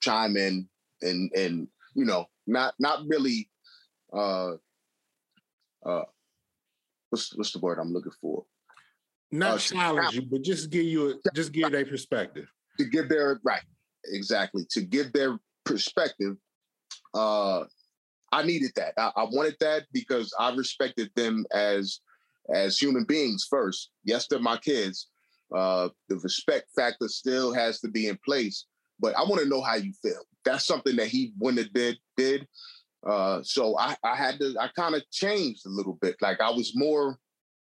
chime 0.00 0.36
in 0.36 0.68
and 1.02 1.30
and 1.34 1.68
you 1.94 2.04
know 2.04 2.26
not 2.46 2.74
not 2.78 3.00
really 3.06 3.48
uh 4.12 4.52
uh 5.86 6.02
what's 7.10 7.36
what's 7.36 7.52
the 7.52 7.58
word 7.58 7.78
I'm 7.78 7.92
looking 7.92 8.12
for? 8.20 8.44
Not 9.30 9.54
uh, 9.54 9.58
challenge 9.58 10.14
you, 10.14 10.22
but 10.22 10.42
just 10.42 10.70
give 10.70 10.84
you 10.84 11.10
a, 11.10 11.30
just 11.34 11.52
give 11.52 11.70
their 11.70 11.86
perspective. 11.86 12.46
To 12.78 12.84
give 12.84 13.08
their 13.08 13.40
right, 13.44 13.62
exactly. 14.06 14.64
To 14.70 14.80
give 14.80 15.12
their 15.12 15.38
perspective 15.64 16.36
uh, 17.14 17.64
I 18.32 18.42
needed 18.42 18.72
that. 18.76 18.94
I, 18.96 19.12
I, 19.16 19.24
wanted 19.24 19.56
that 19.60 19.84
because 19.92 20.34
I 20.38 20.54
respected 20.54 21.10
them 21.14 21.44
as 21.52 22.00
as 22.52 22.78
human 22.78 23.04
beings 23.04 23.46
first. 23.48 23.90
Yes, 24.04 24.26
they're 24.26 24.40
my 24.40 24.56
kids. 24.56 25.08
Uh, 25.54 25.90
the 26.08 26.16
respect 26.16 26.68
factor 26.74 27.08
still 27.08 27.52
has 27.52 27.80
to 27.80 27.88
be 27.88 28.08
in 28.08 28.18
place, 28.24 28.66
but 28.98 29.14
I 29.16 29.22
want 29.22 29.42
to 29.42 29.48
know 29.48 29.60
how 29.60 29.76
you 29.76 29.92
feel. 30.02 30.22
That's 30.44 30.64
something 30.64 30.96
that 30.96 31.08
he 31.08 31.32
wouldn't 31.38 31.62
have 31.62 31.72
did 31.74 31.98
did. 32.16 32.48
Uh, 33.06 33.42
so 33.42 33.78
I, 33.78 33.96
I 34.02 34.16
had 34.16 34.38
to. 34.40 34.54
I 34.58 34.68
kind 34.68 34.94
of 34.94 35.02
changed 35.10 35.66
a 35.66 35.70
little 35.70 35.98
bit. 36.00 36.16
Like 36.22 36.40
I 36.40 36.50
was 36.50 36.72
more 36.74 37.18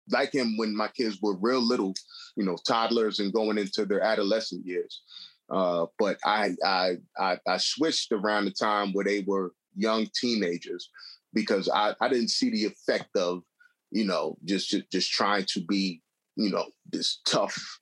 like 0.10 0.34
him 0.34 0.58
when 0.58 0.76
my 0.76 0.88
kids 0.88 1.20
were 1.22 1.38
real 1.38 1.62
little, 1.62 1.94
you 2.36 2.46
know, 2.46 2.58
toddlers 2.68 3.20
and 3.20 3.34
going 3.34 3.58
into 3.58 3.86
their 3.86 4.02
adolescent 4.02 4.66
years. 4.66 5.02
Uh, 5.50 5.86
but 6.00 6.18
I, 6.26 6.52
I, 6.64 6.98
I 7.20 7.38
I 7.48 7.58
switched 7.58 8.12
around 8.12 8.46
the 8.46 8.52
time 8.52 8.94
where 8.94 9.06
they 9.06 9.22
were 9.22 9.54
young 9.76 10.08
teenagers 10.20 10.90
because 11.34 11.70
I, 11.70 11.94
I 12.02 12.10
didn't 12.10 12.30
see 12.30 12.50
the 12.50 12.66
effect 12.66 13.16
of 13.16 13.44
you 13.92 14.06
know 14.06 14.38
just, 14.46 14.70
just 14.70 14.92
just 14.92 15.12
trying 15.12 15.46
to 15.50 15.62
be 15.62 16.02
you 16.36 16.52
know 16.52 16.66
this 16.92 17.20
tough 17.26 17.80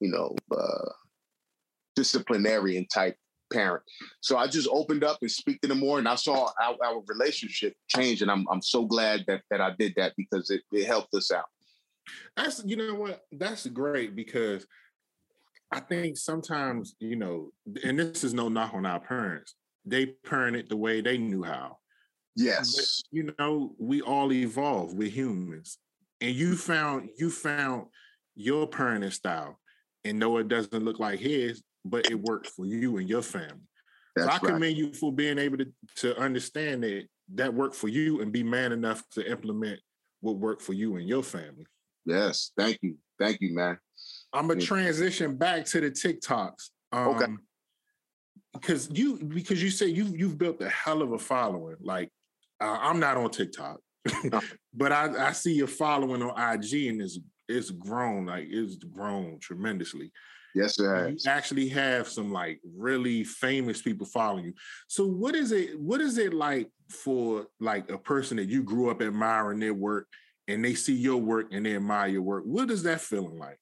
you 0.00 0.10
know 0.10 0.34
uh, 0.56 0.90
disciplinarian 1.96 2.86
type 2.86 3.16
parent. 3.52 3.82
So 4.20 4.38
I 4.38 4.46
just 4.46 4.68
opened 4.70 5.02
up 5.02 5.18
and 5.20 5.30
speak 5.30 5.60
to 5.62 5.68
them 5.68 5.80
more, 5.80 5.98
and 5.98 6.08
I 6.08 6.14
saw 6.14 6.50
our, 6.62 6.76
our 6.84 7.02
relationship 7.06 7.74
change, 7.88 8.22
and 8.22 8.30
I'm 8.30 8.46
I'm 8.50 8.62
so 8.62 8.84
glad 8.84 9.24
that 9.26 9.42
that 9.50 9.60
I 9.60 9.74
did 9.78 9.94
that 9.96 10.14
because 10.16 10.50
it, 10.50 10.62
it 10.72 10.86
helped 10.86 11.14
us 11.14 11.32
out. 11.32 11.46
That's 12.36 12.62
you 12.64 12.76
know 12.76 12.94
what 12.94 13.24
that's 13.32 13.66
great 13.66 14.14
because 14.14 14.66
I 15.72 15.80
think 15.80 16.16
sometimes, 16.16 16.96
you 16.98 17.16
know, 17.16 17.52
and 17.84 17.98
this 17.98 18.24
is 18.24 18.34
no 18.34 18.48
knock 18.48 18.74
on 18.74 18.86
our 18.86 18.98
parents, 18.98 19.54
they 19.90 20.14
parented 20.26 20.68
the 20.68 20.76
way 20.76 21.00
they 21.00 21.18
knew 21.18 21.42
how. 21.42 21.78
Yes. 22.36 22.74
But, 22.76 23.16
you 23.16 23.34
know, 23.38 23.74
we 23.78 24.00
all 24.00 24.32
evolve. 24.32 24.94
We're 24.94 25.08
humans. 25.10 25.78
and 26.20 26.34
you 26.34 26.56
found 26.56 27.10
you 27.18 27.30
found 27.30 27.86
your 28.34 28.68
parenting 28.68 29.12
style 29.12 29.58
and 30.04 30.18
know 30.18 30.36
it 30.38 30.48
doesn't 30.48 30.84
look 30.84 30.98
like 30.98 31.18
his, 31.18 31.62
but 31.84 32.10
it 32.10 32.20
worked 32.20 32.48
for 32.48 32.66
you 32.66 32.98
and 32.98 33.08
your 33.08 33.22
family. 33.22 33.68
That's 34.16 34.28
so 34.28 34.32
I 34.32 34.34
right. 34.36 34.54
commend 34.54 34.76
you 34.76 34.92
for 34.92 35.12
being 35.12 35.38
able 35.38 35.58
to, 35.58 35.66
to 35.96 36.18
understand 36.18 36.82
that 36.84 37.04
that 37.34 37.54
worked 37.54 37.76
for 37.76 37.88
you 37.88 38.20
and 38.22 38.32
be 38.32 38.42
man 38.42 38.72
enough 38.72 39.02
to 39.12 39.30
implement 39.30 39.78
what 40.20 40.36
worked 40.36 40.62
for 40.62 40.72
you 40.72 40.96
and 40.96 41.08
your 41.08 41.22
family. 41.22 41.66
Yes, 42.04 42.52
thank 42.58 42.78
you, 42.82 42.96
thank 43.18 43.40
you, 43.40 43.54
man. 43.54 43.78
I'm 44.32 44.48
gonna 44.48 44.60
transition 44.60 45.36
back 45.36 45.64
to 45.66 45.80
the 45.80 45.90
TikToks. 45.90 46.70
Um, 46.92 47.08
okay. 47.08 47.32
Because 48.52 48.90
you 48.92 49.16
because 49.16 49.62
you 49.62 49.70
say 49.70 49.86
you've 49.86 50.18
you've 50.18 50.38
built 50.38 50.60
a 50.60 50.68
hell 50.68 51.02
of 51.02 51.12
a 51.12 51.18
following. 51.18 51.76
Like 51.80 52.10
uh, 52.60 52.78
I'm 52.80 52.98
not 52.98 53.16
on 53.16 53.30
TikTok, 53.30 53.78
but 54.74 54.92
I, 54.92 55.28
I 55.28 55.32
see 55.32 55.54
your 55.54 55.68
following 55.68 56.22
on 56.22 56.30
IG 56.30 56.86
and 56.86 57.00
it's 57.00 57.18
it's 57.48 57.70
grown 57.70 58.26
like 58.26 58.46
it's 58.48 58.76
grown 58.76 59.38
tremendously. 59.40 60.12
Yes, 60.54 60.78
it 60.78 60.88
has. 60.88 61.24
You 61.24 61.30
actually 61.30 61.68
have 61.68 62.08
some 62.08 62.32
like 62.32 62.60
really 62.76 63.24
famous 63.24 63.82
people 63.82 64.06
following 64.06 64.46
you. 64.46 64.54
So 64.88 65.06
what 65.06 65.34
is 65.34 65.52
it? 65.52 65.78
What 65.80 66.00
is 66.00 66.18
it 66.18 66.34
like 66.34 66.68
for 66.88 67.46
like 67.60 67.90
a 67.90 67.98
person 67.98 68.36
that 68.38 68.48
you 68.48 68.62
grew 68.62 68.90
up 68.90 69.02
admiring 69.02 69.60
their 69.60 69.74
work 69.74 70.08
and 70.48 70.64
they 70.64 70.74
see 70.74 70.94
your 70.94 71.18
work 71.18 71.48
and 71.52 71.64
they 71.64 71.76
admire 71.76 72.08
your 72.08 72.22
work? 72.22 72.44
What 72.46 72.70
is 72.70 72.82
that 72.84 73.00
feeling 73.00 73.38
like? 73.38 73.58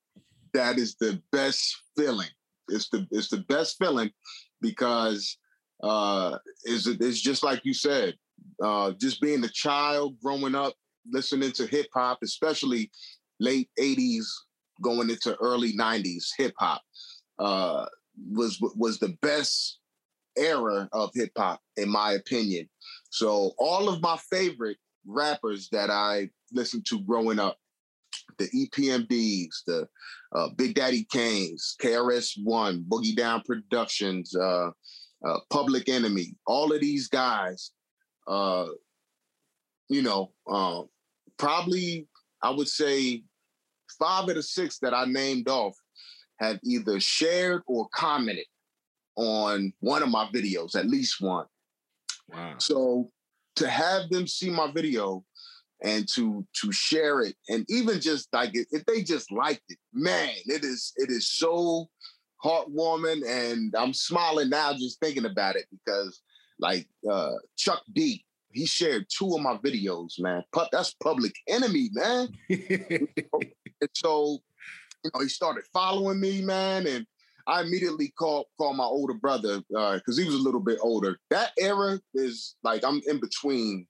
That 0.55 0.79
is 0.79 0.97
the 0.97 1.21
best 1.31 1.77
feeling. 1.97 2.29
It's 2.69 2.89
the 2.89 3.07
it's 3.11 3.29
the 3.29 3.45
best 3.49 3.77
feeling 3.79 4.11
because 4.61 5.39
uh 5.83 6.39
is 6.65 6.87
it's 6.87 7.21
just 7.21 7.43
like 7.43 7.65
you 7.65 7.75
said, 7.75 8.15
uh 8.63 8.93
just 9.01 9.21
being 9.21 9.45
a 9.45 9.49
child 9.49 10.17
growing 10.21 10.55
up 10.55 10.75
listening 11.11 11.53
to 11.53 11.67
hip 11.67 11.87
hop, 11.95 12.19
especially 12.23 12.91
late 13.41 13.71
80s 13.79 14.25
going 14.83 15.11
into 15.11 15.37
early 15.37 15.73
90s 15.77 16.27
hip 16.37 16.55
hop 16.59 16.83
uh, 17.39 17.87
was 18.31 18.59
was 18.77 18.99
the 18.99 19.17
best 19.23 19.79
era 20.37 20.89
of 20.93 21.11
hip 21.15 21.33
hop 21.37 21.61
in 21.77 21.89
my 21.89 22.13
opinion. 22.13 22.69
So 23.11 23.53
all 23.59 23.89
of 23.89 24.03
my 24.03 24.19
favorite 24.31 24.77
rappers 25.07 25.69
that 25.73 25.91
I 25.91 26.29
listened 26.53 26.87
to 26.87 27.01
growing 27.01 27.39
up, 27.39 27.57
the 28.39 28.49
EPMDs, 28.49 29.65
the 29.67 29.89
uh, 30.35 30.49
Big 30.57 30.75
Daddy 30.75 31.07
Kane's, 31.11 31.77
KRS 31.83 32.43
One, 32.43 32.85
Boogie 32.89 33.17
Down 33.17 33.43
Productions, 33.45 34.35
uh, 34.35 34.71
uh, 35.27 35.39
Public 35.51 35.89
Enemy, 35.89 36.37
all 36.47 36.73
of 36.73 36.81
these 36.81 37.09
guys, 37.09 37.73
uh, 38.27 38.67
you 39.89 40.03
know, 40.03 40.33
uh, 40.51 40.83
probably 41.39 42.07
I 42.43 42.51
would 42.51 42.69
say 42.69 43.25
five 43.99 44.29
of 44.29 44.35
the 44.37 44.43
six 44.43 44.79
that 44.81 44.95
I 44.95 45.07
named 45.07 45.49
off 45.49 45.77
have 46.39 46.61
either 46.63 47.01
shared 47.01 47.63
or 47.67 47.89
commented 47.95 48.47
on 49.17 49.73
one 49.81 50.03
of 50.03 50.09
my 50.09 50.29
videos, 50.33 50.77
at 50.77 50.87
least 50.87 51.21
one. 51.21 51.47
Wow. 52.29 52.55
So 52.59 53.11
to 53.57 53.69
have 53.69 54.09
them 54.11 54.27
see 54.27 54.51
my 54.51 54.71
video 54.71 55.25
and 55.83 56.09
to 56.15 56.45
to 56.61 56.73
share 56.73 57.21
it 57.21 57.37
and 57.49 57.65
even 57.69 58.01
just 58.01 58.29
like 58.33 58.51
if 58.53 58.85
they 58.87 59.03
just 59.03 59.31
liked 59.31 59.63
it, 59.69 59.79
man, 59.93 60.31
it 60.47 60.65
is 60.65 60.93
it 60.97 61.11
is 61.11 61.31
so 61.31 61.89
heartwarming 62.45 63.23
and 63.27 63.75
I'm 63.77 63.93
smiling 63.93 64.51
now 64.51 64.73
just 64.73 65.01
thinking 65.01 65.25
about 65.25 65.57
it 65.57 65.67
because 65.71 66.21
like 66.59 66.87
uh 67.11 67.33
Chuck 67.57 67.83
D, 67.93 68.25
he 68.53 68.67
shared 68.67 69.07
two 69.09 69.35
of 69.35 69.41
my 69.41 69.57
videos, 69.59 70.19
man. 70.19 70.43
That's 70.73 70.95
public 70.95 71.35
enemy, 71.49 71.91
man. 71.93 72.29
and 72.49 73.91
so, 73.95 74.39
you 75.05 75.11
know, 75.15 75.21
he 75.21 75.29
started 75.29 75.65
following 75.73 76.21
me, 76.21 76.43
man, 76.43 76.87
and 76.87 77.07
I 77.47 77.63
immediately 77.63 78.13
called 78.19 78.47
called 78.59 78.77
my 78.77 78.85
older 78.85 79.15
brother 79.15 79.63
because 79.69 80.19
uh, 80.19 80.21
he 80.21 80.25
was 80.25 80.35
a 80.35 80.43
little 80.43 80.61
bit 80.61 80.79
older. 80.83 81.19
That 81.31 81.53
era 81.59 81.99
is 82.15 82.57
like 82.63 82.85
I'm 82.85 83.01
in 83.07 83.21
between 83.21 83.87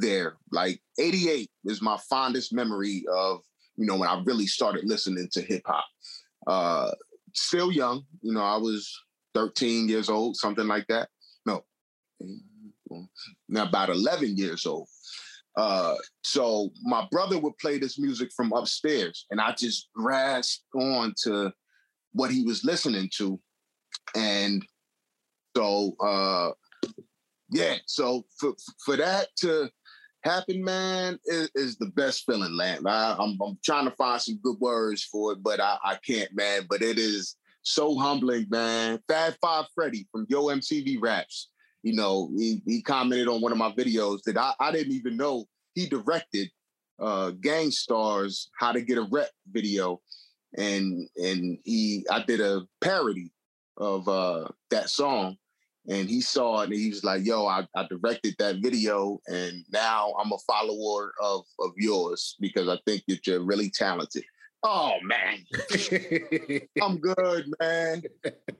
there. 0.00 0.36
Like 0.52 0.80
'88 0.98 1.50
is 1.64 1.82
my 1.82 1.98
fondest 2.08 2.52
memory 2.52 3.04
of 3.12 3.40
you 3.76 3.86
know 3.86 3.96
when 3.96 4.08
I 4.08 4.22
really 4.24 4.46
started 4.46 4.84
listening 4.84 5.28
to 5.32 5.42
hip 5.42 5.62
hop. 5.66 5.84
Uh, 6.46 6.90
still 7.32 7.72
young, 7.72 8.04
you 8.22 8.32
know, 8.32 8.42
I 8.42 8.56
was 8.56 8.90
13 9.34 9.88
years 9.88 10.08
old, 10.08 10.36
something 10.36 10.66
like 10.66 10.86
that. 10.88 11.08
No, 11.44 11.64
now 13.48 13.64
about 13.64 13.90
11 13.90 14.36
years 14.36 14.66
old. 14.66 14.88
Uh, 15.56 15.94
so 16.22 16.70
my 16.82 17.06
brother 17.10 17.38
would 17.38 17.56
play 17.58 17.78
this 17.78 17.98
music 17.98 18.30
from 18.36 18.52
upstairs, 18.52 19.26
and 19.30 19.40
I 19.40 19.52
just 19.52 19.88
grasped 19.94 20.64
on 20.74 21.14
to 21.24 21.52
what 22.12 22.30
he 22.30 22.44
was 22.44 22.62
listening 22.62 23.10
to, 23.16 23.40
and 24.14 24.62
so 25.56 25.96
uh, 26.04 26.50
yeah. 27.50 27.76
So 27.86 28.26
for 28.38 28.52
for 28.84 28.96
that 28.96 29.28
to 29.38 29.70
happen, 30.26 30.62
man, 30.62 31.18
is, 31.24 31.50
is 31.54 31.76
the 31.76 31.86
best 31.86 32.24
feeling, 32.26 32.56
Lamp. 32.56 32.86
I, 32.86 33.16
am 33.18 33.38
trying 33.64 33.86
to 33.86 33.96
find 33.96 34.20
some 34.20 34.38
good 34.42 34.58
words 34.60 35.04
for 35.04 35.32
it, 35.32 35.42
but 35.42 35.60
I, 35.60 35.78
I 35.84 35.98
can't, 36.06 36.34
man. 36.34 36.66
But 36.68 36.82
it 36.82 36.98
is 36.98 37.36
so 37.62 37.96
humbling, 37.96 38.46
man. 38.50 39.00
Fab 39.08 39.34
Five 39.40 39.66
Freddy 39.74 40.06
from 40.12 40.26
Yo 40.28 40.44
MTV 40.46 40.98
Raps 41.00 41.48
you 41.86 41.94
know, 41.94 42.32
he, 42.36 42.60
he 42.66 42.82
commented 42.82 43.28
on 43.28 43.40
one 43.40 43.52
of 43.52 43.58
my 43.58 43.70
videos 43.70 44.20
that 44.24 44.36
I, 44.36 44.54
I 44.58 44.72
didn't 44.72 44.92
even 44.92 45.16
know 45.16 45.46
he 45.74 45.86
directed 45.88 46.50
uh 46.98 47.30
Gang 47.30 47.70
Starr's 47.70 48.50
How 48.58 48.72
to 48.72 48.80
Get 48.80 48.98
a 48.98 49.06
Rep 49.08 49.30
video. 49.52 50.00
And 50.58 51.08
and 51.16 51.58
he 51.62 52.04
I 52.10 52.24
did 52.24 52.40
a 52.40 52.62
parody 52.80 53.30
of 53.76 54.08
uh 54.08 54.48
that 54.70 54.90
song 54.90 55.36
and 55.88 56.08
he 56.08 56.20
saw 56.20 56.60
it 56.60 56.64
and 56.64 56.74
he 56.74 56.88
was 56.88 57.04
like, 57.04 57.24
yo, 57.24 57.46
I, 57.46 57.66
I 57.74 57.86
directed 57.88 58.34
that 58.38 58.56
video 58.56 59.20
and 59.28 59.64
now 59.72 60.14
I'm 60.18 60.32
a 60.32 60.38
follower 60.46 61.12
of 61.22 61.44
of 61.60 61.72
yours 61.76 62.36
because 62.40 62.68
I 62.68 62.78
think 62.86 63.02
that 63.08 63.26
you're 63.26 63.44
really 63.44 63.70
talented. 63.70 64.24
Oh 64.62 64.94
man, 65.02 65.44
I'm 66.82 66.98
good, 66.98 67.46
man. 67.60 68.02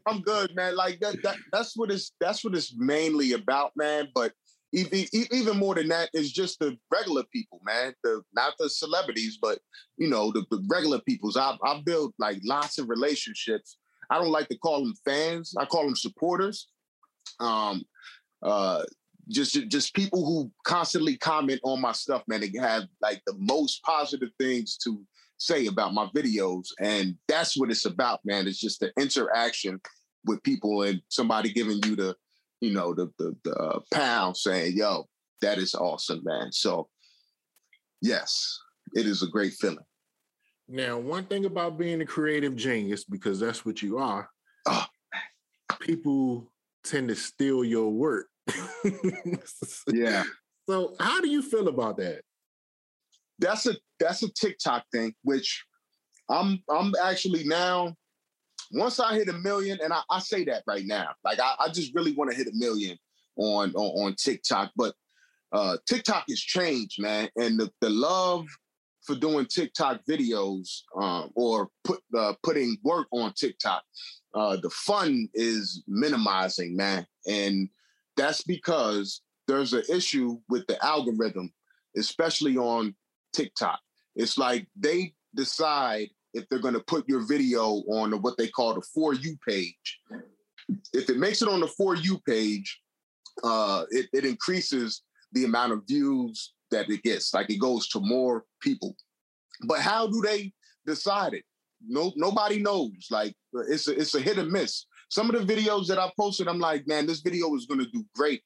I'm 0.07 0.21
good, 0.21 0.55
man. 0.55 0.77
Like 0.77 1.01
that, 1.01 1.21
that 1.23 1.37
that's 1.53 1.77
what 1.77 1.91
it's 1.91 2.13
that's 2.21 2.45
what 2.45 2.55
it's 2.55 2.75
mainly 2.77 3.33
about, 3.33 3.73
man. 3.77 4.09
But 4.15 4.33
even 4.73 5.05
even 5.13 5.57
more 5.57 5.75
than 5.75 5.89
that 5.89 6.11
is 6.13 6.33
just 6.33 6.61
the 6.61 6.77
regular 6.93 7.25
people, 7.33 7.61
man. 7.65 7.95
The 8.05 8.23
not 8.35 8.55
the 8.59 8.71
celebrities, 8.71 9.39
but 9.41 9.59
you 9.97 10.09
know 10.09 10.31
the, 10.31 10.45
the 10.51 10.65
regular 10.69 11.01
peoples. 11.01 11.37
I've 11.37 11.59
I've 11.65 11.85
built 11.85 12.15
like 12.19 12.39
lots 12.45 12.79
of 12.79 12.89
relationships. 12.89 13.79
I 14.11 14.19
don't 14.19 14.31
like 14.31 14.49
to 14.49 14.59
call 14.59 14.85
them 14.85 14.95
fans. 15.05 15.55
I 15.59 15.65
call 15.65 15.85
them 15.85 15.97
supporters. 15.97 16.69
Um, 17.41 17.85
uh, 18.43 18.83
just 19.29 19.55
just 19.69 19.95
people 19.95 20.25
who 20.25 20.51
constantly 20.65 21.17
comment 21.17 21.61
on 21.65 21.81
my 21.81 21.93
stuff, 21.93 22.23
man. 22.29 22.41
They 22.41 22.53
have 22.61 22.85
like 23.01 23.23
the 23.27 23.35
most 23.39 23.83
positive 23.83 24.31
things 24.39 24.77
to 24.85 25.03
say 25.39 25.67
about 25.67 25.95
my 25.95 26.07
videos. 26.15 26.69
And 26.81 27.17
that's 27.29 27.57
what 27.57 27.71
it's 27.71 27.85
about, 27.85 28.21
man. 28.25 28.47
It's 28.47 28.61
just 28.61 28.81
the 28.81 28.93
interaction 28.99 29.81
with 30.25 30.43
people 30.43 30.83
and 30.83 31.01
somebody 31.09 31.53
giving 31.53 31.81
you 31.85 31.97
the, 31.97 32.17
you 32.61 32.73
know, 32.73 32.95
the 32.95 33.11
the, 33.19 33.37
the 33.45 33.55
uh, 33.55 33.81
pound 33.93 34.37
saying, 34.37 34.77
yo, 34.77 35.07
that 35.43 35.59
is 35.59 35.75
awesome, 35.75 36.23
man. 36.25 36.53
So 36.53 36.89
yes, 38.01 38.59
it 38.95 39.07
is 39.07 39.23
a 39.23 39.29
great 39.29 39.55
feeling. 39.55 39.85
Now, 40.69 40.99
one 40.99 41.25
thing 41.27 41.45
about 41.45 41.79
being 41.79 42.01
a 42.01 42.07
creative 42.07 42.57
genius, 42.57 43.05
because 43.05 43.39
that's 43.39 43.65
what 43.65 43.83
you 43.83 43.99
are, 43.99 44.29
oh. 44.67 44.85
people 45.81 46.51
tend 46.87 47.09
to 47.09 47.17
steal 47.17 47.65
your 47.65 47.91
work. 47.91 48.29
yeah. 49.93 50.25
So 50.69 50.95
how 51.01 51.21
do 51.21 51.29
you 51.29 51.43
feel 51.43 51.69
about 51.69 51.97
that? 51.99 52.23
that's 53.39 53.67
a 53.67 53.75
that's 53.99 54.23
a 54.23 54.33
TikTok 54.33 54.85
thing, 54.93 55.15
which 55.23 55.65
I'm 56.29 56.63
I'm 56.71 56.93
actually 57.03 57.45
now. 57.45 57.95
Once 58.73 58.99
I 58.99 59.15
hit 59.15 59.29
a 59.29 59.33
million, 59.33 59.79
and 59.83 59.93
I, 59.93 60.01
I 60.11 60.19
say 60.19 60.45
that 60.47 60.65
right 60.67 60.85
now, 60.85 61.11
like 61.25 61.39
I, 61.39 61.55
I 61.61 61.69
just 61.69 61.95
really 61.95 62.13
want 62.13 62.31
to 62.33 62.37
hit 62.37 62.49
a 62.49 62.55
million 62.55 62.99
on, 63.37 63.73
on 63.75 64.07
on 64.07 64.15
TikTok, 64.17 64.73
but 64.77 64.95
uh, 65.53 65.77
TikTok 65.89 66.25
has 66.29 66.41
changed, 66.41 67.01
man, 67.01 67.29
and 67.37 67.61
the, 67.61 67.71
the 67.81 67.91
love 67.91 68.47
for 69.05 69.15
doing 69.15 69.47
TikTok 69.47 70.01
videos 70.11 70.81
um, 71.01 71.31
or 71.37 71.69
put 71.85 72.01
uh, 72.17 72.35
putting 72.43 72.77
work 72.83 73.07
on 73.13 73.33
TikTok, 73.35 73.85
uh, 74.37 74.57
the 74.63 74.71
fun 74.71 75.29
is 75.35 75.83
minimizing, 75.89 76.77
man, 76.77 77.07
and 77.27 77.69
that's 78.17 78.43
because 78.43 79.23
there's 79.49 79.73
an 79.73 79.85
issue 79.89 80.39
with 80.49 80.67
the 80.67 80.83
algorithm, 80.85 81.53
especially 81.97 82.57
on 82.57 82.95
TikTok. 83.33 83.81
It's 84.15 84.37
like 84.37 84.67
they 84.79 85.15
decide 85.35 86.11
if 86.35 86.47
they're 86.49 86.59
going 86.59 86.75
to 86.75 86.81
put 86.81 87.09
your 87.09 87.27
video 87.27 87.83
on 87.89 88.13
what 88.23 88.37
they 88.37 88.49
call 88.49 88.75
the 88.75 88.83
For 88.95 89.15
You 89.15 89.39
page. 89.47 90.01
If 90.93 91.09
it 91.09 91.19
makes 91.19 91.41
it 91.41 91.49
on 91.49 91.61
the 91.61 91.69
For 91.69 91.97
You 91.97 92.21
page, 92.29 92.81
uh, 93.43 93.85
it, 93.91 94.07
it 94.13 94.25
increases 94.25 95.03
the 95.33 95.45
amount 95.45 95.73
of 95.73 95.83
views 95.89 96.53
that 96.71 96.91
it 96.91 97.03
gets. 97.03 97.33
Like 97.33 97.51
it 97.51 97.61
goes 97.61 97.89
to 97.89 98.01
more 98.01 98.45
people. 98.61 98.97
But 99.67 99.81
how 99.81 100.07
do 100.09 100.21
they 100.21 100.53
decide 100.85 101.33
it? 101.35 101.45
No, 101.85 102.13
nobody 102.17 102.61
knows. 102.61 103.09
Like 103.11 103.35
it's 103.69 103.89
a, 103.89 103.99
it's 103.99 104.15
a 104.15 104.21
hit 104.21 104.39
and 104.39 104.51
miss. 104.51 104.87
Some 105.09 105.31
of 105.31 105.47
the 105.47 105.55
videos 105.55 105.87
that 105.87 105.99
I 105.99 106.11
posted, 106.19 106.49
I'm 106.49 106.59
like, 106.59 106.87
man, 106.87 107.07
this 107.07 107.21
video 107.21 107.55
is 107.55 107.67
going 107.67 107.81
to 107.81 107.91
do 107.91 108.05
great, 108.15 108.43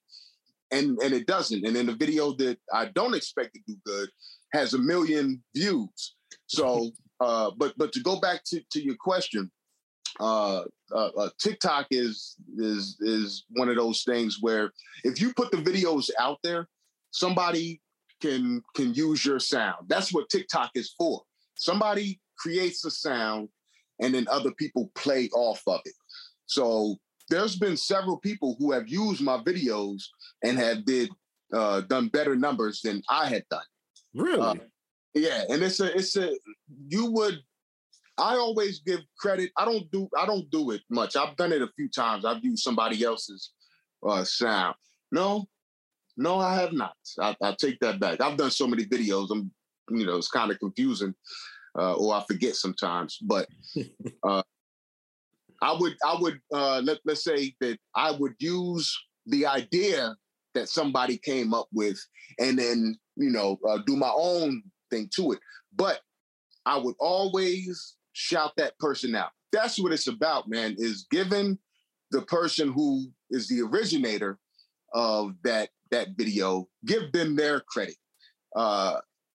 and 0.71 0.97
and 1.03 1.13
it 1.13 1.27
doesn't. 1.27 1.65
And 1.65 1.75
then 1.75 1.85
the 1.87 1.95
video 1.95 2.33
that 2.33 2.57
I 2.73 2.85
don't 2.85 3.15
expect 3.15 3.53
to 3.55 3.61
do 3.67 3.75
good 3.85 4.09
has 4.53 4.73
a 4.73 4.77
million 4.77 5.43
views. 5.55 6.15
So, 6.47 6.91
uh, 7.19 7.51
but 7.57 7.73
but 7.77 7.91
to 7.93 7.99
go 8.01 8.19
back 8.19 8.43
to 8.45 8.61
to 8.71 8.83
your 8.83 8.95
question, 8.99 9.51
uh, 10.19 10.63
uh, 10.93 11.09
uh, 11.17 11.29
TikTok 11.39 11.87
is 11.91 12.35
is 12.57 12.97
is 13.01 13.45
one 13.51 13.69
of 13.69 13.75
those 13.75 14.03
things 14.03 14.37
where 14.41 14.71
if 15.03 15.21
you 15.21 15.33
put 15.33 15.51
the 15.51 15.57
videos 15.57 16.09
out 16.19 16.39
there, 16.43 16.67
somebody 17.11 17.81
can 18.21 18.61
can 18.75 18.93
use 18.93 19.25
your 19.25 19.39
sound. 19.39 19.87
That's 19.87 20.13
what 20.13 20.29
TikTok 20.29 20.71
is 20.75 20.93
for. 20.97 21.21
Somebody 21.55 22.19
creates 22.41 22.85
a 22.85 22.91
sound, 22.91 23.49
and 24.01 24.13
then 24.13 24.27
other 24.29 24.51
people 24.51 24.91
play 24.95 25.29
off 25.33 25.61
of 25.67 25.81
it. 25.85 25.93
So 26.45 26.97
there's 27.29 27.55
been 27.55 27.77
several 27.77 28.17
people 28.17 28.55
who 28.59 28.71
have 28.71 28.87
used 28.89 29.21
my 29.21 29.37
videos 29.37 30.03
and 30.43 30.57
have 30.57 30.85
did 30.85 31.09
uh, 31.53 31.81
done 31.81 32.07
better 32.07 32.35
numbers 32.35 32.81
than 32.81 33.01
I 33.09 33.27
had 33.27 33.43
done. 33.49 33.63
Really? 34.13 34.39
Uh, 34.39 34.55
yeah, 35.13 35.43
and 35.49 35.61
it's 35.61 35.79
a 35.79 35.95
it's 35.97 36.15
a 36.15 36.33
you 36.87 37.11
would 37.11 37.39
I 38.17 38.35
always 38.35 38.79
give 38.79 38.99
credit. 39.17 39.51
I 39.57 39.65
don't 39.65 39.89
do 39.91 40.07
I 40.17 40.25
don't 40.25 40.49
do 40.51 40.71
it 40.71 40.81
much. 40.89 41.15
I've 41.15 41.35
done 41.35 41.51
it 41.51 41.61
a 41.61 41.69
few 41.75 41.89
times. 41.89 42.25
I've 42.25 42.43
used 42.43 42.63
somebody 42.63 43.03
else's 43.03 43.51
uh, 44.07 44.23
sound. 44.23 44.75
No, 45.11 45.47
no, 46.17 46.39
I 46.39 46.55
have 46.55 46.73
not. 46.73 46.95
I, 47.19 47.35
I, 47.41 47.55
take 47.59 47.79
that 47.79 47.99
back. 47.99 48.21
I've 48.21 48.37
done 48.37 48.51
so 48.51 48.67
many 48.67 48.85
videos. 48.85 49.29
I'm, 49.31 49.51
you 49.89 50.05
know, 50.05 50.17
it's 50.17 50.27
kind 50.27 50.51
of 50.51 50.59
confusing, 50.59 51.13
uh, 51.77 51.93
or 51.93 52.15
I 52.15 52.23
forget 52.27 52.55
sometimes. 52.55 53.17
But 53.21 53.47
uh, 54.23 54.43
I 55.61 55.75
would, 55.77 55.95
I 56.05 56.17
would 56.19 56.39
uh, 56.53 56.81
let 56.83 56.99
let's 57.05 57.23
say 57.23 57.55
that 57.59 57.77
I 57.95 58.11
would 58.11 58.33
use 58.39 58.97
the 59.25 59.45
idea 59.45 60.15
that 60.53 60.69
somebody 60.69 61.17
came 61.17 61.53
up 61.53 61.67
with, 61.71 61.99
and 62.39 62.57
then 62.57 62.97
you 63.15 63.29
know 63.29 63.57
uh, 63.67 63.79
do 63.85 63.95
my 63.95 64.11
own 64.13 64.63
thing 64.89 65.09
to 65.15 65.33
it. 65.33 65.39
But 65.75 65.99
I 66.65 66.77
would 66.77 66.95
always 66.99 67.95
shout 68.13 68.53
that 68.57 68.77
person 68.79 69.15
out. 69.15 69.31
That's 69.51 69.79
what 69.79 69.91
it's 69.91 70.07
about, 70.07 70.47
man, 70.47 70.75
is 70.77 71.07
giving 71.11 71.57
the 72.11 72.21
person 72.23 72.71
who 72.71 73.07
is 73.29 73.47
the 73.47 73.61
originator 73.61 74.37
of 74.93 75.33
that 75.43 75.69
that 75.91 76.09
video, 76.17 76.67
give 76.85 77.11
them 77.11 77.35
their 77.35 77.59
credit. 77.59 77.95
Uh, 78.55 78.97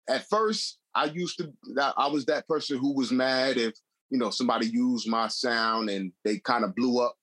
at 0.08 0.28
first, 0.28 0.78
I 0.94 1.06
used 1.06 1.38
to, 1.38 1.52
I 1.96 2.08
was 2.08 2.26
that 2.26 2.46
person 2.46 2.78
who 2.78 2.94
was 2.94 3.10
mad 3.10 3.56
if, 3.56 3.74
you 4.10 4.18
know, 4.18 4.30
somebody 4.30 4.66
used 4.66 5.08
my 5.08 5.28
sound 5.28 5.88
and 5.88 6.12
they 6.24 6.38
kind 6.38 6.64
of 6.64 6.74
blew 6.74 7.00
up 7.00 7.14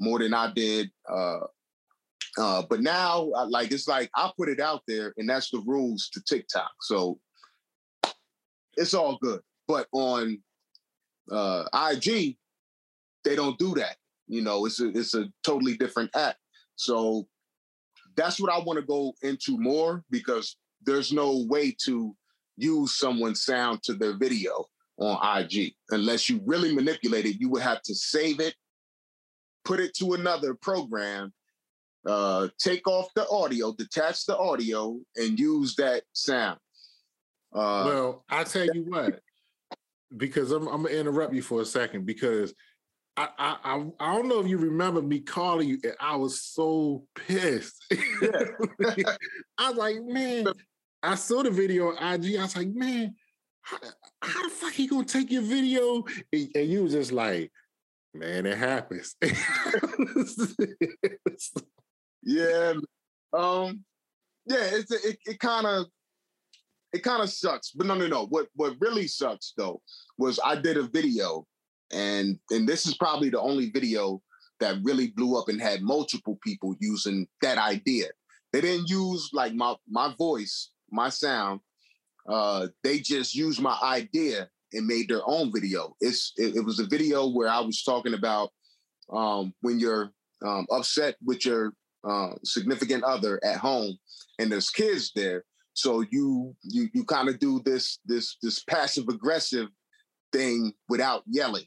more 0.00 0.18
than 0.18 0.32
I 0.34 0.52
did. 0.52 0.90
Uh, 1.08 1.40
uh, 2.38 2.62
but 2.68 2.80
now, 2.80 3.30
like, 3.48 3.70
it's 3.72 3.86
like 3.86 4.10
I 4.16 4.30
put 4.36 4.48
it 4.48 4.60
out 4.60 4.82
there 4.88 5.12
and 5.18 5.28
that's 5.28 5.50
the 5.50 5.62
rules 5.66 6.08
to 6.14 6.22
TikTok. 6.22 6.70
So 6.80 7.18
it's 8.76 8.94
all 8.94 9.18
good. 9.20 9.40
But 9.68 9.86
on 9.92 10.38
uh, 11.30 11.64
IG, 11.90 12.36
they 13.24 13.36
don't 13.36 13.58
do 13.58 13.74
that. 13.74 13.96
You 14.26 14.42
know, 14.42 14.66
it's 14.66 14.80
a 14.80 14.88
it's 14.88 15.14
a 15.14 15.26
totally 15.42 15.76
different 15.76 16.10
app. 16.16 16.36
So 16.76 17.28
that's 18.16 18.40
what 18.40 18.52
I 18.52 18.58
want 18.58 18.78
to 18.78 18.84
go 18.84 19.12
into 19.22 19.58
more 19.58 20.04
because 20.10 20.56
there's 20.84 21.12
no 21.12 21.44
way 21.48 21.74
to 21.84 22.16
use 22.56 22.94
someone's 22.94 23.44
sound 23.44 23.82
to 23.84 23.94
their 23.94 24.16
video 24.16 24.66
on 24.98 25.40
IG 25.40 25.74
unless 25.90 26.28
you 26.28 26.40
really 26.44 26.74
manipulate 26.74 27.26
it. 27.26 27.40
You 27.40 27.48
would 27.50 27.62
have 27.62 27.82
to 27.82 27.94
save 27.94 28.40
it, 28.40 28.54
put 29.64 29.80
it 29.80 29.94
to 29.96 30.14
another 30.14 30.54
program, 30.54 31.32
uh, 32.06 32.48
take 32.58 32.86
off 32.86 33.08
the 33.14 33.28
audio, 33.28 33.72
detach 33.72 34.26
the 34.26 34.36
audio, 34.36 34.98
and 35.16 35.38
use 35.38 35.74
that 35.76 36.02
sound. 36.12 36.58
Uh, 37.54 37.84
well, 37.86 38.24
I 38.28 38.44
tell 38.44 38.66
you 38.66 38.84
what, 38.88 39.20
because 40.16 40.52
I'm, 40.52 40.66
I'm 40.68 40.82
gonna 40.82 40.94
interrupt 40.94 41.34
you 41.34 41.42
for 41.42 41.60
a 41.60 41.66
second 41.66 42.06
because 42.06 42.54
I, 43.16 43.28
I 43.38 43.84
I 44.00 44.14
don't 44.14 44.28
know 44.28 44.40
if 44.40 44.48
you 44.48 44.56
remember 44.56 45.02
me 45.02 45.20
calling 45.20 45.68
you. 45.68 45.78
I 46.00 46.16
was 46.16 46.40
so 46.40 47.04
pissed. 47.14 47.84
Yeah. 47.90 48.44
I 49.58 49.68
was 49.68 49.76
like, 49.76 49.96
man, 50.02 50.46
I 51.02 51.14
saw 51.16 51.42
the 51.42 51.50
video 51.50 51.88
on 51.88 52.14
IG. 52.14 52.36
I 52.36 52.42
was 52.42 52.56
like, 52.56 52.68
man, 52.68 53.14
how, 53.62 53.78
how 54.22 54.42
the 54.44 54.50
fuck 54.50 54.72
he 54.72 54.86
gonna 54.86 55.04
take 55.04 55.30
your 55.30 55.42
video? 55.42 56.04
And, 56.32 56.48
and 56.54 56.68
you 56.68 56.84
was 56.84 56.92
just 56.92 57.12
like, 57.12 57.50
man, 58.14 58.46
it 58.46 58.58
happens. 58.58 59.16
yeah. 62.22 62.74
Um. 63.32 63.84
Yeah. 64.46 64.68
It's 64.72 64.92
it. 64.92 65.18
It 65.26 65.38
kind 65.38 65.66
of 65.66 65.86
it 66.92 67.02
kind 67.02 67.22
of 67.22 67.30
sucks. 67.30 67.70
But 67.70 67.86
no, 67.86 67.94
no, 67.94 68.06
no. 68.06 68.26
What 68.26 68.48
what 68.54 68.76
really 68.80 69.06
sucks 69.06 69.54
though 69.56 69.80
was 70.18 70.38
I 70.44 70.56
did 70.56 70.76
a 70.76 70.82
video, 70.82 71.46
and 71.92 72.38
and 72.50 72.68
this 72.68 72.86
is 72.86 72.96
probably 72.96 73.30
the 73.30 73.40
only 73.40 73.70
video 73.70 74.22
that 74.60 74.76
really 74.82 75.08
blew 75.08 75.36
up 75.38 75.48
and 75.48 75.60
had 75.60 75.82
multiple 75.82 76.38
people 76.44 76.76
using 76.80 77.26
that 77.40 77.58
idea. 77.58 78.06
They 78.52 78.60
didn't 78.60 78.88
use 78.88 79.30
like 79.32 79.54
my 79.54 79.74
my 79.88 80.14
voice, 80.18 80.70
my 80.92 81.08
sound. 81.08 81.60
Uh, 82.28 82.68
they 82.84 83.00
just 83.00 83.34
used 83.34 83.60
my 83.60 83.76
idea 83.82 84.48
and 84.72 84.86
made 84.86 85.08
their 85.08 85.22
own 85.26 85.52
video. 85.52 85.94
It's 86.00 86.32
it, 86.36 86.56
it 86.56 86.64
was 86.64 86.78
a 86.78 86.86
video 86.86 87.28
where 87.28 87.48
I 87.48 87.60
was 87.60 87.82
talking 87.82 88.14
about 88.14 88.50
um, 89.12 89.52
when 89.60 89.80
you're 89.80 90.12
um, 90.44 90.66
upset 90.70 91.16
with 91.24 91.44
your 91.44 91.72
uh, 92.08 92.30
significant 92.44 93.04
other 93.04 93.40
at 93.44 93.58
home 93.58 93.96
and 94.38 94.50
there's 94.50 94.70
kids 94.70 95.12
there 95.14 95.44
so 95.74 96.04
you 96.10 96.54
you 96.62 96.88
you 96.92 97.04
kind 97.04 97.28
of 97.28 97.38
do 97.38 97.60
this 97.64 97.98
this 98.04 98.36
this 98.42 98.62
passive 98.64 99.08
aggressive 99.08 99.68
thing 100.32 100.72
without 100.88 101.22
yelling. 101.26 101.64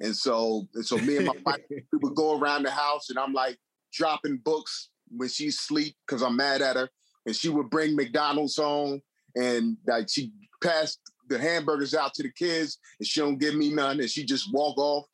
And 0.00 0.16
so 0.16 0.68
and 0.74 0.84
so 0.84 0.98
me 0.98 1.18
and 1.18 1.26
my 1.26 1.36
wife 1.44 1.60
we 1.70 1.98
would 2.02 2.14
go 2.14 2.38
around 2.38 2.64
the 2.64 2.70
house 2.70 3.10
and 3.10 3.18
I'm 3.18 3.32
like 3.32 3.58
dropping 3.92 4.38
books 4.38 4.90
when 5.08 5.28
she's 5.28 5.56
asleep 5.56 5.94
because 6.06 6.22
I'm 6.22 6.36
mad 6.36 6.62
at 6.62 6.76
her. 6.76 6.88
And 7.30 7.36
she 7.36 7.48
would 7.48 7.70
bring 7.70 7.94
McDonald's 7.94 8.56
home 8.56 9.00
and 9.36 9.76
like 9.86 10.08
she 10.10 10.32
passed 10.60 10.98
the 11.28 11.38
hamburgers 11.38 11.94
out 11.94 12.12
to 12.14 12.24
the 12.24 12.32
kids 12.32 12.78
and 12.98 13.06
she 13.06 13.20
don't 13.20 13.38
give 13.38 13.54
me 13.54 13.72
none 13.72 14.00
and 14.00 14.10
she 14.10 14.24
just 14.24 14.52
walk 14.52 14.76
off. 14.78 15.06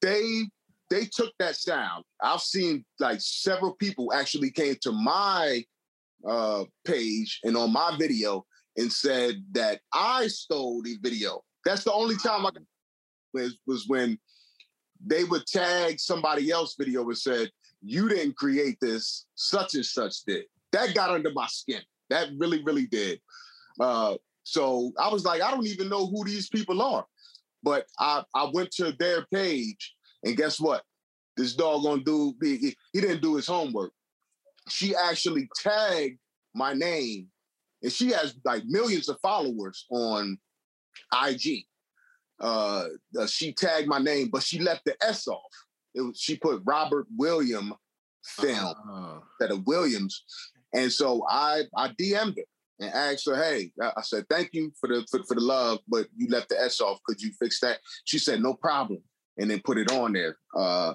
They 0.00 0.44
they 0.90 1.06
took 1.06 1.32
that 1.40 1.56
sound. 1.56 2.04
I've 2.22 2.40
seen 2.40 2.84
like 3.00 3.20
several 3.20 3.74
people 3.74 4.12
actually 4.12 4.52
came 4.52 4.76
to 4.82 4.92
my 4.92 5.64
uh, 6.24 6.66
page 6.84 7.40
and 7.42 7.56
on 7.56 7.72
my 7.72 7.96
video 7.98 8.46
and 8.76 8.92
said 8.92 9.42
that 9.54 9.80
I 9.92 10.28
stole 10.28 10.82
the 10.82 10.98
video. 11.02 11.42
That's 11.64 11.82
the 11.82 11.92
only 11.92 12.14
time 12.16 12.46
I 12.46 12.50
was 13.34 13.58
was 13.66 13.88
when 13.88 14.20
they 15.04 15.24
would 15.24 15.46
tag 15.46 15.98
somebody 15.98 16.52
else 16.52 16.76
video 16.78 17.02
and 17.08 17.18
said, 17.18 17.50
"You 17.82 18.08
didn't 18.08 18.36
create 18.36 18.78
this, 18.80 19.26
such 19.34 19.74
and 19.74 19.84
such 19.84 20.22
did." 20.24 20.44
That 20.78 20.94
got 20.94 21.10
under 21.10 21.32
my 21.32 21.46
skin. 21.46 21.82
That 22.10 22.28
really, 22.38 22.62
really 22.64 22.86
did. 22.86 23.20
Uh, 23.80 24.16
so 24.44 24.92
I 24.98 25.08
was 25.12 25.24
like, 25.24 25.42
I 25.42 25.50
don't 25.50 25.66
even 25.66 25.88
know 25.88 26.06
who 26.06 26.24
these 26.24 26.48
people 26.48 26.80
are. 26.80 27.04
But 27.62 27.86
I, 27.98 28.22
I 28.34 28.50
went 28.52 28.70
to 28.72 28.92
their 28.98 29.26
page, 29.32 29.94
and 30.24 30.36
guess 30.36 30.60
what? 30.60 30.82
This 31.36 31.54
doggone 31.54 32.04
dude, 32.04 32.36
he, 32.40 32.76
he 32.92 33.00
didn't 33.00 33.22
do 33.22 33.36
his 33.36 33.46
homework 33.46 33.92
she 34.68 34.94
actually 34.94 35.48
tagged 35.56 36.18
my 36.54 36.72
name, 36.72 37.28
and 37.82 37.92
she 37.92 38.10
has 38.10 38.34
like 38.44 38.64
millions 38.66 39.08
of 39.08 39.18
followers 39.20 39.86
on 39.90 40.38
IG. 41.24 41.64
Uh, 42.40 42.84
uh, 43.18 43.26
she 43.26 43.52
tagged 43.52 43.88
my 43.88 43.98
name, 43.98 44.28
but 44.30 44.42
she 44.42 44.58
left 44.60 44.84
the 44.84 44.94
S 45.02 45.26
off. 45.26 45.40
It 45.94 46.02
was, 46.02 46.18
she 46.18 46.36
put 46.36 46.62
Robert 46.64 47.06
William 47.16 47.74
film 48.22 48.66
uh-huh. 48.66 49.20
instead 49.40 49.56
of 49.56 49.66
Williams, 49.66 50.24
and 50.74 50.92
so 50.92 51.24
I 51.28 51.62
I 51.76 51.88
DM'd 51.88 52.38
her 52.38 52.44
and 52.80 52.94
asked 52.94 53.26
her, 53.26 53.36
"Hey," 53.36 53.72
I 53.80 54.02
said, 54.02 54.26
"Thank 54.30 54.50
you 54.52 54.72
for 54.80 54.88
the 54.88 55.06
for, 55.10 55.22
for 55.24 55.34
the 55.34 55.40
love, 55.40 55.80
but 55.88 56.06
you 56.16 56.28
left 56.28 56.50
the 56.50 56.60
S 56.60 56.80
off. 56.80 57.00
Could 57.04 57.20
you 57.20 57.32
fix 57.40 57.60
that?" 57.60 57.78
She 58.04 58.18
said, 58.18 58.42
"No 58.42 58.54
problem," 58.54 59.02
and 59.38 59.50
then 59.50 59.60
put 59.64 59.78
it 59.78 59.90
on 59.92 60.12
there. 60.12 60.36
Uh, 60.56 60.94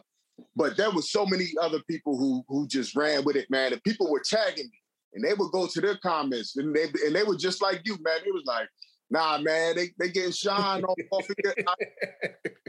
but 0.55 0.77
there 0.77 0.91
was 0.91 1.11
so 1.11 1.25
many 1.25 1.47
other 1.61 1.79
people 1.89 2.17
who 2.17 2.43
who 2.47 2.67
just 2.67 2.95
ran 2.95 3.23
with 3.23 3.35
it, 3.35 3.49
man. 3.49 3.73
And 3.73 3.83
people 3.83 4.09
were 4.09 4.23
tagging 4.23 4.65
me, 4.65 4.81
and 5.13 5.23
they 5.23 5.33
would 5.33 5.51
go 5.51 5.67
to 5.67 5.81
their 5.81 5.97
comments, 5.97 6.55
and 6.57 6.75
they 6.75 6.85
and 7.05 7.15
they 7.15 7.23
were 7.23 7.37
just 7.37 7.61
like 7.61 7.81
you, 7.85 7.97
man. 8.01 8.19
It 8.25 8.33
was 8.33 8.45
like, 8.45 8.67
nah, 9.09 9.37
man, 9.39 9.75
they 9.75 9.89
they 9.99 10.09
getting 10.09 10.31
shine 10.31 10.83
off, 10.83 10.97
off 11.11 11.29
of 11.29 11.35
it. 11.37 11.65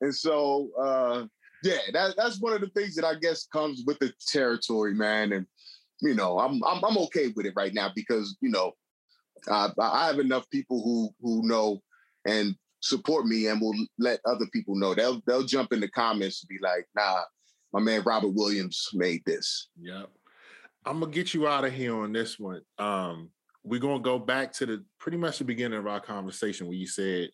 And 0.00 0.14
so, 0.14 0.70
uh, 0.80 1.26
yeah, 1.62 1.78
that 1.92 2.14
that's 2.16 2.40
one 2.40 2.54
of 2.54 2.60
the 2.60 2.68
things 2.68 2.94
that 2.94 3.04
I 3.04 3.14
guess 3.14 3.46
comes 3.46 3.82
with 3.86 3.98
the 3.98 4.12
territory, 4.28 4.94
man. 4.94 5.32
And 5.32 5.46
you 6.02 6.14
know, 6.14 6.38
I'm 6.38 6.62
I'm 6.64 6.84
I'm 6.84 6.98
okay 6.98 7.32
with 7.34 7.46
it 7.46 7.54
right 7.56 7.74
now 7.74 7.90
because 7.94 8.36
you 8.40 8.50
know, 8.50 8.72
I, 9.48 9.70
I 9.78 10.06
have 10.06 10.18
enough 10.18 10.48
people 10.50 10.82
who 10.82 11.10
who 11.20 11.46
know 11.46 11.80
and 12.26 12.54
support 12.80 13.26
me 13.26 13.46
and 13.46 13.60
will 13.60 13.74
let 13.98 14.20
other 14.24 14.46
people 14.52 14.76
know. 14.76 14.94
They'll 14.94 15.20
they'll 15.26 15.44
jump 15.44 15.72
in 15.72 15.80
the 15.80 15.88
comments 15.88 16.42
and 16.42 16.48
be 16.48 16.58
like, 16.62 16.86
nah, 16.94 17.22
my 17.72 17.80
man 17.80 18.02
Robert 18.04 18.34
Williams 18.34 18.88
made 18.94 19.22
this. 19.26 19.68
Yep. 19.80 20.10
I'm 20.84 21.00
gonna 21.00 21.12
get 21.12 21.34
you 21.34 21.46
out 21.46 21.64
of 21.64 21.72
here 21.72 21.94
on 21.94 22.12
this 22.12 22.38
one. 22.38 22.62
Um, 22.78 23.30
we're 23.62 23.80
gonna 23.80 24.00
go 24.00 24.18
back 24.18 24.52
to 24.54 24.66
the 24.66 24.84
pretty 24.98 25.18
much 25.18 25.38
the 25.38 25.44
beginning 25.44 25.78
of 25.78 25.86
our 25.86 26.00
conversation 26.00 26.66
where 26.66 26.76
you 26.76 26.86
said 26.86 27.30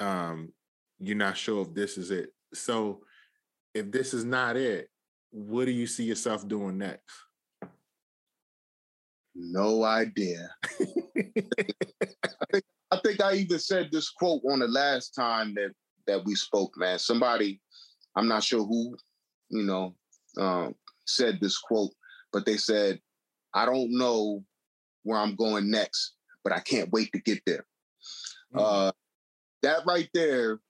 um, 0.00 0.52
you're 0.98 1.16
not 1.16 1.36
sure 1.36 1.62
if 1.62 1.74
this 1.74 1.96
is 1.96 2.10
it. 2.10 2.30
So 2.54 3.02
if 3.74 3.90
this 3.90 4.14
is 4.14 4.24
not 4.24 4.56
it, 4.56 4.88
what 5.30 5.66
do 5.66 5.70
you 5.70 5.86
see 5.86 6.04
yourself 6.04 6.46
doing 6.46 6.78
next? 6.78 7.25
No 9.38 9.84
idea. 9.84 10.48
I, 10.64 12.46
think, 12.50 12.64
I 12.90 13.00
think 13.04 13.20
I 13.20 13.34
even 13.34 13.58
said 13.58 13.90
this 13.92 14.08
quote 14.08 14.40
on 14.50 14.60
the 14.60 14.68
last 14.68 15.14
time 15.14 15.54
that 15.54 15.72
that 16.06 16.24
we 16.24 16.34
spoke, 16.34 16.72
man. 16.78 16.98
Somebody, 16.98 17.60
I'm 18.14 18.28
not 18.28 18.44
sure 18.44 18.64
who, 18.64 18.96
you 19.50 19.64
know, 19.64 19.94
um, 20.38 20.74
said 21.04 21.38
this 21.40 21.58
quote, 21.58 21.90
but 22.32 22.46
they 22.46 22.56
said, 22.56 23.00
I 23.52 23.66
don't 23.66 23.90
know 23.90 24.42
where 25.02 25.18
I'm 25.18 25.34
going 25.34 25.70
next, 25.70 26.14
but 26.44 26.52
I 26.52 26.60
can't 26.60 26.92
wait 26.92 27.10
to 27.12 27.20
get 27.20 27.42
there. 27.44 27.66
Mm-hmm. 28.54 28.58
Uh, 28.60 28.92
that 29.62 29.80
right 29.86 30.08
there, 30.14 30.60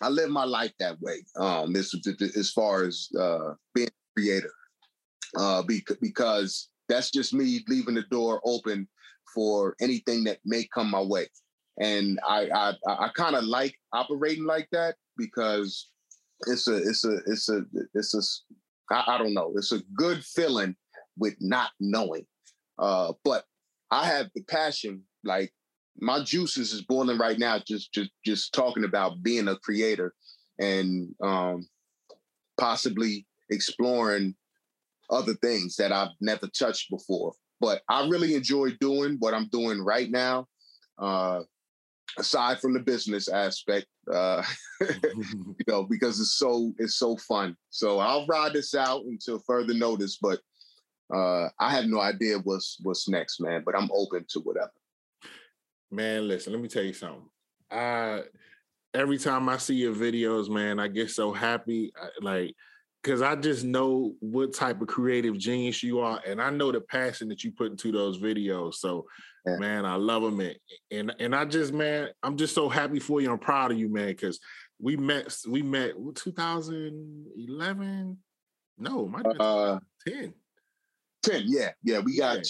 I 0.00 0.08
live 0.08 0.30
my 0.30 0.44
life 0.44 0.72
that 0.80 1.00
way. 1.00 1.22
Um, 1.36 1.76
as, 1.76 1.94
as 2.36 2.50
far 2.50 2.84
as 2.84 3.08
uh, 3.20 3.52
being 3.74 3.88
a 3.88 4.18
creator, 4.18 4.52
uh, 5.36 5.62
because 6.00 6.69
that's 6.90 7.10
just 7.10 7.32
me 7.32 7.64
leaving 7.68 7.94
the 7.94 8.02
door 8.10 8.40
open 8.44 8.88
for 9.32 9.76
anything 9.80 10.24
that 10.24 10.38
may 10.44 10.66
come 10.74 10.90
my 10.90 11.00
way. 11.00 11.28
And 11.80 12.18
I 12.28 12.48
I, 12.50 12.74
I 12.86 13.08
kind 13.14 13.36
of 13.36 13.44
like 13.44 13.74
operating 13.92 14.44
like 14.44 14.68
that 14.72 14.96
because 15.16 15.90
it's 16.46 16.68
a 16.68 16.76
it's 16.76 17.04
a 17.04 17.18
it's 17.26 17.48
a 17.48 17.62
it's 17.94 18.14
a 18.14 18.94
I, 18.94 19.14
I 19.14 19.18
don't 19.18 19.34
know 19.34 19.52
it's 19.56 19.72
a 19.72 19.80
good 19.94 20.24
feeling 20.24 20.76
with 21.16 21.36
not 21.40 21.70
knowing. 21.80 22.26
Uh, 22.78 23.12
but 23.24 23.44
I 23.90 24.06
have 24.06 24.30
the 24.34 24.42
passion 24.42 25.02
like 25.22 25.52
my 26.00 26.22
juices 26.22 26.72
is 26.72 26.82
boiling 26.82 27.18
right 27.18 27.38
now 27.38 27.58
just 27.58 27.92
just 27.92 28.10
just 28.24 28.52
talking 28.54 28.84
about 28.84 29.22
being 29.22 29.48
a 29.48 29.56
creator 29.56 30.14
and 30.58 31.14
um 31.22 31.66
possibly 32.58 33.26
exploring 33.50 34.34
other 35.10 35.34
things 35.34 35.76
that 35.76 35.92
I've 35.92 36.10
never 36.20 36.48
touched 36.48 36.90
before. 36.90 37.32
But 37.60 37.82
I 37.88 38.08
really 38.08 38.34
enjoy 38.34 38.70
doing 38.80 39.16
what 39.18 39.34
I'm 39.34 39.48
doing 39.48 39.82
right 39.82 40.10
now. 40.10 40.46
Uh, 40.98 41.42
aside 42.18 42.58
from 42.60 42.72
the 42.74 42.80
business 42.80 43.28
aspect, 43.28 43.86
uh, 44.12 44.42
you 44.80 45.64
know, 45.66 45.84
because 45.84 46.20
it's 46.20 46.36
so 46.36 46.72
it's 46.78 46.96
so 46.96 47.16
fun. 47.16 47.56
So 47.70 47.98
I'll 47.98 48.26
ride 48.26 48.54
this 48.54 48.74
out 48.74 49.04
until 49.04 49.42
further 49.46 49.74
notice. 49.74 50.18
But 50.20 50.40
uh, 51.14 51.48
I 51.58 51.70
have 51.70 51.86
no 51.86 52.00
idea 52.00 52.38
what's 52.38 52.78
what's 52.82 53.08
next, 53.08 53.40
man. 53.40 53.62
But 53.64 53.76
I'm 53.76 53.90
open 53.92 54.24
to 54.30 54.40
whatever. 54.40 54.72
Man, 55.90 56.28
listen, 56.28 56.52
let 56.52 56.62
me 56.62 56.68
tell 56.68 56.84
you 56.84 56.92
something. 56.92 57.28
I 57.70 58.22
every 58.94 59.18
time 59.18 59.48
I 59.48 59.56
see 59.58 59.74
your 59.74 59.94
videos, 59.94 60.48
man, 60.48 60.78
I 60.78 60.88
get 60.88 61.10
so 61.10 61.32
happy. 61.32 61.92
I, 62.00 62.08
like 62.20 62.54
because 63.02 63.22
I 63.22 63.34
just 63.36 63.64
know 63.64 64.14
what 64.20 64.52
type 64.52 64.82
of 64.82 64.88
creative 64.88 65.38
genius 65.38 65.82
you 65.82 66.00
are, 66.00 66.20
and 66.26 66.40
I 66.40 66.50
know 66.50 66.72
the 66.72 66.80
passion 66.80 67.28
that 67.28 67.44
you 67.44 67.52
put 67.52 67.70
into 67.70 67.92
those 67.92 68.18
videos. 68.18 68.74
So, 68.74 69.06
yeah. 69.46 69.56
man, 69.56 69.86
I 69.86 69.94
love 69.94 70.22
them, 70.22 70.40
and, 70.40 70.56
and 70.90 71.14
and 71.18 71.34
I 71.34 71.46
just, 71.46 71.72
man, 71.72 72.10
I'm 72.22 72.36
just 72.36 72.54
so 72.54 72.68
happy 72.68 72.98
for 72.98 73.20
you. 73.20 73.32
I'm 73.32 73.38
proud 73.38 73.72
of 73.72 73.78
you, 73.78 73.88
man, 73.88 74.08
because 74.08 74.38
we 74.78 74.96
met, 74.96 75.34
we 75.48 75.62
met 75.62 75.94
2011. 76.14 78.18
No, 78.78 79.06
my 79.06 79.20
uh, 79.20 79.78
10. 80.06 80.34
10, 81.22 81.42
yeah, 81.46 81.70
yeah, 81.82 82.00
we 82.00 82.16
got. 82.16 82.36
Yeah. 82.36 82.42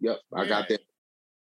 Yep, 0.00 0.20
I 0.34 0.46
got 0.46 0.68
that. 0.68 0.80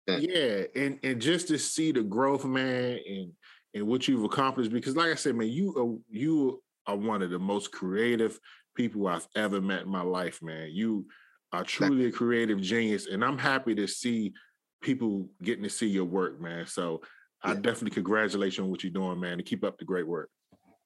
Yeah, 0.08 0.64
and 0.76 1.00
and 1.04 1.22
just 1.22 1.50
to 1.50 1.60
see 1.60 1.92
the 1.92 2.02
growth, 2.02 2.46
man, 2.46 2.98
and 3.08 3.32
and 3.76 3.88
what 3.88 4.08
you've 4.08 4.24
accomplished, 4.24 4.72
because 4.72 4.96
like 4.96 5.12
I 5.12 5.16
said, 5.16 5.36
man, 5.36 5.50
you 5.50 5.76
uh, 5.78 6.02
you 6.10 6.63
are 6.88 6.96
one 6.96 7.22
of 7.22 7.30
the 7.30 7.40
most 7.40 7.72
creative 7.72 8.40
people 8.76 9.08
I've 9.08 9.28
ever 9.36 9.62
met 9.62 9.84
in 9.84 9.90
my 9.90 10.02
life, 10.02 10.42
man. 10.42 10.70
You 10.72 11.06
are 11.52 11.64
truly 11.64 12.08
a 12.08 12.12
creative 12.12 12.62
genius, 12.62 13.08
and 13.08 13.24
I'm 13.24 13.38
happy 13.38 13.76
to 13.76 13.88
see 13.88 14.34
people 14.82 15.30
getting 15.42 15.64
to 15.64 15.70
see 15.70 15.88
your 15.88 16.06
work, 16.06 16.42
man. 16.42 16.66
So 16.68 17.02
yeah. 17.44 17.52
I 17.52 17.54
definitely 17.56 17.92
congratulate 17.92 18.58
you 18.58 18.64
on 18.64 18.70
what 18.70 18.84
you're 18.84 18.92
doing, 18.92 19.20
man, 19.20 19.34
and 19.34 19.46
keep 19.46 19.64
up 19.64 19.78
the 19.78 19.86
great 19.86 20.08
work. 20.08 20.30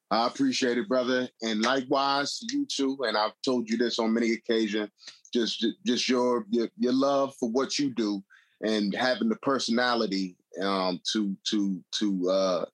I 0.09 0.27
appreciate 0.27 0.77
it, 0.77 0.87
brother, 0.87 1.27
and 1.41 1.61
likewise 1.61 2.39
you 2.49 2.65
too. 2.65 2.97
And 3.01 3.17
I've 3.17 3.33
told 3.43 3.69
you 3.69 3.77
this 3.77 3.99
on 3.99 4.13
many 4.13 4.33
occasions. 4.33 4.89
Just, 5.33 5.65
just 5.85 6.07
your 6.07 6.45
your, 6.49 6.69
your 6.77 6.93
love 6.93 7.35
for 7.37 7.49
what 7.49 7.77
you 7.77 7.93
do, 7.93 8.23
and 8.61 8.93
having 8.95 9.27
the 9.27 9.35
personality 9.37 10.37
um, 10.61 11.01
to 11.11 11.35
to 11.49 11.83
to 11.99 12.29
uh, 12.29 12.65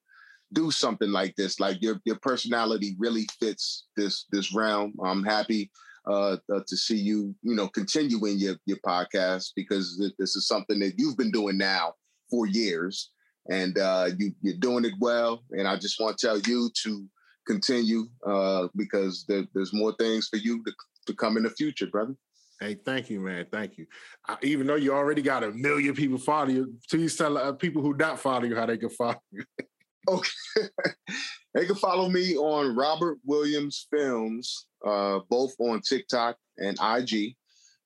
do 0.54 0.72
something 0.72 1.12
like 1.12 1.36
this. 1.36 1.60
Like 1.60 1.82
your 1.82 2.00
your 2.06 2.18
personality 2.22 2.96
really 2.98 3.28
fits 3.40 3.88
this 3.98 4.26
this 4.32 4.54
realm. 4.54 4.94
I'm 5.04 5.24
happy 5.24 5.72
uh, 6.10 6.38
uh, 6.54 6.60
to 6.68 6.78
see 6.78 6.98
you, 6.98 7.36
you 7.44 7.56
know, 7.56 7.68
continuing 7.68 8.38
your 8.38 8.56
your 8.66 8.80
podcast 8.86 9.52
because 9.56 9.98
this 10.20 10.36
is 10.36 10.48
something 10.48 10.80
that 10.80 10.94
you've 10.98 11.18
been 11.18 11.32
doing 11.32 11.58
now 11.58 11.94
for 12.30 12.46
years, 12.48 13.12
and 13.50 13.78
uh, 13.78 14.10
you 14.18 14.34
you're 14.42 14.58
doing 14.58 14.86
it 14.86 14.94
well. 15.00 15.44
And 15.52 15.68
I 15.68 15.78
just 15.78 16.00
want 16.00 16.18
to 16.18 16.28
tell 16.28 16.40
you 16.40 16.70
to 16.84 17.08
continue 17.46 18.08
uh, 18.26 18.68
because 18.76 19.26
there, 19.28 19.46
there's 19.54 19.74
more 19.74 19.94
things 20.00 20.28
for 20.28 20.38
you 20.38 20.64
to, 20.64 20.74
to 21.08 21.14
come 21.14 21.38
in 21.38 21.44
the 21.44 21.50
future, 21.50 21.88
brother. 21.88 22.16
Hey, 22.60 22.76
thank 22.76 23.10
you, 23.10 23.20
man. 23.20 23.46
Thank 23.52 23.78
you. 23.78 23.86
I, 24.28 24.38
even 24.42 24.68
though 24.68 24.76
you 24.76 24.94
already 24.94 25.22
got 25.22 25.44
a 25.44 25.52
million 25.52 25.94
people 25.94 26.18
follow 26.18 26.50
you, 26.50 26.74
please 26.90 27.16
tell 27.16 27.38
uh, 27.38 27.52
people 27.52 27.82
who 27.82 27.94
not 27.96 28.20
follow 28.20 28.46
you 28.46 28.56
how 28.56 28.66
they 28.66 28.78
can 28.78 28.90
follow 28.90 29.22
you. 29.32 29.44
Okay. 30.10 30.30
they 31.54 31.66
can 31.66 31.76
follow 31.76 32.10
me 32.10 32.36
on 32.36 32.76
Robert 32.76 33.20
Williams 33.26 33.88
Films, 33.92 34.68
uh, 34.86 35.20
both 35.30 35.54
on 35.60 35.82
TikTok 35.82 36.38
and 36.58 36.78
IG. 36.82 37.36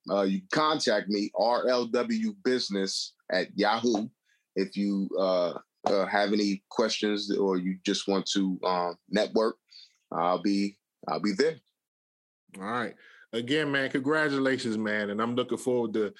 Uh, 0.09 0.23
you 0.23 0.39
can 0.39 0.47
contact 0.51 1.09
me, 1.09 1.29
RLW 1.35 2.35
Business 2.43 3.13
at 3.31 3.47
Yahoo, 3.55 4.07
if 4.55 4.75
you 4.77 5.09
uh, 5.19 5.53
uh, 5.85 6.05
have 6.05 6.33
any 6.33 6.63
questions 6.69 7.35
or 7.35 7.57
you 7.57 7.77
just 7.85 8.07
want 8.07 8.25
to 8.33 8.59
um, 8.63 8.95
network. 9.09 9.57
I'll 10.11 10.41
be 10.41 10.77
I'll 11.07 11.21
be 11.21 11.33
there. 11.33 11.55
All 12.59 12.65
right. 12.65 12.95
Again, 13.33 13.71
man, 13.71 13.89
congratulations, 13.89 14.77
man. 14.77 15.09
And 15.09 15.21
I'm 15.21 15.35
looking 15.35 15.57
forward 15.57 15.93
to 15.93 16.13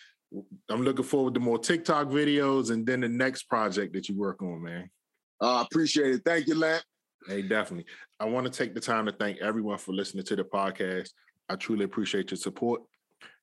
I'm 0.70 0.84
looking 0.84 1.06
forward 1.06 1.34
to 1.36 1.40
more 1.40 1.58
TikTok 1.58 2.08
videos 2.08 2.72
and 2.72 2.86
then 2.86 3.02
the 3.02 3.10
next 3.10 3.44
project 3.44 3.94
that 3.94 4.10
you 4.10 4.16
work 4.18 4.42
on, 4.42 4.62
man. 4.62 4.90
I 5.42 5.60
uh, 5.60 5.62
appreciate 5.64 6.16
it. 6.16 6.22
Thank 6.26 6.48
you, 6.48 6.56
Lamp. 6.56 6.84
Hey, 7.28 7.42
definitely. 7.42 7.86
I 8.20 8.26
want 8.26 8.46
to 8.46 8.52
take 8.52 8.74
the 8.74 8.80
time 8.80 9.06
to 9.06 9.12
thank 9.12 9.40
everyone 9.40 9.78
for 9.78 9.92
listening 9.92 10.26
to 10.26 10.36
the 10.36 10.44
podcast. 10.44 11.10
I 11.50 11.56
truly 11.56 11.86
appreciate 11.86 12.32
your 12.32 12.38
support. 12.38 12.82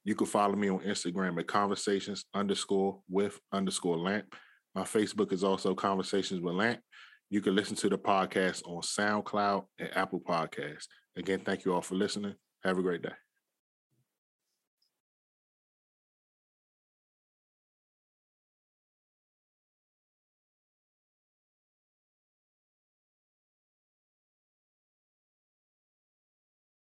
You 0.05 0.15
can 0.15 0.27
follow 0.27 0.55
me 0.55 0.69
on 0.69 0.81
Instagram 0.81 1.39
at 1.39 1.47
conversations 1.47 2.25
underscore 2.35 3.01
with 3.09 3.39
underscore 3.53 3.97
lamp. 3.97 4.35
My 4.75 4.83
Facebook 4.83 5.33
is 5.33 5.45
also 5.45 5.75
conversations 5.75 6.41
with 6.41 6.55
lamp. 6.55 6.81
You 7.31 7.41
can 7.41 7.55
listen 7.55 7.77
to 7.77 7.89
the 7.89 7.99
podcast 7.99 8.63
on 8.67 8.83
SoundCloud 8.83 9.65
and 9.79 9.97
Apple 9.97 10.21
Podcasts. 10.21 10.87
Again, 11.17 11.41
thank 11.41 11.65
you 11.65 11.75
all 11.75 11.83
for 11.83 11.95
listening. 11.95 12.35
Have 12.65 12.79
a 12.79 12.83
great 12.83 13.03
day. 13.03 13.24